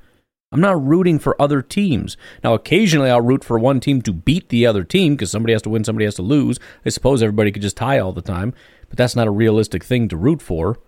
I'm 0.51 0.61
not 0.61 0.83
rooting 0.83 1.19
for 1.19 1.39
other 1.39 1.61
teams. 1.61 2.17
Now, 2.43 2.55
occasionally 2.55 3.11
I'll 3.11 3.21
root 3.21 3.43
for 3.43 3.59
one 3.59 3.79
team 3.79 4.01
to 4.01 4.11
beat 4.11 4.49
the 4.49 4.65
other 4.65 4.83
team 4.83 5.15
because 5.15 5.29
somebody 5.29 5.53
has 5.53 5.61
to 5.63 5.69
win, 5.69 5.83
somebody 5.83 6.05
has 6.05 6.15
to 6.15 6.23
lose. 6.23 6.59
I 6.83 6.89
suppose 6.89 7.21
everybody 7.21 7.51
could 7.51 7.61
just 7.61 7.77
tie 7.77 7.99
all 7.99 8.13
the 8.13 8.23
time, 8.23 8.53
but 8.89 8.97
that's 8.97 9.15
not 9.15 9.27
a 9.27 9.31
realistic 9.31 9.83
thing 9.83 10.07
to 10.07 10.17
root 10.17 10.41
for. 10.41 10.79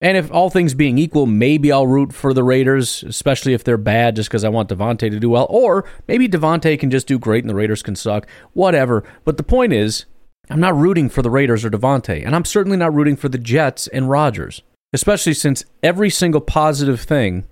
And 0.00 0.16
if 0.16 0.30
all 0.30 0.48
things 0.48 0.74
being 0.74 0.96
equal, 0.96 1.26
maybe 1.26 1.72
I'll 1.72 1.86
root 1.86 2.12
for 2.12 2.32
the 2.32 2.44
Raiders, 2.44 3.02
especially 3.02 3.52
if 3.52 3.64
they're 3.64 3.76
bad, 3.76 4.14
just 4.14 4.28
because 4.28 4.44
I 4.44 4.48
want 4.48 4.68
Davante 4.68 5.10
to 5.10 5.18
do 5.18 5.30
well. 5.30 5.46
Or 5.50 5.84
maybe 6.06 6.28
Davante 6.28 6.78
can 6.78 6.90
just 6.90 7.08
do 7.08 7.18
great 7.18 7.42
and 7.42 7.50
the 7.50 7.56
Raiders 7.56 7.82
can 7.82 7.96
suck. 7.96 8.28
Whatever. 8.52 9.02
But 9.24 9.38
the 9.38 9.42
point 9.42 9.72
is, 9.72 10.04
I'm 10.50 10.60
not 10.60 10.76
rooting 10.76 11.08
for 11.08 11.22
the 11.22 11.30
Raiders 11.30 11.64
or 11.64 11.70
Davante, 11.70 12.24
and 12.24 12.34
I'm 12.34 12.44
certainly 12.44 12.78
not 12.78 12.94
rooting 12.94 13.16
for 13.16 13.28
the 13.28 13.38
Jets 13.38 13.86
and 13.88 14.08
Rodgers, 14.08 14.62
especially 14.92 15.34
since 15.34 15.64
every 15.82 16.10
single 16.10 16.40
positive 16.40 17.00
thing 17.00 17.44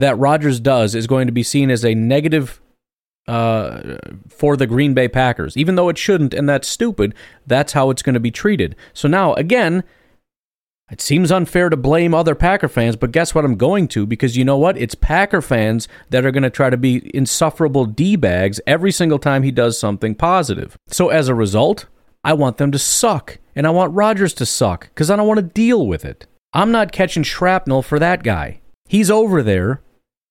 that 0.00 0.18
Rodgers 0.18 0.58
does 0.58 0.94
is 0.94 1.06
going 1.06 1.26
to 1.26 1.32
be 1.32 1.42
seen 1.42 1.70
as 1.70 1.84
a 1.84 1.94
negative 1.94 2.60
uh, 3.28 3.98
for 4.28 4.56
the 4.56 4.66
Green 4.66 4.94
Bay 4.94 5.06
Packers, 5.06 5.56
even 5.56 5.76
though 5.76 5.88
it 5.88 5.98
shouldn't, 5.98 6.34
and 6.34 6.48
that's 6.48 6.66
stupid. 6.66 7.14
That's 7.46 7.72
how 7.72 7.90
it's 7.90 8.02
going 8.02 8.14
to 8.14 8.20
be 8.20 8.32
treated. 8.32 8.74
So 8.92 9.06
now, 9.06 9.34
again, 9.34 9.84
it 10.92 11.00
seems 11.00 11.32
unfair 11.32 11.70
to 11.70 11.76
blame 11.76 12.12
other 12.12 12.34
Packer 12.34 12.68
fans, 12.68 12.96
but 12.96 13.12
guess 13.12 13.34
what? 13.34 13.46
I'm 13.46 13.56
going 13.56 13.88
to 13.88 14.04
because 14.04 14.36
you 14.36 14.44
know 14.44 14.58
what? 14.58 14.76
It's 14.76 14.94
Packer 14.94 15.40
fans 15.40 15.88
that 16.10 16.26
are 16.26 16.30
going 16.30 16.42
to 16.42 16.50
try 16.50 16.68
to 16.68 16.76
be 16.76 17.10
insufferable 17.16 17.86
D 17.86 18.14
bags 18.14 18.60
every 18.66 18.92
single 18.92 19.18
time 19.18 19.42
he 19.42 19.50
does 19.50 19.78
something 19.78 20.14
positive. 20.14 20.76
So 20.88 21.08
as 21.08 21.28
a 21.28 21.34
result, 21.34 21.86
I 22.22 22.34
want 22.34 22.58
them 22.58 22.70
to 22.72 22.78
suck, 22.78 23.38
and 23.56 23.66
I 23.66 23.70
want 23.70 23.94
Rodgers 23.94 24.34
to 24.34 24.44
suck 24.44 24.90
because 24.90 25.10
I 25.10 25.16
don't 25.16 25.26
want 25.26 25.38
to 25.38 25.42
deal 25.42 25.86
with 25.86 26.04
it. 26.04 26.26
I'm 26.52 26.70
not 26.70 26.92
catching 26.92 27.22
shrapnel 27.22 27.80
for 27.80 27.98
that 27.98 28.22
guy. 28.22 28.60
He's 28.86 29.10
over 29.10 29.42
there 29.42 29.80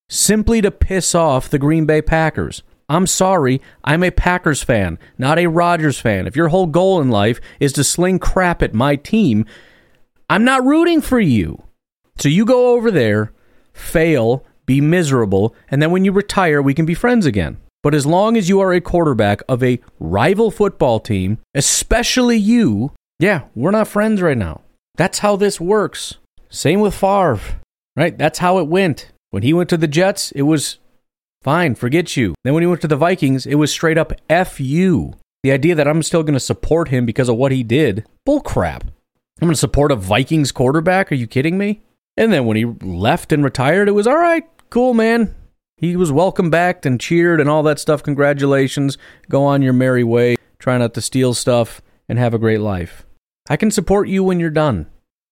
simply 0.10 0.62
to 0.62 0.70
piss 0.70 1.16
off 1.16 1.50
the 1.50 1.58
Green 1.58 1.88
Bay 1.88 2.04
Packers. 2.04 2.62
I'm 2.88 3.08
sorry, 3.08 3.62
I'm 3.84 4.04
a 4.04 4.12
Packers 4.12 4.62
fan, 4.62 5.00
not 5.18 5.40
a 5.40 5.48
Rodgers 5.48 6.00
fan. 6.00 6.28
If 6.28 6.36
your 6.36 6.50
whole 6.50 6.68
goal 6.68 7.02
in 7.02 7.10
life 7.10 7.42
is 7.60 7.74
to 7.74 7.84
sling 7.84 8.20
crap 8.20 8.62
at 8.62 8.76
my 8.76 8.96
team, 8.96 9.48
I'm 10.32 10.46
not 10.46 10.64
rooting 10.64 11.02
for 11.02 11.20
you. 11.20 11.62
So 12.18 12.30
you 12.30 12.46
go 12.46 12.74
over 12.74 12.90
there, 12.90 13.34
fail, 13.74 14.46
be 14.66 14.80
miserable, 14.80 15.54
and 15.68 15.82
then 15.82 15.92
when 15.92 16.06
you 16.06 16.14
retire, 16.14 16.62
we 16.62 16.74
can 16.74 16.86
be 16.86 16.94
friends 16.94 17.26
again. 17.26 17.58
But 17.84 17.94
as 17.94 18.06
long 18.06 18.38
as 18.38 18.48
you 18.48 18.62
are 18.62 18.72
a 18.72 18.80
quarterback 18.80 19.42
of 19.50 19.62
a 19.62 19.82
rival 20.00 20.50
football 20.50 21.02
team, 21.02 21.40
especially 21.54 22.38
you, 22.38 22.94
yeah, 23.20 23.42
we're 23.56 23.72
not 23.72 23.90
friends 23.90 24.22
right 24.22 24.38
now. 24.38 24.62
That's 24.96 25.20
how 25.20 25.36
this 25.36 25.60
works. 25.60 26.16
Same 26.50 26.80
with 26.80 26.96
Favre, 26.96 27.60
right? 27.98 28.18
That's 28.18 28.40
how 28.40 28.58
it 28.60 28.70
went. 28.70 29.12
When 29.32 29.44
he 29.44 29.52
went 29.52 29.68
to 29.72 29.78
the 29.78 29.86
Jets, 29.86 30.32
it 30.32 30.44
was 30.44 30.80
fine, 31.44 31.76
forget 31.76 32.16
you. 32.16 32.36
Then 32.46 32.54
when 32.54 32.64
he 32.64 32.68
went 32.68 32.80
to 32.84 32.88
the 32.88 32.96
Vikings, 32.96 33.46
it 33.46 33.56
was 33.56 33.70
straight 33.70 33.98
up 33.98 34.14
F 34.30 34.62
you. 34.62 35.16
The 35.44 35.52
idea 35.52 35.76
that 35.76 35.90
I'm 35.90 36.04
still 36.04 36.24
going 36.24 36.36
to 36.36 36.40
support 36.40 36.88
him 36.88 37.06
because 37.06 37.28
of 37.28 37.36
what 37.36 37.52
he 37.52 37.64
did, 37.64 38.06
bull 38.26 38.40
crap. 38.40 38.86
I'm 39.42 39.48
going 39.48 39.56
to 39.56 39.60
support 39.60 39.92
a 39.92 39.96
Vikings 39.96 40.52
quarterback? 40.52 41.12
Are 41.12 41.16
you 41.16 41.26
kidding 41.26 41.58
me? 41.58 41.82
And 42.16 42.32
then 42.32 42.46
when 42.46 42.58
he 42.58 42.66
left 42.66 43.32
and 43.32 43.44
retired, 43.44 43.88
it 43.88 43.94
was 43.94 44.06
all 44.06 44.18
right, 44.18 44.44
cool, 44.70 44.94
man. 44.94 45.34
He 45.78 45.96
was 45.96 46.12
welcome 46.12 46.52
back 46.52 46.86
and 46.86 47.02
cheered 47.02 47.42
and 47.42 47.50
all 47.50 47.64
that 47.64 47.80
stuff. 47.80 48.04
Congratulations. 48.04 49.00
Go 49.30 49.44
on 49.44 49.64
your 49.64 49.74
merry 49.74 50.04
way. 50.04 50.36
Try 50.60 50.78
not 50.78 50.94
to 50.94 51.02
steal 51.02 51.34
stuff 51.34 51.82
and 52.08 52.20
have 52.20 52.36
a 52.36 52.40
great 52.40 52.60
life. 52.60 53.08
I 53.50 53.58
can 53.58 53.72
support 53.72 54.08
you 54.08 54.24
when 54.24 54.40
you're 54.40 54.52
done. 54.52 54.86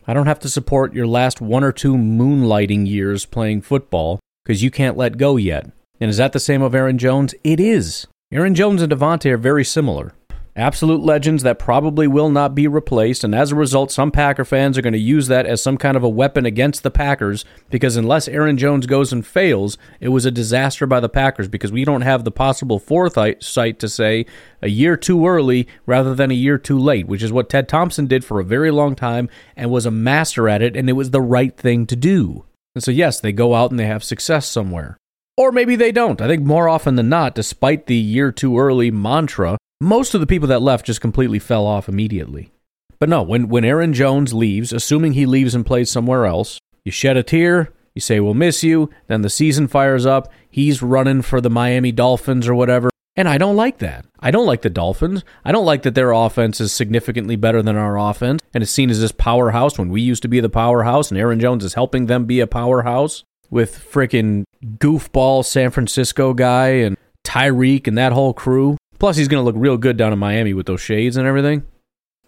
I 0.07 0.15
don't 0.15 0.25
have 0.25 0.39
to 0.39 0.49
support 0.49 0.95
your 0.95 1.05
last 1.05 1.39
one 1.39 1.63
or 1.63 1.71
two 1.71 1.93
moonlighting 1.93 2.87
years 2.87 3.27
playing 3.27 3.61
football 3.61 4.19
because 4.43 4.63
you 4.63 4.71
can't 4.71 4.97
let 4.97 5.19
go 5.19 5.35
yet. 5.37 5.69
And 6.01 6.09
is 6.09 6.17
that 6.17 6.33
the 6.33 6.39
same 6.39 6.63
of 6.63 6.73
Aaron 6.73 6.97
Jones? 6.97 7.35
It 7.43 7.59
is. 7.59 8.07
Aaron 8.31 8.55
Jones 8.55 8.81
and 8.81 8.91
Davante 8.91 9.29
are 9.31 9.37
very 9.37 9.63
similar. 9.63 10.13
Absolute 10.59 10.99
legends 10.99 11.43
that 11.43 11.57
probably 11.57 12.05
will 12.05 12.29
not 12.29 12.53
be 12.53 12.67
replaced, 12.67 13.23
and 13.23 13.33
as 13.33 13.53
a 13.53 13.55
result, 13.55 13.93
some 13.93 14.11
Packer 14.11 14.43
fans 14.43 14.77
are 14.77 14.81
going 14.81 14.91
to 14.91 14.99
use 14.99 15.27
that 15.27 15.45
as 15.45 15.63
some 15.63 15.77
kind 15.77 15.95
of 15.95 16.03
a 16.03 16.09
weapon 16.09 16.45
against 16.45 16.83
the 16.83 16.91
Packers 16.91 17.45
because 17.69 17.95
unless 17.95 18.27
Aaron 18.27 18.57
Jones 18.57 18.85
goes 18.85 19.13
and 19.13 19.25
fails, 19.25 19.77
it 20.01 20.09
was 20.09 20.25
a 20.25 20.31
disaster 20.31 20.85
by 20.85 20.99
the 20.99 21.07
Packers 21.07 21.47
because 21.47 21.71
we 21.71 21.85
don't 21.85 22.01
have 22.01 22.25
the 22.25 22.31
possible 22.31 22.77
foresight 22.77 23.39
to 23.79 23.87
say 23.87 24.25
a 24.61 24.67
year 24.67 24.97
too 24.97 25.25
early 25.25 25.65
rather 25.85 26.13
than 26.13 26.29
a 26.29 26.33
year 26.33 26.57
too 26.57 26.77
late, 26.77 27.07
which 27.07 27.23
is 27.23 27.31
what 27.31 27.47
Ted 27.47 27.69
Thompson 27.69 28.05
did 28.05 28.25
for 28.25 28.41
a 28.41 28.45
very 28.45 28.69
long 28.69 28.97
time 28.97 29.29
and 29.55 29.71
was 29.71 29.85
a 29.85 29.91
master 29.91 30.49
at 30.49 30.61
it, 30.61 30.75
and 30.75 30.89
it 30.89 30.93
was 30.93 31.11
the 31.11 31.21
right 31.21 31.55
thing 31.55 31.87
to 31.87 31.95
do. 31.95 32.43
And 32.75 32.83
so, 32.83 32.91
yes, 32.91 33.21
they 33.21 33.31
go 33.31 33.55
out 33.55 33.71
and 33.71 33.79
they 33.79 33.87
have 33.87 34.03
success 34.03 34.45
somewhere. 34.45 34.97
Or 35.37 35.53
maybe 35.53 35.77
they 35.77 35.93
don't. 35.93 36.19
I 36.19 36.27
think 36.27 36.43
more 36.43 36.67
often 36.67 36.97
than 36.97 37.07
not, 37.07 37.33
despite 37.33 37.85
the 37.85 37.95
year 37.95 38.33
too 38.33 38.59
early 38.59 38.91
mantra, 38.91 39.57
most 39.79 40.13
of 40.13 40.19
the 40.19 40.27
people 40.27 40.47
that 40.49 40.61
left 40.61 40.85
just 40.85 41.01
completely 41.01 41.39
fell 41.39 41.65
off 41.65 41.87
immediately. 41.87 42.51
But 42.99 43.09
no, 43.09 43.21
when, 43.21 43.47
when 43.47 43.63
Aaron 43.63 43.93
Jones 43.93 44.33
leaves, 44.33 44.73
assuming 44.73 45.13
he 45.13 45.25
leaves 45.25 45.55
and 45.55 45.65
plays 45.65 45.89
somewhere 45.89 46.25
else, 46.25 46.59
you 46.83 46.91
shed 46.91 47.15
a 47.15 47.23
tear, 47.23 47.71
you 47.95 48.01
say, 48.01 48.19
We'll 48.19 48.33
miss 48.33 48.63
you, 48.63 48.89
then 49.07 49.21
the 49.21 49.29
season 49.29 49.67
fires 49.67 50.05
up, 50.05 50.31
he's 50.49 50.81
running 50.81 51.21
for 51.21 51.39
the 51.39 51.49
Miami 51.49 51.93
Dolphins 51.93 52.47
or 52.47 52.55
whatever. 52.55 52.89
And 53.15 53.27
I 53.27 53.37
don't 53.37 53.55
like 53.55 53.79
that. 53.79 54.05
I 54.19 54.31
don't 54.31 54.45
like 54.45 54.61
the 54.61 54.69
Dolphins. 54.69 55.23
I 55.43 55.51
don't 55.51 55.65
like 55.65 55.83
that 55.83 55.95
their 55.95 56.11
offense 56.11 56.61
is 56.61 56.71
significantly 56.71 57.35
better 57.35 57.61
than 57.61 57.75
our 57.75 57.97
offense 57.97 58.41
and 58.53 58.61
is 58.61 58.69
seen 58.69 58.89
as 58.89 59.01
this 59.01 59.11
powerhouse 59.11 59.77
when 59.77 59.89
we 59.89 60.01
used 60.01 60.21
to 60.21 60.29
be 60.29 60.39
the 60.39 60.49
powerhouse 60.49 61.09
and 61.09 61.19
Aaron 61.19 61.39
Jones 61.39 61.63
is 61.63 61.73
helping 61.73 62.05
them 62.05 62.25
be 62.25 62.39
a 62.39 62.47
powerhouse 62.47 63.23
with 63.49 63.77
freaking 63.91 64.43
goofball 64.63 65.43
San 65.43 65.71
Francisco 65.71 66.33
guy 66.33 66.67
and 66.67 66.97
Tyreek 67.25 67.87
and 67.87 67.97
that 67.97 68.13
whole 68.13 68.33
crew. 68.33 68.77
Plus, 68.99 69.15
he's 69.15 69.27
going 69.27 69.41
to 69.41 69.45
look 69.45 69.55
real 69.57 69.77
good 69.77 69.97
down 69.97 70.13
in 70.13 70.19
Miami 70.19 70.53
with 70.53 70.65
those 70.65 70.81
shades 70.81 71.17
and 71.17 71.25
everything. 71.25 71.63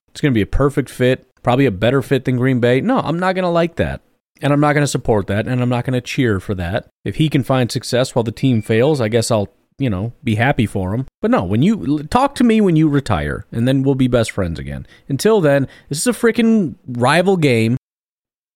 It's 0.09 0.21
going 0.21 0.33
to 0.33 0.37
be 0.37 0.41
a 0.41 0.47
perfect 0.47 0.89
fit, 0.89 1.27
probably 1.43 1.65
a 1.65 1.71
better 1.71 2.01
fit 2.01 2.25
than 2.25 2.37
Green 2.37 2.59
Bay. 2.59 2.81
No, 2.81 2.99
I'm 2.99 3.19
not 3.19 3.35
going 3.35 3.43
to 3.43 3.49
like 3.49 3.75
that. 3.75 4.01
And 4.41 4.51
I'm 4.51 4.59
not 4.59 4.73
going 4.73 4.83
to 4.83 4.87
support 4.87 5.27
that. 5.27 5.47
And 5.47 5.61
I'm 5.61 5.69
not 5.69 5.85
going 5.85 5.93
to 5.93 6.01
cheer 6.01 6.39
for 6.39 6.55
that. 6.55 6.87
If 7.05 7.17
he 7.17 7.29
can 7.29 7.43
find 7.43 7.71
success 7.71 8.15
while 8.15 8.23
the 8.23 8.31
team 8.31 8.61
fails, 8.61 8.99
I 8.99 9.07
guess 9.07 9.29
I'll, 9.29 9.49
you 9.77 9.89
know, 9.89 10.13
be 10.23 10.35
happy 10.35 10.65
for 10.65 10.95
him. 10.95 11.05
But 11.21 11.31
no, 11.31 11.43
when 11.43 11.61
you 11.61 12.03
talk 12.03 12.35
to 12.35 12.43
me 12.43 12.59
when 12.61 12.75
you 12.75 12.89
retire, 12.89 13.45
and 13.51 13.67
then 13.67 13.83
we'll 13.83 13.95
be 13.95 14.07
best 14.07 14.31
friends 14.31 14.57
again. 14.59 14.87
Until 15.07 15.41
then, 15.41 15.67
this 15.89 15.99
is 15.99 16.07
a 16.07 16.11
freaking 16.11 16.75
rival 16.87 17.37
game. 17.37 17.77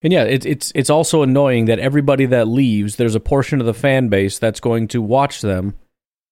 And 0.01 0.11
yeah, 0.13 0.23
it's 0.23 0.45
it's 0.45 0.71
it's 0.75 0.89
also 0.89 1.21
annoying 1.21 1.65
that 1.65 1.79
everybody 1.79 2.25
that 2.27 2.47
leaves, 2.47 2.95
there's 2.95 3.15
a 3.15 3.19
portion 3.19 3.59
of 3.59 3.65
the 3.65 3.73
fan 3.73 4.07
base 4.09 4.37
that's 4.39 4.59
going 4.59 4.87
to 4.89 5.01
watch 5.01 5.41
them, 5.41 5.75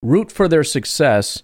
root 0.02 0.30
for 0.30 0.48
their 0.48 0.64
success, 0.64 1.42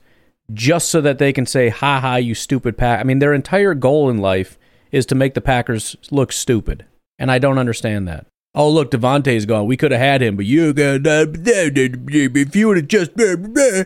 just 0.53 0.89
so 0.89 1.01
that 1.01 1.19
they 1.19 1.33
can 1.33 1.47
say, 1.47 1.69
ha 1.69 2.01
ha, 2.01 2.17
you 2.17 2.35
stupid 2.35 2.77
pack. 2.77 3.01
I 3.01 3.05
mean, 3.05 3.19
their 3.19 3.35
entire 3.35 3.75
goal 3.75 4.11
in 4.11 4.19
life 4.19 4.59
is 4.91 5.07
to 5.07 5.15
make 5.15 5.35
the 5.35 5.41
Packers 5.41 5.97
look 6.11 6.33
stupid. 6.33 6.85
And 7.19 7.31
I 7.31 7.39
don't 7.39 7.59
understand 7.59 8.09
that. 8.09 8.27
Oh, 8.55 8.69
look, 8.69 8.91
Davante's 8.91 9.47
gone. 9.47 9.67
We 9.67 9.77
could 9.77 9.93
have 9.93 10.01
had 10.01 10.23
him, 10.23 10.37
but 10.37 10.47
you 10.47 10.73
got 10.73 11.07
uh, 11.07 11.27
if 11.31 12.57
you 12.57 12.69
would 12.69 12.77
have 12.79 12.89
just. 12.89 13.13
Uh, 13.19 13.37
uh. 13.57 13.85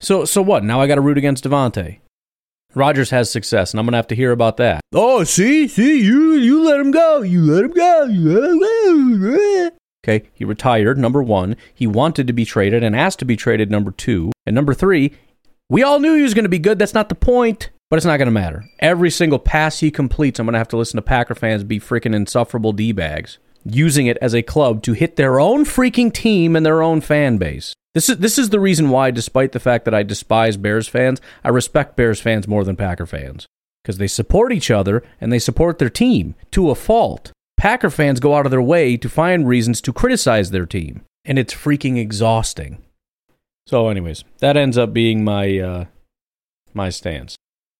So, 0.00 0.24
so 0.24 0.42
what? 0.42 0.62
Now 0.62 0.80
I 0.80 0.86
got 0.86 0.96
to 0.96 1.00
root 1.00 1.18
against 1.18 1.44
Davante. 1.44 1.98
Rodgers 2.74 3.10
has 3.10 3.30
success, 3.30 3.72
and 3.72 3.80
I'm 3.80 3.86
gonna 3.86 3.96
have 3.98 4.08
to 4.08 4.16
hear 4.16 4.32
about 4.32 4.56
that. 4.56 4.80
Oh, 4.92 5.24
see, 5.24 5.68
see, 5.68 6.02
you 6.02 6.32
you 6.32 6.64
let 6.64 6.80
him 6.80 6.90
go, 6.90 7.22
you 7.22 7.42
let 7.42 7.64
him 7.64 7.70
go, 7.70 8.04
you 8.04 8.30
let 8.30 8.50
him 8.88 9.20
go. 9.20 9.70
Okay, 10.04 10.28
he 10.34 10.44
retired. 10.44 10.98
Number 10.98 11.22
one, 11.22 11.56
he 11.72 11.86
wanted 11.86 12.26
to 12.26 12.34
be 12.34 12.44
traded 12.44 12.84
and 12.84 12.94
asked 12.94 13.20
to 13.20 13.24
be 13.24 13.36
traded. 13.36 13.70
Number 13.70 13.90
two, 13.90 14.32
and 14.44 14.54
number 14.54 14.74
three, 14.74 15.12
we 15.70 15.82
all 15.82 15.98
knew 15.98 16.14
he 16.14 16.22
was 16.22 16.34
going 16.34 16.44
to 16.44 16.50
be 16.50 16.58
good. 16.58 16.78
That's 16.78 16.92
not 16.92 17.08
the 17.08 17.14
point, 17.14 17.70
but 17.88 17.96
it's 17.96 18.04
not 18.04 18.18
going 18.18 18.26
to 18.26 18.32
matter. 18.32 18.66
Every 18.80 19.10
single 19.10 19.38
pass 19.38 19.80
he 19.80 19.90
completes, 19.90 20.38
I'm 20.38 20.44
going 20.44 20.52
to 20.52 20.58
have 20.58 20.68
to 20.68 20.76
listen 20.76 20.98
to 20.98 21.02
Packer 21.02 21.34
fans 21.34 21.64
be 21.64 21.80
freaking 21.80 22.14
insufferable 22.14 22.72
D 22.72 22.92
bags, 22.92 23.38
using 23.64 24.06
it 24.06 24.18
as 24.20 24.34
a 24.34 24.42
club 24.42 24.82
to 24.82 24.92
hit 24.92 25.16
their 25.16 25.40
own 25.40 25.64
freaking 25.64 26.12
team 26.12 26.54
and 26.54 26.66
their 26.66 26.82
own 26.82 27.00
fan 27.00 27.38
base. 27.38 27.72
This 27.94 28.10
is 28.10 28.18
this 28.18 28.38
is 28.38 28.50
the 28.50 28.60
reason 28.60 28.90
why, 28.90 29.10
despite 29.10 29.52
the 29.52 29.60
fact 29.60 29.86
that 29.86 29.94
I 29.94 30.02
despise 30.02 30.58
Bears 30.58 30.86
fans, 30.86 31.22
I 31.42 31.48
respect 31.48 31.96
Bears 31.96 32.20
fans 32.20 32.46
more 32.46 32.64
than 32.64 32.76
Packer 32.76 33.06
fans 33.06 33.46
because 33.82 33.96
they 33.96 34.06
support 34.06 34.52
each 34.52 34.70
other 34.70 35.02
and 35.18 35.32
they 35.32 35.38
support 35.38 35.78
their 35.78 35.88
team 35.88 36.34
to 36.50 36.70
a 36.70 36.74
fault. 36.74 37.32
Packer 37.56 37.90
fans 37.90 38.20
go 38.20 38.34
out 38.34 38.46
of 38.46 38.50
their 38.50 38.62
way 38.62 38.96
to 38.96 39.08
find 39.08 39.48
reasons 39.48 39.80
to 39.82 39.92
criticize 39.92 40.50
their 40.50 40.66
team, 40.66 41.02
and 41.24 41.38
it's 41.38 41.54
freaking 41.54 41.98
exhausting. 41.98 42.82
So, 43.66 43.88
anyways, 43.88 44.24
that 44.38 44.56
ends 44.56 44.76
up 44.76 44.92
being 44.92 45.24
my 45.24 45.58
uh, 45.58 45.84
my 46.74 46.90
stance. 46.90 47.36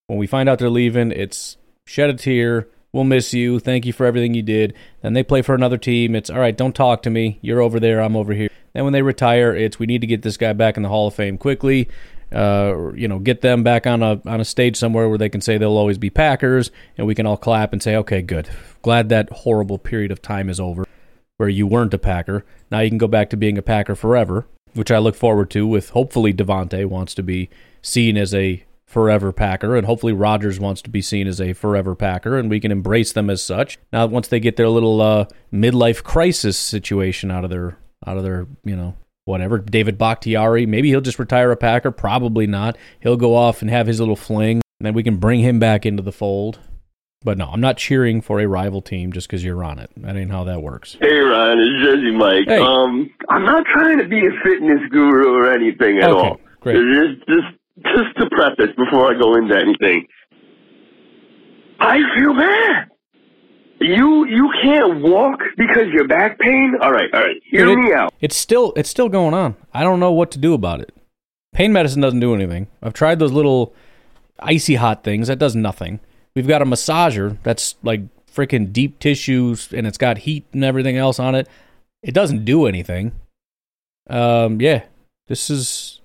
When 0.07 0.19
we 0.19 0.27
find 0.27 0.49
out 0.49 0.59
they're 0.59 0.71
leaving, 0.71 1.13
it's 1.13 1.57
shed 1.87 2.11
a 2.11 2.15
tear. 2.15 2.69
We'll 2.93 3.05
miss 3.05 3.35
you. 3.35 3.59
Thank 3.59 3.87
you 3.87 3.93
for 3.93 4.07
everything 4.07 4.35
you 4.35 4.43
did. 4.43 4.73
Then 5.03 5.15
they 5.15 5.25
play 5.25 5.43
for 5.43 5.55
another 5.55 5.77
team. 5.77 6.15
It's 6.15 6.31
all 6.31 6.39
right. 6.39 6.57
Don't 6.57 6.77
talk 6.77 7.03
to 7.03 7.11
me. 7.11 7.41
You're 7.43 7.61
over 7.61 7.81
there. 7.81 8.01
I'm 8.01 8.15
over 8.15 8.33
here. 8.33 8.49
Then 8.73 8.85
when 8.85 8.93
they 8.93 9.03
retire, 9.03 9.55
it's 9.55 9.79
we 9.79 9.87
need 9.87 10.01
to 10.01 10.07
get 10.07 10.23
this 10.23 10.37
guy 10.37 10.53
back 10.53 10.77
in 10.77 10.85
the 10.85 10.89
Hall 10.89 11.09
of 11.09 11.15
Fame 11.15 11.37
quickly. 11.37 11.89
Uh, 12.35 12.93
you 12.95 13.07
know, 13.07 13.19
get 13.19 13.43
them 13.43 13.63
back 13.63 13.87
on 13.87 14.03
a 14.03 14.21
on 14.27 14.41
a 14.41 14.45
stage 14.45 14.77
somewhere 14.77 15.09
where 15.09 15.19
they 15.19 15.29
can 15.29 15.41
say 15.41 15.57
they'll 15.57 15.77
always 15.77 15.99
be 15.99 16.11
Packers, 16.11 16.71
and 16.99 17.07
we 17.07 17.15
can 17.15 17.27
all 17.27 17.37
clap 17.37 17.73
and 17.73 17.83
say, 17.83 17.95
okay, 17.97 18.23
good. 18.23 18.49
Glad 18.83 19.09
that 19.09 19.31
horrible 19.31 19.79
period 19.79 20.11
of 20.11 20.21
time 20.21 20.51
is 20.51 20.59
over, 20.59 20.85
where 21.37 21.49
you 21.49 21.67
weren't 21.67 21.95
a 21.95 21.99
Packer. 21.99 22.45
Now 22.71 22.81
you 22.81 22.89
can 22.89 22.99
go 22.99 23.07
back 23.07 23.31
to 23.31 23.37
being 23.37 23.57
a 23.57 23.63
Packer 23.63 23.95
forever, 23.95 24.47
which 24.73 24.91
I 24.91 24.99
look 24.99 25.15
forward 25.15 25.49
to. 25.51 25.67
With 25.67 25.91
hopefully 25.91 26.35
Davante 26.35 26.87
wants 26.87 27.15
to 27.15 27.23
be 27.23 27.51
seen 27.83 28.17
as 28.17 28.35
a 28.35 28.65
forever 28.85 29.33
Packer, 29.33 29.77
and 29.77 29.87
hopefully 29.87 30.13
Rodgers 30.13 30.59
wants 30.59 30.83
to 30.83 30.91
be 30.91 31.03
seen 31.03 31.29
as 31.29 31.41
a 31.41 31.53
forever 31.53 31.95
Packer, 31.95 32.37
and 32.37 32.51
we 32.51 32.61
can 32.61 32.73
embrace 32.73 33.13
them 33.13 33.31
as 33.31 33.43
such. 33.43 33.79
Now, 33.93 34.07
once 34.07 34.29
they 34.29 34.41
get 34.41 34.57
their 34.57 34.69
little 34.69 35.01
uh, 35.01 35.27
midlife 35.53 36.03
crisis 36.03 36.57
situation 36.57 37.31
out 37.31 37.45
of 37.45 37.51
their 37.51 37.79
out 38.07 38.17
of 38.17 38.23
their 38.25 38.47
you 38.65 38.75
know 38.77 38.95
whatever. 39.25 39.59
David 39.59 39.99
Bakhtiari, 39.99 40.67
maybe 40.67 40.89
he'll 40.89 41.01
just 41.01 41.19
retire 41.19 41.51
a 41.51 41.57
Packer. 41.57 41.91
Probably 41.91 42.47
not. 42.47 42.77
He'll 43.01 43.17
go 43.17 43.35
off 43.35 43.63
and 43.63 43.71
have 43.71 43.87
his 43.87 44.01
little 44.01 44.17
fling, 44.17 44.61
and 44.81 44.87
then 44.87 44.95
we 44.95 45.03
can 45.03 45.17
bring 45.17 45.41
him 45.41 45.59
back 45.59 45.87
into 45.87 46.03
the 46.03 46.13
fold. 46.13 46.59
But 47.23 47.39
no, 47.39 47.47
I'm 47.47 47.61
not 47.61 47.79
cheering 47.79 48.21
for 48.21 48.39
a 48.41 48.47
rival 48.47 48.83
team 48.83 49.11
just 49.13 49.27
because 49.29 49.43
you're 49.43 49.65
on 49.65 49.79
it. 49.79 49.91
That 49.97 50.15
ain't 50.15 50.31
how 50.31 50.45
that 50.45 50.61
works. 50.61 50.99
Hey 51.01 51.19
Ryan, 51.21 51.59
it's 51.59 51.87
Jesse 51.87 52.11
Mike. 52.11 52.45
Hey. 52.47 52.59
Um, 52.59 53.11
I'm 53.31 53.45
not 53.47 53.65
trying 53.73 53.97
to 53.99 54.07
be 54.07 54.19
a 54.19 54.31
fitness 54.45 54.81
guru 54.91 55.33
or 55.35 55.51
anything 55.51 56.01
at 56.01 56.11
Okay, 56.11 56.29
all. 56.29 56.41
great. 56.61 56.75
Just, 56.77 57.27
just, 57.27 57.95
just 57.97 58.17
to 58.19 58.29
preface 58.31 58.77
before 58.77 59.11
I 59.15 59.19
go 59.19 59.37
into 59.37 59.57
anything, 59.57 60.07
I 61.81 61.99
feel 62.15 62.35
bad. 62.37 62.89
You, 63.81 64.27
you 64.27 64.51
can't 64.63 65.03
walk 65.03 65.41
because 65.57 65.89
your 65.93 66.07
back 66.09 66.39
pain. 66.39 66.75
All 66.81 66.93
right, 66.93 67.13
all 67.13 67.21
right. 67.21 67.37
Hear 67.45 67.69
it- 67.69 67.77
me 67.77 67.93
out. 67.93 68.13
It's 68.21 68.37
still 68.37 68.73
it's 68.77 68.89
still 68.89 69.09
going 69.09 69.35
on. 69.35 69.57
I 69.73 69.83
don't 69.83 70.01
know 70.01 70.13
what 70.13 70.31
to 70.33 70.39
do 70.39 70.55
about 70.55 70.81
it. 70.81 70.95
Pain 71.53 71.73
medicine 71.73 72.01
doesn't 72.01 72.21
do 72.21 72.35
anything. 72.35 72.69
I've 72.83 72.95
tried 72.95 73.19
those 73.19 73.33
little 73.33 73.75
icy 74.41 74.77
hot 74.77 75.05
things. 75.05 75.29
That 75.29 75.39
does 75.39 75.55
nothing. 75.55 76.01
We've 76.35 76.49
got 76.49 76.63
a 76.63 76.65
massager 76.65 77.37
that's 77.43 77.77
like 77.83 78.01
freaking 78.27 78.73
deep 78.73 78.99
tissues 78.99 79.73
and 79.73 79.87
it's 79.87 79.99
got 79.99 80.19
heat 80.19 80.45
and 80.53 80.65
everything 80.65 80.97
else 80.97 81.19
on 81.21 81.35
it. 81.35 81.49
It 82.03 82.13
doesn't 82.13 82.45
do 82.45 82.67
anything. 82.67 83.13
Um, 84.09 84.61
yeah, 84.61 84.83
this 85.29 85.49
is. 85.51 86.01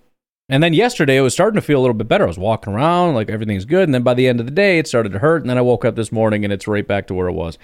And 0.49 0.63
then 0.63 0.73
yesterday, 0.73 1.17
it 1.17 1.21
was 1.21 1.33
starting 1.33 1.55
to 1.55 1.65
feel 1.65 1.79
a 1.79 1.81
little 1.81 1.93
bit 1.93 2.07
better. 2.07 2.23
I 2.23 2.27
was 2.27 2.39
walking 2.39 2.73
around 2.73 3.13
like 3.13 3.29
everything's 3.29 3.65
good, 3.65 3.83
and 3.83 3.93
then 3.93 4.01
by 4.01 4.15
the 4.15 4.27
end 4.27 4.39
of 4.39 4.47
the 4.47 4.51
day, 4.51 4.79
it 4.79 4.87
started 4.87 5.11
to 5.13 5.19
hurt. 5.19 5.41
And 5.41 5.49
then 5.49 5.59
I 5.59 5.61
woke 5.61 5.85
up 5.85 5.95
this 5.95 6.11
morning, 6.11 6.43
and 6.43 6.51
it's 6.51 6.67
right 6.67 6.87
back 6.87 7.07
to 7.07 7.13
where 7.13 7.27
it 7.27 7.33
was. 7.33 7.59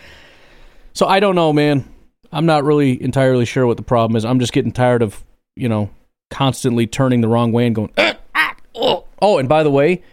So 0.94 1.08
I 1.08 1.20
don't 1.20 1.36
know, 1.36 1.52
man. 1.52 1.92
I'm 2.32 2.46
not 2.46 2.64
really 2.64 3.02
entirely 3.02 3.46
sure 3.46 3.66
what 3.66 3.78
the 3.78 3.84
problem 3.84 4.16
is. 4.16 4.24
I'm 4.24 4.40
just 4.40 4.54
getting 4.54 4.72
tired 4.72 5.02
of, 5.02 5.24
you 5.56 5.68
know, 5.68 5.90
constantly 6.30 6.86
turning 6.86 7.22
the 7.22 7.28
wrong 7.28 7.52
way 7.52 7.66
and 7.66 7.76
going. 7.76 7.92
"Ah, 7.98 8.18
ah, 8.36 8.56
oh." 8.76 9.06
Oh, 9.22 9.38
and 9.38 9.50
by 9.50 9.64
the 9.64 9.72
way, 9.72 10.04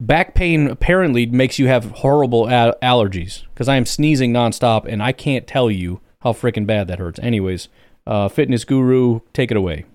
back 0.00 0.34
pain 0.34 0.66
apparently 0.68 1.24
makes 1.26 1.58
you 1.58 1.68
have 1.68 1.90
horrible 1.92 2.46
allergies 2.46 3.44
because 3.54 3.68
I 3.68 3.76
am 3.76 3.86
sneezing 3.86 4.32
nonstop, 4.32 4.84
and 4.86 5.02
I 5.02 5.12
can't 5.12 5.46
tell 5.46 5.70
you 5.70 6.00
how 6.22 6.32
freaking 6.32 6.66
bad 6.66 6.88
that 6.88 6.98
hurts. 6.98 7.18
Anyways, 7.20 7.68
uh, 8.06 8.28
fitness 8.28 8.64
guru, 8.64 9.20
take 9.32 9.50
it 9.50 9.56
away. 9.56 9.86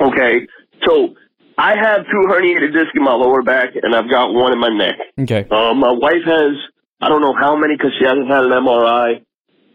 Okay, 0.00 0.46
so 0.84 1.14
I 1.58 1.76
have 1.76 2.04
two 2.10 2.26
herniated 2.28 2.72
discs 2.72 2.92
in 2.94 3.02
my 3.04 3.12
lower 3.14 3.42
back, 3.42 3.70
and 3.80 3.94
I've 3.94 4.08
got 4.10 4.32
one 4.32 4.52
in 4.52 4.58
my 4.58 4.68
neck. 4.70 4.96
Okay. 5.20 5.46
Um, 5.50 5.78
my 5.78 5.92
wife 5.92 6.24
has 6.24 6.52
I 7.00 7.08
don't 7.08 7.20
know 7.20 7.34
how 7.38 7.56
many 7.56 7.74
because 7.76 7.92
she 7.98 8.04
hasn't 8.04 8.28
had 8.28 8.44
an 8.44 8.50
MRI, 8.52 9.22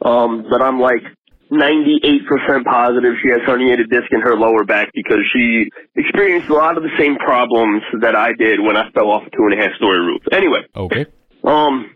um, 0.01 0.45
but 0.49 0.61
I'm 0.61 0.79
like 0.79 1.03
98% 1.51 2.63
positive 2.65 3.13
she 3.21 3.29
has 3.29 3.41
herniated 3.47 3.89
disc 3.89 4.07
in 4.11 4.21
her 4.21 4.35
lower 4.35 4.63
back 4.63 4.89
because 4.93 5.19
she 5.33 5.69
experienced 5.95 6.49
a 6.49 6.53
lot 6.53 6.77
of 6.77 6.83
the 6.83 6.89
same 6.97 7.15
problems 7.17 7.83
that 8.01 8.15
I 8.15 8.33
did 8.33 8.59
when 8.61 8.75
I 8.77 8.89
fell 8.91 9.11
off 9.11 9.23
a 9.27 9.29
two 9.29 9.43
and 9.49 9.59
a 9.59 9.63
half 9.63 9.75
story 9.75 9.99
roof. 9.99 10.21
Anyway, 10.31 10.61
Okay. 10.75 11.05
um, 11.43 11.91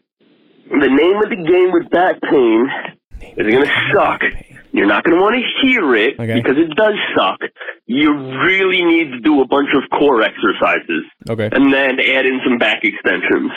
the 0.69 0.87
name 0.87 1.17
of 1.23 1.29
the 1.29 1.43
game 1.47 1.71
with 1.71 1.89
back 1.89 2.15
pain 2.21 2.69
is 3.37 3.47
going 3.47 3.65
to 3.65 3.71
suck. 3.93 4.21
You're 4.73 4.87
not 4.87 5.03
going 5.03 5.15
to 5.17 5.21
want 5.21 5.35
to 5.35 5.67
hear 5.67 5.95
it 5.95 6.19
Okay. 6.19 6.35
because 6.41 6.57
it 6.57 6.75
does 6.75 6.93
suck. 7.17 7.39
You 7.87 8.13
really 8.45 8.83
need 8.83 9.11
to 9.11 9.19
do 9.19 9.41
a 9.41 9.47
bunch 9.47 9.69
of 9.75 9.83
core 9.99 10.21
exercises 10.23 11.03
Okay. 11.29 11.49
and 11.51 11.73
then 11.73 11.99
add 11.99 12.25
in 12.25 12.39
some 12.47 12.57
back 12.57 12.83
extensions. 12.83 13.51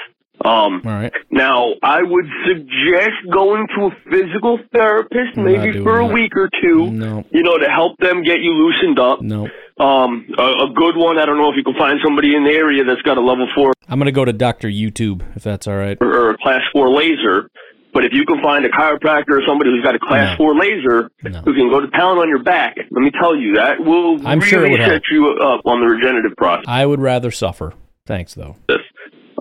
Um, 0.44 0.82
All 0.84 0.90
right. 0.92 1.12
now, 1.30 1.74
I 1.82 2.02
would 2.02 2.26
suggest 2.46 3.14
going 3.32 3.66
to 3.78 3.86
a 3.86 3.90
physical 4.10 4.58
therapist 4.72 5.38
I'm 5.38 5.44
maybe 5.44 5.82
for 5.84 6.00
a 6.00 6.06
that. 6.08 6.12
week 6.12 6.36
or 6.36 6.50
two, 6.60 6.90
No. 6.90 7.24
you 7.30 7.42
know, 7.44 7.56
to 7.56 7.66
help 7.70 7.96
them 7.98 8.22
get 8.24 8.40
you 8.40 8.52
loosened 8.52 8.98
up. 8.98 9.22
No. 9.22 9.48
Um, 9.78 10.26
a, 10.36 10.42
a 10.42 10.72
good 10.74 10.96
one, 10.96 11.18
I 11.18 11.24
don't 11.26 11.36
know 11.38 11.50
if 11.50 11.56
you 11.56 11.62
can 11.64 11.74
find 11.78 11.98
somebody 12.04 12.34
in 12.34 12.44
the 12.44 12.50
area 12.50 12.84
that's 12.84 13.02
got 13.02 13.16
a 13.16 13.20
level 13.20 13.46
four 13.54 13.72
I'm 13.88 13.98
gonna 13.98 14.12
go 14.12 14.24
to 14.24 14.32
Doctor 14.32 14.68
YouTube 14.68 15.22
if 15.36 15.42
that's 15.44 15.66
all 15.68 15.76
right. 15.76 15.96
or, 16.00 16.12
or 16.12 16.30
a 16.30 16.38
class 16.38 16.62
four 16.72 16.90
laser. 16.90 17.48
But 17.94 18.04
if 18.04 18.12
you 18.12 18.26
can 18.26 18.42
find 18.42 18.64
a 18.64 18.68
chiropractor 18.68 19.38
or 19.38 19.42
somebody 19.46 19.70
who's 19.70 19.84
got 19.84 19.94
a 19.94 20.00
class 20.00 20.36
No. 20.36 20.44
four 20.44 20.54
laser 20.56 21.10
who 21.22 21.54
can 21.54 21.70
go 21.70 21.80
to 21.80 21.86
town 21.92 22.18
on 22.18 22.28
your 22.28 22.42
back, 22.42 22.74
let 22.76 23.00
me 23.02 23.10
tell 23.18 23.34
you, 23.36 23.54
that 23.54 23.78
will 23.80 24.18
I'm 24.26 24.40
really 24.40 24.50
sure 24.50 24.66
it 24.66 24.70
would 24.72 24.80
set 24.80 24.90
help. 24.90 25.02
you 25.12 25.28
up 25.40 25.60
on 25.64 25.80
the 25.80 25.86
regenerative 25.86 26.36
process. 26.36 26.64
I 26.68 26.84
would 26.84 27.00
rather 27.00 27.30
suffer. 27.30 27.72
Thanks 28.04 28.34
though. 28.34 28.56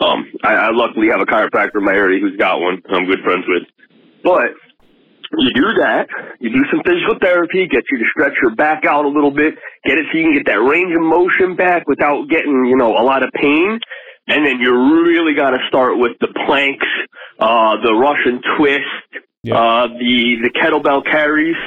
Um, 0.01 0.25
I, 0.43 0.53
I 0.53 0.71
luckily 0.71 1.07
have 1.09 1.19
a 1.21 1.25
chiropractor 1.25 1.77
in 1.77 1.83
my 1.85 1.93
area 1.93 2.19
who's 2.19 2.37
got 2.37 2.59
one. 2.59 2.81
who 2.87 2.95
I'm 2.95 3.05
good 3.05 3.19
friends 3.23 3.45
with. 3.47 3.63
But 4.23 4.51
you 5.37 5.51
do 5.55 5.73
that, 5.81 6.07
you 6.39 6.49
do 6.51 6.63
some 6.71 6.81
physical 6.85 7.15
therapy, 7.19 7.67
get 7.67 7.83
you 7.91 7.97
to 7.97 8.05
stretch 8.11 8.33
your 8.41 8.53
back 8.55 8.85
out 8.85 9.05
a 9.05 9.07
little 9.07 9.31
bit, 9.31 9.55
get 9.85 9.97
it 9.97 10.05
so 10.11 10.17
you 10.17 10.25
can 10.25 10.33
get 10.33 10.45
that 10.45 10.61
range 10.61 10.93
of 10.95 11.01
motion 11.01 11.55
back 11.55 11.87
without 11.87 12.29
getting, 12.29 12.65
you 12.65 12.75
know, 12.77 12.95
a 12.97 13.01
lot 13.03 13.23
of 13.23 13.29
pain. 13.33 13.79
And 14.27 14.45
then 14.45 14.59
you 14.59 14.71
really 15.03 15.33
got 15.35 15.51
to 15.51 15.59
start 15.67 15.97
with 15.97 16.13
the 16.21 16.29
planks, 16.45 16.85
uh, 17.39 17.75
the 17.83 17.93
Russian 17.93 18.41
twist, 18.57 18.83
uh, 19.57 19.87
the, 19.87 20.35
the 20.43 20.49
kettlebell 20.55 21.03
carries, 21.05 21.57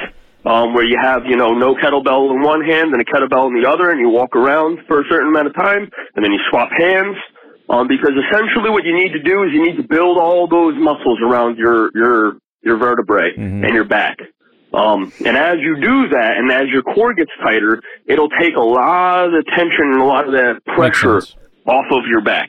um, 0.46 0.72
where 0.72 0.84
you 0.84 0.96
have, 1.00 1.26
you 1.26 1.36
know, 1.36 1.52
no 1.52 1.74
kettlebell 1.74 2.30
in 2.30 2.40
one 2.42 2.64
hand 2.64 2.94
and 2.94 3.00
a 3.00 3.04
kettlebell 3.04 3.48
in 3.48 3.60
the 3.60 3.68
other 3.68 3.90
and 3.90 4.00
you 4.00 4.08
walk 4.08 4.34
around 4.34 4.78
for 4.86 5.00
a 5.00 5.04
certain 5.10 5.28
amount 5.28 5.48
of 5.48 5.54
time 5.54 5.90
and 6.14 6.24
then 6.24 6.32
you 6.32 6.40
swap 6.50 6.70
hands. 6.70 7.16
Um, 7.68 7.88
because 7.88 8.12
essentially 8.30 8.70
what 8.70 8.84
you 8.84 8.94
need 8.96 9.12
to 9.12 9.22
do 9.22 9.42
is 9.42 9.50
you 9.52 9.60
need 9.62 9.76
to 9.76 9.82
build 9.82 10.18
all 10.18 10.46
those 10.46 10.74
muscles 10.78 11.18
around 11.20 11.58
your, 11.58 11.90
your, 11.96 12.36
your 12.62 12.76
vertebrae 12.78 13.32
and 13.64 13.74
your 13.74 13.84
back. 13.84 14.18
Um, 14.72 15.12
and 15.24 15.36
as 15.36 15.56
you 15.60 15.74
do 15.80 16.08
that 16.10 16.36
and 16.36 16.50
as 16.52 16.68
your 16.68 16.82
core 16.82 17.12
gets 17.12 17.30
tighter, 17.42 17.82
it'll 18.06 18.28
take 18.30 18.54
a 18.56 18.60
lot 18.62 19.26
of 19.26 19.32
the 19.32 19.42
tension 19.56 19.90
and 19.92 20.00
a 20.00 20.04
lot 20.04 20.26
of 20.26 20.32
that 20.32 20.64
pressure 20.64 21.20
off 21.66 21.86
of 21.90 22.04
your 22.08 22.20
back. 22.22 22.48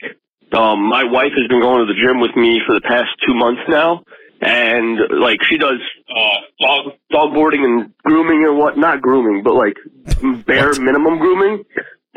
Um, 0.53 0.87
my 0.87 1.03
wife 1.03 1.31
has 1.35 1.47
been 1.49 1.59
going 1.61 1.85
to 1.85 1.93
the 1.93 1.99
gym 1.99 2.19
with 2.21 2.35
me 2.35 2.61
for 2.65 2.73
the 2.73 2.81
past 2.81 3.09
two 3.25 3.33
months 3.33 3.61
now. 3.67 4.03
And 4.39 4.99
like 5.19 5.39
she 5.49 5.57
does, 5.57 5.79
uh, 6.15 6.37
dog, 6.61 6.93
dog 7.09 7.33
boarding 7.33 7.63
and 7.65 7.91
grooming 8.03 8.45
and 8.45 8.57
what, 8.57 8.77
not 8.77 9.01
grooming, 9.01 9.41
but 9.43 9.55
like 9.55 9.75
bare 10.45 10.73
minimum 10.79 11.17
grooming. 11.17 11.63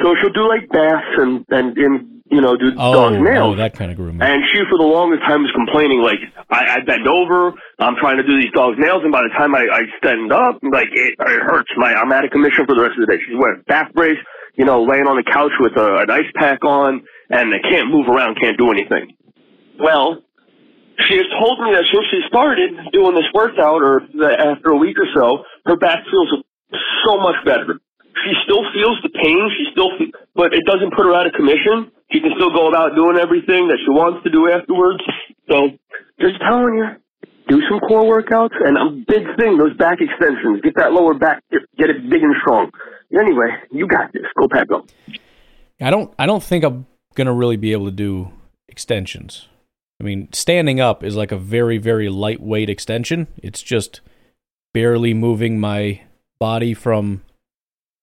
So 0.03 0.15
she'll 0.21 0.33
do 0.33 0.47
like 0.49 0.69
baths 0.69 1.07
and, 1.17 1.45
and, 1.49 1.77
and, 1.79 2.23
you 2.31 2.41
know, 2.41 2.57
do 2.57 2.73
Oh, 2.79 2.93
dog's 3.11 3.21
nails. 3.23 3.55
oh, 3.55 3.57
that 3.57 3.75
kind 3.75 3.91
of 3.91 3.97
grooming. 3.97 4.23
And 4.23 4.43
she, 4.53 4.61
for 4.71 4.79
the 4.79 4.85
longest 4.87 5.23
time, 5.27 5.43
was 5.43 5.51
complaining, 5.53 6.01
like, 6.01 6.21
I, 6.49 6.77
I 6.77 6.81
bend 6.87 7.09
over, 7.09 7.53
I'm 7.81 7.97
trying 7.97 8.19
to 8.19 8.23
do 8.23 8.41
these 8.41 8.53
dog's 8.53 8.79
nails, 8.79 9.03
and 9.03 9.11
by 9.11 9.23
the 9.23 9.31
time 9.37 9.53
I, 9.55 9.67
I 9.67 9.83
stand 9.99 10.31
up, 10.33 10.61
like, 10.63 10.89
it, 10.93 11.17
it 11.19 11.41
hurts. 11.43 11.69
My, 11.77 11.93
I'm 11.93 12.13
out 12.13 12.25
of 12.25 12.31
commission 12.31 12.65
for 12.67 12.77
the 12.77 12.83
rest 12.83 12.95
of 13.01 13.05
the 13.09 13.13
day. 13.13 13.19
She's 13.27 13.37
wearing 13.37 13.61
a 13.61 13.65
back 13.65 13.93
brace, 13.95 14.17
you 14.57 14.65
know, 14.65 14.83
laying 14.83 15.07
on 15.07 15.17
the 15.17 15.25
couch 15.25 15.53
with 15.61 15.73
a, 15.77 16.05
an 16.05 16.11
ice 16.11 16.31
pack 16.35 16.65
on, 16.65 17.03
and 17.31 17.53
they 17.53 17.61
can't 17.61 17.91
move 17.91 18.09
around, 18.09 18.39
can't 18.41 18.59
do 18.59 18.71
anything. 18.71 19.17
Well, 19.79 20.23
she 21.09 21.17
has 21.17 21.27
told 21.41 21.61
me 21.61 21.73
that 21.73 21.85
since 21.89 22.07
she 22.11 22.21
started 22.29 22.71
doing 22.93 23.15
this 23.15 23.29
workout, 23.33 23.81
or 23.81 24.03
the, 24.13 24.37
after 24.37 24.71
a 24.71 24.77
week 24.77 24.99
or 24.99 25.09
so, 25.15 25.45
her 25.67 25.77
back 25.77 26.05
feels 26.11 26.45
so 27.05 27.17
much 27.17 27.37
better. 27.45 27.81
She 28.25 28.33
still 28.45 28.61
feels 28.75 28.99
the 29.03 29.09
pain. 29.09 29.41
She 29.57 29.73
still, 29.73 29.97
fe- 29.97 30.13
but 30.35 30.53
it 30.53 30.65
doesn't 30.67 30.93
put 30.93 31.07
her 31.07 31.15
out 31.15 31.27
of 31.27 31.33
commission. 31.33 31.91
She 32.13 32.21
can 32.21 32.33
still 32.37 32.53
go 32.53 32.69
about 32.69 32.95
doing 32.95 33.17
everything 33.17 33.69
that 33.69 33.79
she 33.81 33.89
wants 33.89 34.23
to 34.25 34.31
do 34.31 34.51
afterwards. 34.51 35.01
So, 35.49 35.71
just 36.21 36.41
telling 36.43 36.75
you, 36.75 36.89
do 37.51 37.61
some 37.69 37.81
core 37.81 38.05
workouts, 38.05 38.55
and 38.65 38.77
a 38.79 38.91
big 39.07 39.27
thing, 39.37 39.59
those 39.59 39.77
back 39.77 39.99
extensions. 40.01 40.61
Get 40.63 40.77
that 40.77 40.93
lower 40.93 41.15
back, 41.15 41.43
get, 41.51 41.91
it 41.91 42.09
big 42.09 42.23
and 42.23 42.35
strong. 42.41 42.71
Anyway, 43.13 43.49
you 43.73 43.89
got 43.89 44.13
this. 44.13 44.23
Go 44.39 44.47
pack 44.49 44.71
up. 44.73 44.89
I 45.81 45.91
don't 45.91 46.15
I 46.19 46.27
don't 46.27 46.43
think 46.43 46.65
I'm 46.65 46.87
gonna 47.15 47.35
really 47.35 47.57
be 47.57 47.73
able 47.73 47.87
to 47.87 47.93
do 47.93 48.31
extensions. 48.69 49.49
I 50.01 50.05
mean, 50.05 50.29
standing 50.33 50.81
up 50.81 51.03
is 51.03 51.17
like 51.17 51.33
a 51.33 51.37
very 51.37 51.79
very 51.79 52.09
lightweight 52.09 52.71
extension. 52.71 53.27
It's 53.39 53.63
just 53.63 54.01
barely 54.73 55.13
moving 55.13 55.59
my 55.59 56.03
body 56.39 56.73
from 56.73 57.23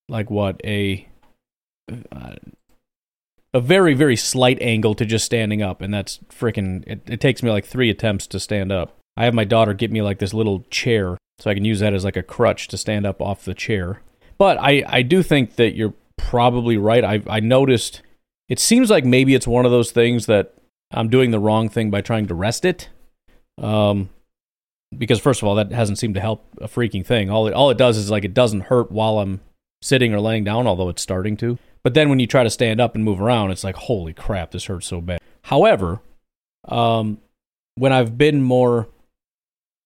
like 0.08 0.30
what 0.30 0.60
a 0.64 1.08
uh, 1.90 2.34
a 3.54 3.60
very 3.60 3.94
very 3.94 4.16
slight 4.16 4.60
angle 4.60 4.94
to 4.94 5.06
just 5.06 5.24
standing 5.24 5.62
up, 5.62 5.80
and 5.80 5.94
that's 5.94 6.18
freaking. 6.30 6.84
It, 6.86 7.02
it 7.06 7.20
takes 7.20 7.42
me 7.42 7.50
like 7.50 7.64
three 7.64 7.88
attempts 7.88 8.26
to 8.28 8.40
stand 8.40 8.70
up. 8.72 8.97
I 9.18 9.24
have 9.24 9.34
my 9.34 9.44
daughter 9.44 9.74
get 9.74 9.90
me 9.90 10.00
like 10.00 10.20
this 10.20 10.32
little 10.32 10.64
chair 10.70 11.18
so 11.40 11.50
I 11.50 11.54
can 11.54 11.64
use 11.64 11.80
that 11.80 11.92
as 11.92 12.04
like 12.04 12.16
a 12.16 12.22
crutch 12.22 12.68
to 12.68 12.76
stand 12.76 13.04
up 13.04 13.20
off 13.20 13.44
the 13.44 13.52
chair. 13.52 14.00
But 14.38 14.58
I 14.58 14.84
I 14.86 15.02
do 15.02 15.24
think 15.24 15.56
that 15.56 15.74
you're 15.74 15.94
probably 16.16 16.76
right. 16.76 17.04
I 17.04 17.22
I 17.28 17.40
noticed 17.40 18.02
it 18.48 18.60
seems 18.60 18.90
like 18.90 19.04
maybe 19.04 19.34
it's 19.34 19.46
one 19.46 19.64
of 19.64 19.72
those 19.72 19.90
things 19.90 20.26
that 20.26 20.54
I'm 20.92 21.08
doing 21.10 21.32
the 21.32 21.40
wrong 21.40 21.68
thing 21.68 21.90
by 21.90 22.00
trying 22.00 22.28
to 22.28 22.34
rest 22.34 22.64
it. 22.64 22.88
Um 23.60 24.10
because 24.96 25.20
first 25.20 25.42
of 25.42 25.48
all, 25.48 25.56
that 25.56 25.72
hasn't 25.72 25.98
seemed 25.98 26.14
to 26.14 26.20
help 26.20 26.46
a 26.60 26.68
freaking 26.68 27.04
thing. 27.04 27.28
All 27.28 27.48
it 27.48 27.54
all 27.54 27.70
it 27.70 27.76
does 27.76 27.96
is 27.96 28.10
like 28.12 28.24
it 28.24 28.34
doesn't 28.34 28.62
hurt 28.62 28.92
while 28.92 29.18
I'm 29.18 29.40
sitting 29.82 30.14
or 30.14 30.20
laying 30.20 30.44
down, 30.44 30.68
although 30.68 30.88
it's 30.88 31.02
starting 31.02 31.36
to. 31.38 31.58
But 31.82 31.94
then 31.94 32.08
when 32.08 32.20
you 32.20 32.26
try 32.26 32.44
to 32.44 32.50
stand 32.50 32.80
up 32.80 32.94
and 32.94 33.04
move 33.04 33.20
around, 33.20 33.50
it's 33.50 33.64
like, 33.64 33.76
holy 33.76 34.12
crap, 34.12 34.50
this 34.50 34.66
hurts 34.66 34.86
so 34.86 35.00
bad. 35.00 35.20
However, 35.42 36.00
um, 36.66 37.18
when 37.76 37.92
I've 37.92 38.18
been 38.18 38.42
more, 38.42 38.88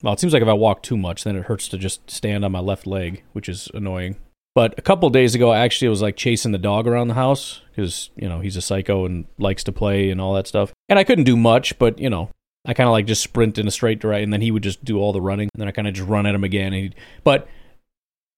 well, 0.02 0.12
it 0.12 0.20
seems 0.20 0.32
like 0.32 0.42
if 0.42 0.48
I 0.48 0.52
walk 0.52 0.82
too 0.82 0.96
much, 0.96 1.24
then 1.24 1.36
it 1.36 1.44
hurts 1.44 1.68
to 1.68 1.78
just 1.78 2.10
stand 2.10 2.44
on 2.44 2.52
my 2.52 2.60
left 2.60 2.86
leg, 2.86 3.22
which 3.32 3.48
is 3.48 3.68
annoying. 3.72 4.16
But 4.54 4.78
a 4.78 4.82
couple 4.82 5.08
days 5.08 5.34
ago, 5.34 5.50
I 5.50 5.60
actually 5.60 5.88
was 5.88 6.02
like 6.02 6.16
chasing 6.16 6.52
the 6.52 6.58
dog 6.58 6.86
around 6.86 7.08
the 7.08 7.14
house 7.14 7.62
because, 7.70 8.10
you 8.16 8.28
know, 8.28 8.40
he's 8.40 8.56
a 8.56 8.60
psycho 8.60 9.06
and 9.06 9.24
likes 9.38 9.64
to 9.64 9.72
play 9.72 10.10
and 10.10 10.20
all 10.20 10.34
that 10.34 10.46
stuff. 10.46 10.72
And 10.90 10.98
I 10.98 11.04
couldn't 11.04 11.24
do 11.24 11.36
much, 11.36 11.78
but, 11.78 11.98
you 11.98 12.10
know, 12.10 12.28
I 12.64 12.74
kind 12.74 12.86
of 12.86 12.92
like 12.92 13.06
just 13.06 13.22
sprint 13.22 13.58
in 13.58 13.66
a 13.66 13.70
straight 13.70 13.98
direction, 13.98 14.24
and 14.24 14.32
then 14.32 14.40
he 14.40 14.50
would 14.50 14.62
just 14.62 14.84
do 14.84 14.98
all 14.98 15.12
the 15.12 15.20
running, 15.20 15.48
and 15.52 15.60
then 15.60 15.68
I 15.68 15.72
kind 15.72 15.88
of 15.88 15.94
just 15.94 16.08
run 16.08 16.26
at 16.26 16.34
him 16.34 16.44
again. 16.44 16.72
And 16.72 16.94
but 17.24 17.48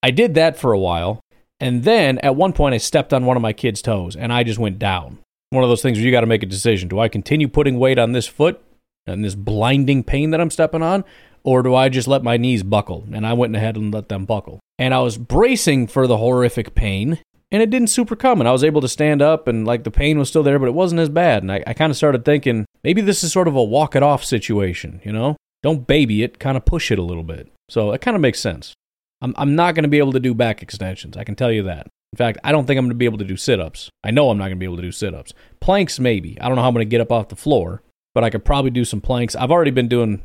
I 0.03 0.11
did 0.11 0.35
that 0.35 0.59
for 0.59 0.73
a 0.73 0.79
while, 0.79 1.21
and 1.61 1.85
then 1.85 2.19
at 2.21 2.35
one 2.35 2.55
point 2.55 2.75
I 2.75 2.79
stepped 2.79 3.13
on 3.13 3.27
one 3.27 3.37
of 3.37 3.43
my 3.43 3.53
kid's 3.53 3.83
toes, 3.83 4.17
and 4.17 4.33
I 4.33 4.43
just 4.43 4.59
went 4.59 4.79
down. 4.79 5.19
One 5.51 5.63
of 5.63 5.69
those 5.69 5.83
things 5.83 5.99
where 5.99 6.07
you 6.07 6.11
got 6.11 6.23
to 6.23 6.27
make 6.27 6.43
a 6.43 6.47
decision: 6.47 6.89
do 6.89 6.99
I 6.99 7.09
continue 7.09 7.49
putting 7.49 7.79
weight 7.79 7.99
on 7.99 8.13
this 8.13 8.27
foot 8.27 8.63
and 9.07 9.25
this 9.25 9.35
blinding 9.35 10.05
pain 10.05 10.31
that 10.31 10.41
I'm 10.41 10.51
stepping 10.51 10.83
on, 10.83 11.05
or 11.43 11.63
do 11.63 11.75
I 11.75 11.89
just 11.89 12.09
let 12.09 12.23
my 12.23 12.37
knees 12.37 12.63
buckle? 12.63 13.07
And 13.13 13.27
I 13.27 13.33
went 13.33 13.55
ahead 13.55 13.77
and 13.77 13.93
let 13.93 14.09
them 14.09 14.25
buckle, 14.25 14.61
and 14.79 14.95
I 14.95 15.01
was 15.01 15.19
bracing 15.19 15.87
for 15.87 16.07
the 16.07 16.19
horrific 16.19 16.75
pain. 16.75 17.19
And 17.53 17.63
it 17.63 17.71
didn't 17.71 17.91
super 17.91 18.17
come, 18.17 18.41
and 18.41 18.49
I 18.49 18.53
was 18.53 18.65
able 18.65 18.81
to 18.81 18.89
stand 18.89 19.23
up, 19.23 19.47
and 19.47 19.65
like 19.65 19.85
the 19.85 19.91
pain 19.91 20.19
was 20.19 20.29
still 20.29 20.43
there, 20.43 20.59
but 20.59 20.67
it 20.67 20.75
wasn't 20.75 21.01
as 21.01 21.09
bad. 21.09 21.45
And 21.45 21.53
I, 21.53 21.63
I 21.69 21.73
kind 21.73 21.91
of 21.91 21.97
started 21.97 22.25
thinking, 22.25 22.67
maybe 22.83 23.01
this 23.01 23.23
is 23.23 23.33
sort 23.33 23.47
of 23.47 23.55
a 23.55 23.63
walk 23.63 23.95
it 23.95 24.03
off 24.03 24.25
situation, 24.25 25.01
you 25.05 25.13
know? 25.13 25.37
Don't 25.63 25.87
baby 25.87 26.25
it, 26.25 26.41
kind 26.41 26.57
of 26.57 26.65
push 26.65 26.91
it 26.91 26.99
a 26.99 27.03
little 27.03 27.23
bit. 27.23 27.53
So 27.69 27.93
it 27.93 28.01
kind 28.01 28.17
of 28.17 28.21
makes 28.21 28.41
sense. 28.41 28.75
I'm, 29.23 29.35
I'm 29.39 29.55
not 29.55 29.77
going 29.77 29.85
to 29.85 29.89
be 29.89 29.99
able 29.99 30.13
to 30.13 30.21
do 30.21 30.35
back 30.35 30.63
extensions. 30.63 31.17
I 31.17 31.23
can 31.23 31.37
tell 31.37 31.53
you 31.53 31.63
that. 31.63 31.87
In 32.13 32.17
fact, 32.17 32.39
I 32.43 32.51
don't 32.51 32.67
think 32.67 32.77
I'm 32.77 32.87
going 32.87 32.91
to 32.91 32.97
be 32.97 33.05
able 33.05 33.19
to 33.19 33.25
do 33.25 33.37
sit 33.37 33.61
ups. 33.61 33.89
I 34.03 34.11
know 34.11 34.31
I'm 34.31 34.39
not 34.39 34.45
going 34.45 34.57
to 34.57 34.61
be 34.61 34.67
able 34.67 34.77
to 34.77 34.83
do 34.83 34.93
sit 34.93 35.15
ups. 35.15 35.33
Planks, 35.61 36.01
maybe. 36.01 36.41
I 36.41 36.49
don't 36.49 36.57
know 36.57 36.63
how 36.63 36.69
I'm 36.69 36.75
going 36.75 36.87
to 36.87 36.91
get 36.91 37.01
up 37.01 37.13
off 37.13 37.29
the 37.29 37.37
floor, 37.37 37.83
but 38.15 38.25
I 38.25 38.31
could 38.31 38.45
probably 38.45 38.71
do 38.71 38.85
some 38.85 39.01
planks. 39.01 39.35
I've 39.35 39.51
already 39.51 39.71
been 39.71 39.89
doing 39.89 40.23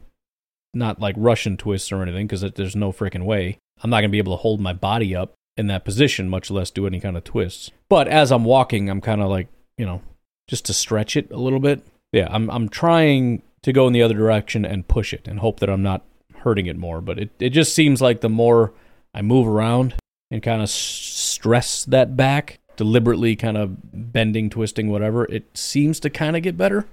not 0.73 0.99
like 0.99 1.15
Russian 1.17 1.57
twists 1.57 1.91
or 1.91 2.01
anything 2.01 2.27
because 2.27 2.41
there's 2.41 2.75
no 2.75 2.91
freaking 2.91 3.25
way. 3.25 3.57
I'm 3.81 3.89
not 3.89 3.97
going 3.97 4.09
to 4.09 4.11
be 4.11 4.19
able 4.19 4.37
to 4.37 4.41
hold 4.41 4.59
my 4.59 4.73
body 4.73 5.15
up 5.15 5.33
in 5.57 5.67
that 5.67 5.85
position, 5.85 6.29
much 6.29 6.51
less 6.51 6.69
do 6.69 6.85
any 6.85 6.99
kind 6.99 7.17
of 7.17 7.23
twists. 7.23 7.71
But 7.89 8.07
as 8.07 8.31
I'm 8.31 8.45
walking, 8.45 8.89
I'm 8.89 9.01
kind 9.01 9.21
of 9.21 9.29
like, 9.29 9.47
you 9.77 9.85
know, 9.85 10.01
just 10.47 10.65
to 10.65 10.73
stretch 10.73 11.17
it 11.17 11.31
a 11.31 11.37
little 11.37 11.59
bit. 11.59 11.85
Yeah, 12.11 12.27
I'm 12.31 12.49
I'm 12.49 12.69
trying 12.69 13.43
to 13.61 13.73
go 13.73 13.87
in 13.87 13.93
the 13.93 14.01
other 14.01 14.13
direction 14.13 14.65
and 14.65 14.87
push 14.87 15.13
it 15.13 15.27
and 15.27 15.39
hope 15.39 15.59
that 15.59 15.69
I'm 15.69 15.83
not 15.83 16.03
hurting 16.37 16.65
it 16.65 16.77
more. 16.77 17.01
But 17.01 17.19
it, 17.19 17.29
it 17.39 17.49
just 17.49 17.73
seems 17.73 18.01
like 18.01 18.21
the 18.21 18.29
more 18.29 18.73
I 19.13 19.21
move 19.21 19.47
around 19.47 19.95
and 20.31 20.41
kind 20.41 20.61
of 20.61 20.69
stress 20.69 21.85
that 21.85 22.15
back, 22.15 22.59
deliberately 22.77 23.35
kind 23.35 23.57
of 23.57 24.11
bending, 24.13 24.49
twisting, 24.49 24.89
whatever, 24.89 25.25
it 25.25 25.57
seems 25.57 25.99
to 26.01 26.09
kind 26.09 26.35
of 26.35 26.43
get 26.43 26.57
better. 26.57 26.85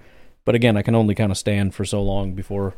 But 0.46 0.54
again, 0.54 0.78
I 0.78 0.82
can 0.82 0.94
only 0.94 1.14
kind 1.14 1.30
of 1.30 1.36
stand 1.36 1.74
for 1.74 1.84
so 1.84 2.00
long 2.00 2.32
before 2.32 2.74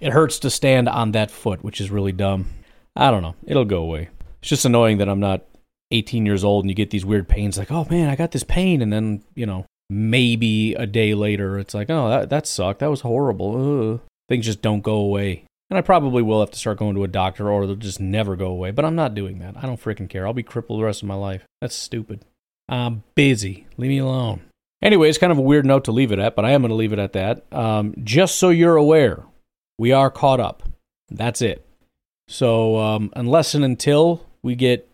it 0.00 0.12
hurts 0.12 0.38
to 0.40 0.50
stand 0.50 0.88
on 0.88 1.12
that 1.12 1.30
foot, 1.30 1.62
which 1.62 1.80
is 1.80 1.90
really 1.90 2.12
dumb. 2.12 2.50
I 2.96 3.10
don't 3.10 3.22
know. 3.22 3.36
It'll 3.46 3.64
go 3.64 3.82
away. 3.82 4.08
It's 4.40 4.48
just 4.50 4.64
annoying 4.64 4.98
that 4.98 5.08
I'm 5.08 5.20
not 5.20 5.44
18 5.92 6.26
years 6.26 6.42
old 6.42 6.64
and 6.64 6.70
you 6.70 6.74
get 6.74 6.90
these 6.90 7.04
weird 7.04 7.28
pains 7.28 7.56
like, 7.56 7.70
oh 7.70 7.86
man, 7.88 8.08
I 8.08 8.16
got 8.16 8.32
this 8.32 8.44
pain. 8.44 8.82
And 8.82 8.92
then, 8.92 9.22
you 9.34 9.46
know, 9.46 9.64
maybe 9.88 10.74
a 10.74 10.86
day 10.86 11.14
later, 11.14 11.58
it's 11.58 11.74
like, 11.74 11.88
oh, 11.88 12.08
that, 12.08 12.30
that 12.30 12.46
sucked. 12.46 12.80
That 12.80 12.90
was 12.90 13.02
horrible. 13.02 13.92
Ugh. 13.92 14.00
Things 14.28 14.46
just 14.46 14.62
don't 14.62 14.82
go 14.82 14.94
away. 14.94 15.44
And 15.68 15.78
I 15.78 15.82
probably 15.82 16.22
will 16.22 16.40
have 16.40 16.50
to 16.50 16.58
start 16.58 16.78
going 16.78 16.96
to 16.96 17.04
a 17.04 17.08
doctor 17.08 17.48
or 17.48 17.66
they'll 17.66 17.76
just 17.76 18.00
never 18.00 18.34
go 18.34 18.46
away. 18.46 18.72
But 18.72 18.84
I'm 18.84 18.96
not 18.96 19.14
doing 19.14 19.38
that. 19.38 19.56
I 19.56 19.66
don't 19.66 19.80
freaking 19.80 20.08
care. 20.08 20.26
I'll 20.26 20.32
be 20.32 20.42
crippled 20.42 20.80
the 20.80 20.84
rest 20.84 21.02
of 21.02 21.08
my 21.08 21.14
life. 21.14 21.44
That's 21.60 21.76
stupid. 21.76 22.24
I'm 22.68 23.04
busy. 23.14 23.66
Leave 23.76 23.90
me 23.90 23.98
alone. 23.98 24.42
Anyway, 24.82 25.08
it's 25.08 25.18
kind 25.18 25.32
of 25.32 25.38
a 25.38 25.42
weird 25.42 25.66
note 25.66 25.84
to 25.84 25.92
leave 25.92 26.10
it 26.12 26.18
at, 26.18 26.34
but 26.34 26.44
I 26.44 26.50
am 26.50 26.62
going 26.62 26.70
to 26.70 26.74
leave 26.74 26.92
it 26.92 26.98
at 26.98 27.12
that. 27.12 27.44
Um, 27.52 27.94
just 28.02 28.36
so 28.36 28.48
you're 28.48 28.76
aware, 28.76 29.24
we 29.78 29.92
are 29.92 30.10
caught 30.10 30.40
up. 30.40 30.62
That's 31.10 31.42
it. 31.42 31.66
So, 32.28 32.78
um, 32.78 33.12
unless 33.14 33.54
and 33.54 33.64
until 33.64 34.24
we 34.42 34.54
get 34.54 34.88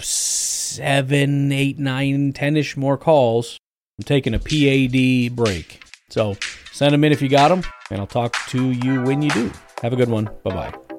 seven, 0.00 1.52
eight, 1.52 1.78
nine, 1.78 2.32
ten 2.32 2.56
ish 2.56 2.76
more 2.76 2.96
calls, 2.96 3.58
I'm 3.98 4.04
taking 4.04 4.34
a 4.34 4.38
PAD 4.38 5.36
break. 5.36 5.82
So, 6.08 6.36
send 6.72 6.94
them 6.94 7.04
in 7.04 7.12
if 7.12 7.20
you 7.20 7.28
got 7.28 7.48
them, 7.48 7.62
and 7.90 8.00
I'll 8.00 8.06
talk 8.06 8.36
to 8.48 8.70
you 8.70 9.02
when 9.02 9.22
you 9.22 9.30
do. 9.30 9.52
Have 9.82 9.92
a 9.92 9.96
good 9.96 10.08
one. 10.08 10.30
Bye 10.44 10.54
bye. 10.54 10.89